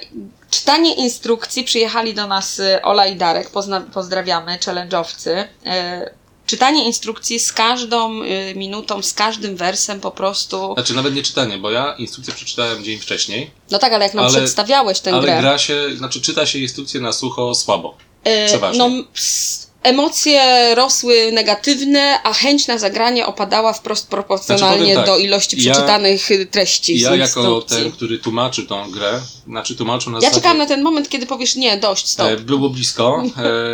czytanie 0.51 0.95
instrukcji, 0.95 1.65
przyjechali 1.65 2.15
do 2.15 2.27
nas 2.27 2.61
e, 2.61 2.83
Ola 2.83 3.07
i 3.07 3.17
Darek, 3.17 3.51
pozdrawiamy, 3.95 4.59
challenge'owcy. 4.59 5.45
E, 5.67 6.11
czytanie 6.47 6.85
instrukcji 6.87 7.41
z 7.41 7.53
każdą 7.53 8.23
e, 8.23 8.55
minutą, 8.55 9.03
z 9.03 9.13
każdym 9.13 9.57
wersem 9.57 10.01
po 10.01 10.11
prostu. 10.11 10.75
Znaczy, 10.75 10.95
nawet 10.95 11.15
nie 11.15 11.23
czytanie, 11.23 11.59
bo 11.59 11.71
ja 11.71 11.95
instrukcję 11.99 12.35
przeczytałem 12.35 12.85
dzień 12.85 12.99
wcześniej, 12.99 13.51
No 13.71 13.79
tak, 13.79 13.93
ale 13.93 14.05
jak 14.05 14.15
nam 14.15 14.25
Ale- 14.25 14.35
przedstawiałeś 14.35 15.01
tę 15.01 15.13
ale 15.13 15.23
grę. 15.23 15.39
gra 15.41 15.59
się, 15.59 15.83
znaczy 15.97 16.21
czyta 16.21 16.47
się 16.47 16.59
instrukcję 16.59 17.01
na 17.01 17.13
sucho 17.13 17.55
słabo. 17.55 17.97
E, 18.25 18.47
Przeważnie. 18.47 18.79
No, 18.79 19.05
emocje 19.87 20.75
rosły 20.75 21.33
negatywne, 21.33 22.23
a 22.23 22.33
chęć 22.33 22.67
na 22.67 22.79
zagranie 22.79 23.27
opadała 23.27 23.73
wprost 23.73 24.09
proporcjonalnie 24.09 24.93
Znaczy, 24.95 24.97
tak, 24.97 25.07
do 25.07 25.19
ilości 25.19 25.63
ja- 25.63 25.73
przeczytanych 25.73 26.31
y, 26.31 26.47
treści. 26.47 26.99
Ja 27.01 27.15
jako 27.17 27.61
ten, 27.63 27.93
który 27.93 28.19
tłumaczy 28.19 28.67
tą 28.67 28.91
grę, 28.91 29.21
znaczy 29.47 29.77
tłumaczył 29.77 30.13
na 30.13 30.19
Ja 30.19 30.21
zasadzie... 30.21 30.41
czekam 30.41 30.59
na 30.59 30.67
ten 30.67 30.83
moment, 30.83 31.09
kiedy 31.09 31.27
powiesz 31.27 31.57
nie, 31.57 31.77
dość, 31.77 32.09
stop. 32.09 32.27
E, 32.29 32.37
Było 32.37 32.71
blisko, 32.71 33.23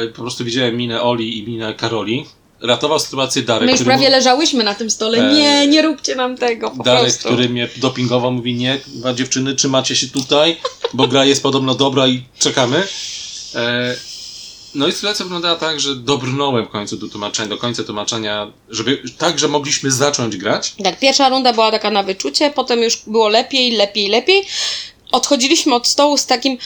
e, 0.03 0.07
po 0.09 0.23
prostu 0.23 0.45
widziałem 0.45 0.77
minę 0.77 1.03
Oli 1.03 1.39
i 1.39 1.47
minę 1.49 1.75
Karoli. 1.75 2.27
Ratował 2.61 2.99
sytuację 3.01 3.43
Darek, 3.43 3.67
My 3.67 3.73
już 3.73 3.83
prawie 3.83 4.09
leżałyśmy 4.11 4.65
na 4.65 4.75
tym 4.75 4.91
stole. 4.91 5.19
E, 5.31 5.35
Nie, 5.35 5.67
nie 5.67 5.83
róbcie 5.83 6.15
nam 6.15 6.37
tego, 6.37 6.71
po 6.71 6.83
Darek 6.83 7.03
prostu. 7.03 7.29
który 7.29 7.49
mnie 7.49 7.69
dopingował, 7.77 8.33
mówi 8.33 8.55
nie, 8.55 8.81
dziewczyny, 9.15 9.55
trzymacie 9.55 9.97
się 9.97 10.09
tutaj, 10.09 10.57
bo 10.95 11.09
gra 11.09 11.25
jest 11.25 11.43
podobno 11.43 11.75
dobra 11.75 12.07
i 12.09 12.23
czekamy. 12.39 12.83
E, 13.55 13.95
no 14.75 14.87
i 14.89 14.93
sytuacja 14.93 15.25
wyglądała 15.25 15.57
tak, 15.57 15.81
że 15.81 15.97
dobrnąłem 15.97 16.67
w 16.67 16.69
końcu 16.69 16.97
do 16.97 17.09
tłumaczenia, 17.09 17.49
do 17.49 17.59
końca 17.59 17.85
tłumaczenia, 17.85 18.53
żeby 18.69 19.03
tak, 19.19 19.39
że 19.39 19.49
mogliśmy 19.49 19.91
zacząć 19.91 20.37
grać. 20.37 20.75
Tak, 20.85 20.99
pierwsza 20.99 21.29
runda 21.29 21.53
była 21.53 21.71
taka 21.71 21.91
na 21.91 22.03
wyczucie, 22.03 22.51
potem 22.51 22.83
już 22.83 23.03
było 23.07 23.29
lepiej, 23.29 23.71
lepiej, 23.77 24.09
lepiej. 24.09 24.43
Odchodziliśmy 25.13 25.75
od 25.75 25.87
stołu 25.87 26.17
z 26.17 26.27
takim 26.27 26.59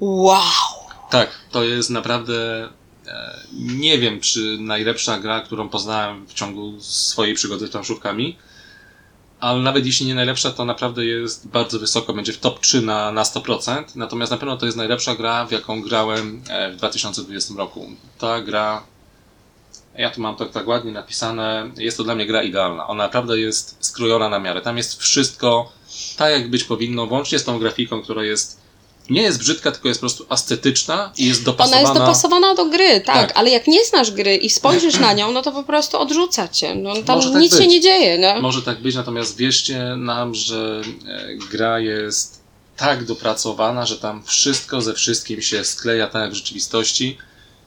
wow. 0.00 0.40
Tak, 1.10 1.30
to 1.50 1.64
jest 1.64 1.90
naprawdę. 1.90 2.68
E, 3.06 3.40
nie 3.52 3.98
wiem, 3.98 4.20
czy 4.20 4.56
najlepsza 4.60 5.18
gra, 5.18 5.40
którą 5.40 5.68
poznałem 5.68 6.26
w 6.26 6.34
ciągu 6.34 6.80
swojej 6.80 7.34
przygody 7.34 7.66
z 7.66 7.70
planszówkami, 7.70 8.36
ale 9.40 9.60
nawet 9.60 9.86
jeśli 9.86 10.06
nie 10.06 10.14
najlepsza, 10.14 10.50
to 10.50 10.64
naprawdę 10.64 11.04
jest 11.04 11.48
bardzo 11.48 11.78
wysoko, 11.78 12.12
będzie 12.12 12.32
w 12.32 12.38
top 12.38 12.60
3 12.60 12.80
na, 12.80 13.12
na 13.12 13.22
100%. 13.22 13.84
Natomiast 13.94 14.32
na 14.32 14.38
pewno 14.38 14.56
to 14.56 14.66
jest 14.66 14.78
najlepsza 14.78 15.14
gra, 15.14 15.46
w 15.46 15.52
jaką 15.52 15.82
grałem 15.82 16.42
e, 16.48 16.72
w 16.72 16.76
2020 16.76 17.54
roku. 17.56 17.86
Ta 18.18 18.40
gra, 18.40 18.82
ja 19.98 20.10
tu 20.10 20.20
mam 20.20 20.36
to 20.36 20.46
tak 20.46 20.68
ładnie 20.68 20.92
napisane, 20.92 21.70
jest 21.76 21.96
to 21.96 22.04
dla 22.04 22.14
mnie 22.14 22.26
gra 22.26 22.42
idealna. 22.42 22.86
Ona 22.86 23.04
naprawdę 23.04 23.38
jest 23.38 23.76
skrojona 23.80 24.28
na 24.28 24.38
miarę. 24.38 24.60
Tam 24.60 24.76
jest 24.76 25.00
wszystko 25.00 25.72
tak, 26.16 26.32
jak 26.32 26.50
być 26.50 26.64
powinno, 26.64 27.06
włącznie 27.06 27.38
z 27.38 27.44
tą 27.44 27.58
grafiką, 27.58 28.02
która 28.02 28.24
jest 28.24 28.65
nie 29.10 29.22
jest 29.22 29.38
brzydka, 29.38 29.72
tylko 29.72 29.88
jest 29.88 30.00
po 30.00 30.02
prostu 30.02 30.26
estetyczna 30.30 31.12
i 31.16 31.26
jest 31.26 31.40
Ona 31.40 31.44
dopasowana. 31.46 31.80
jest 31.80 31.94
dopasowana 31.94 32.54
do 32.54 32.64
gry, 32.66 33.00
tak, 33.00 33.28
Tak. 33.28 33.32
ale 33.38 33.50
jak 33.50 33.66
nie 33.66 33.84
znasz 33.84 34.10
gry 34.10 34.36
i 34.36 34.50
spojrzysz 34.50 34.98
na 34.98 35.12
nią, 35.12 35.32
no 35.32 35.42
to 35.42 35.52
po 35.52 35.62
prostu 35.64 35.98
odrzuca 35.98 36.48
cię. 36.48 36.74
No, 36.74 36.94
tam 37.02 37.16
Może 37.16 37.30
tak 37.30 37.40
nic 37.42 37.52
się 37.52 37.58
być. 37.58 37.68
nie 37.68 37.80
dzieje, 37.80 38.18
nie? 38.18 38.40
Może 38.40 38.62
tak 38.62 38.80
być, 38.82 38.94
natomiast 38.94 39.36
wierzcie 39.36 39.78
nam, 39.96 40.34
że 40.34 40.82
e, 41.08 41.34
gra 41.50 41.80
jest 41.80 42.40
tak 42.76 43.04
dopracowana, 43.04 43.86
że 43.86 43.96
tam 43.98 44.22
wszystko 44.24 44.80
ze 44.80 44.94
wszystkim 44.94 45.42
się 45.42 45.64
skleja 45.64 46.06
tak 46.06 46.22
jak 46.22 46.30
w 46.30 46.34
rzeczywistości. 46.34 47.18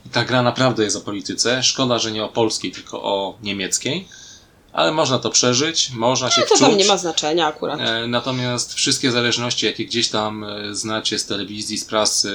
I 0.06 0.10
ta 0.10 0.25
gra 0.25 0.41
naprawdę 0.41 0.84
jest 0.84 0.95
o 0.95 1.02
polityce. 1.02 1.63
Szkoda, 1.63 1.99
że 1.99 2.12
nie 2.12 2.23
o 2.23 2.30
polskiej, 2.30 2.71
tylko 2.71 3.04
o 3.04 3.38
niemieckiej. 3.43 4.08
Ale 4.74 4.92
można 4.92 5.20
to 5.20 5.30
przeżyć, 5.30 5.90
można 5.92 6.30
się 6.32 6.42
No 6.42 6.48
to 6.48 6.56
wczuć. 6.56 6.68
tam 6.68 6.78
nie 6.78 6.86
ma 6.86 6.98
znaczenia 6.98 7.48
akurat. 7.48 7.80
E, 7.80 8.08
Natomiast 8.08 8.74
wszystkie 8.74 9.12
zależności, 9.12 9.66
jakie 9.66 9.86
gdzieś 9.86 10.08
tam 10.10 10.44
e, 10.44 10.76
znacie 10.76 11.20
z 11.20 11.26
telewizji, 11.26 11.78
z 11.78 11.86
prasy, 11.86 12.32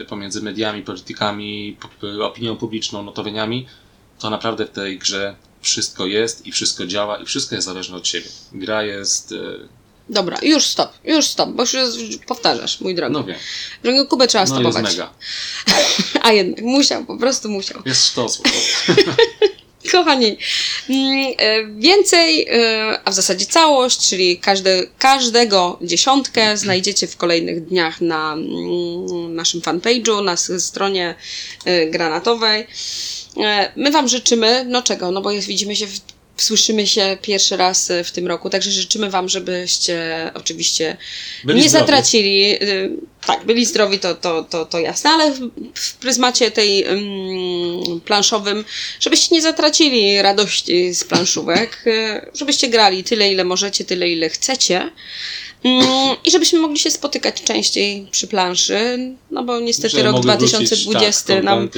e, 0.00 0.04
pomiędzy 0.04 0.42
mediami, 0.42 0.82
politykami, 0.82 1.76
opinią 2.22 2.56
publiczną, 2.56 3.02
notowieniami, 3.02 3.66
to 4.18 4.30
naprawdę 4.30 4.66
w 4.66 4.70
tej 4.70 4.98
grze 4.98 5.36
wszystko 5.60 6.06
jest 6.06 6.46
i 6.46 6.52
wszystko 6.52 6.86
działa 6.86 7.16
i 7.18 7.24
wszystko 7.26 7.54
jest 7.54 7.66
zależne 7.66 7.96
od 7.96 8.08
siebie. 8.08 8.26
Gra 8.52 8.82
jest, 8.82 9.34
Dobra, 10.08 10.38
już 10.42 10.64
stop, 10.66 10.90
już 11.04 11.24
stop, 11.26 11.50
bo 11.50 11.62
już 11.62 11.72
jest- 11.74 11.98
powtarzasz, 12.26 12.80
mój 12.80 12.94
drogi. 12.94 13.12
no 13.12 13.24
wiem, 13.24 13.36
Drogi 13.82 14.06
Kubę 14.08 14.26
trzeba 14.26 14.44
no 14.44 14.60
jest 14.60 14.62
stopować. 14.70 14.92
mega. 14.96 15.10
A 16.26 16.32
jednak, 16.32 16.64
musiał, 16.64 17.04
po 17.06 17.16
prostu 17.18 17.48
musiał. 17.48 17.82
Jest 17.86 18.06
sztos. 18.06 18.42
Kochani, 19.86 20.38
mm, 20.90 21.34
e, 21.38 21.66
więcej, 21.66 22.48
e, 22.50 22.98
a 23.04 23.10
w 23.10 23.14
zasadzie 23.14 23.46
całość, 23.46 24.08
czyli 24.08 24.38
każde, 24.38 24.82
każdego 24.98 25.78
dziesiątkę 25.82 26.56
znajdziecie 26.56 27.06
w 27.06 27.16
kolejnych 27.16 27.64
dniach 27.64 28.00
na 28.00 28.32
mm, 28.32 29.34
naszym 29.34 29.60
fanpage'u, 29.60 30.24
na 30.24 30.36
stronie 30.36 31.14
e, 31.64 31.86
granatowej. 31.86 32.66
My 33.76 33.90
Wam 33.90 34.08
życzymy, 34.08 34.64
no 34.68 34.82
czego, 34.82 35.10
no 35.10 35.22
bo 35.22 35.30
jest, 35.30 35.48
widzimy 35.48 35.76
się, 35.76 35.86
słyszymy 36.36 36.86
się 36.86 37.18
pierwszy 37.22 37.56
raz 37.56 37.92
w 38.04 38.10
tym 38.10 38.26
roku, 38.26 38.50
także 38.50 38.70
życzymy 38.70 39.10
Wam, 39.10 39.28
żebyście 39.28 40.30
oczywiście 40.34 40.96
Byli 41.44 41.62
nie 41.62 41.68
zdrowi. 41.68 41.86
zatracili 41.86 42.58
Tak, 43.26 43.44
byli 43.44 43.66
zdrowi, 43.66 43.98
to, 43.98 44.14
to, 44.14 44.44
to, 44.50 44.64
to 44.66 44.78
jasne, 44.78 45.10
ale 45.10 45.30
w, 45.30 45.50
w 45.74 45.96
pryzmacie 45.96 46.50
tej 46.50 46.84
mm, 46.84 48.00
planszowym, 48.00 48.64
żebyście 49.00 49.34
nie 49.34 49.42
zatracili 49.42 50.22
radości 50.22 50.94
z 50.94 51.04
planszówek, 51.04 51.82
e, 51.86 52.30
żebyście 52.34 52.68
grali 52.68 53.04
tyle, 53.04 53.32
ile 53.32 53.44
możecie, 53.44 53.84
tyle, 53.84 54.08
ile 54.10 54.28
chcecie. 54.28 54.90
Mm, 55.64 56.16
I 56.24 56.30
żebyśmy 56.30 56.58
mogli 56.58 56.78
się 56.78 56.90
spotykać 56.90 57.42
częściej 57.42 58.08
przy 58.10 58.26
planszy, 58.26 58.98
no 59.30 59.44
bo 59.44 59.60
niestety 59.60 60.02
rok 60.02 60.12
mogły 60.12 60.36
wrócić, 60.36 60.56
2020 60.58 61.34
tak, 61.34 61.44
nam, 61.44 61.68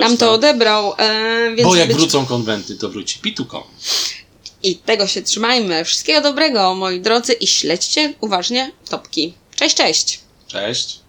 nam 0.00 0.16
to 0.16 0.32
odebrał, 0.32 0.94
e, 0.98 1.54
więc 1.56 1.68
Bo 1.68 1.76
jak 1.76 1.88
być- 1.88 1.96
wrócą 1.96 2.26
konwenty, 2.26 2.76
to 2.76 2.88
wróci 2.88 3.18
Pitukom. 3.18 3.62
i 4.62 4.76
tego 4.76 5.06
się 5.06 5.22
trzymajmy. 5.22 5.84
Wszystkiego 5.84 6.20
dobrego, 6.20 6.74
moi 6.74 7.00
drodzy, 7.00 7.32
i 7.32 7.46
śledźcie 7.46 8.14
uważnie 8.20 8.72
topki. 8.88 9.34
Cześć, 9.56 9.76
cześć! 9.76 10.27
Cześć. 10.48 11.07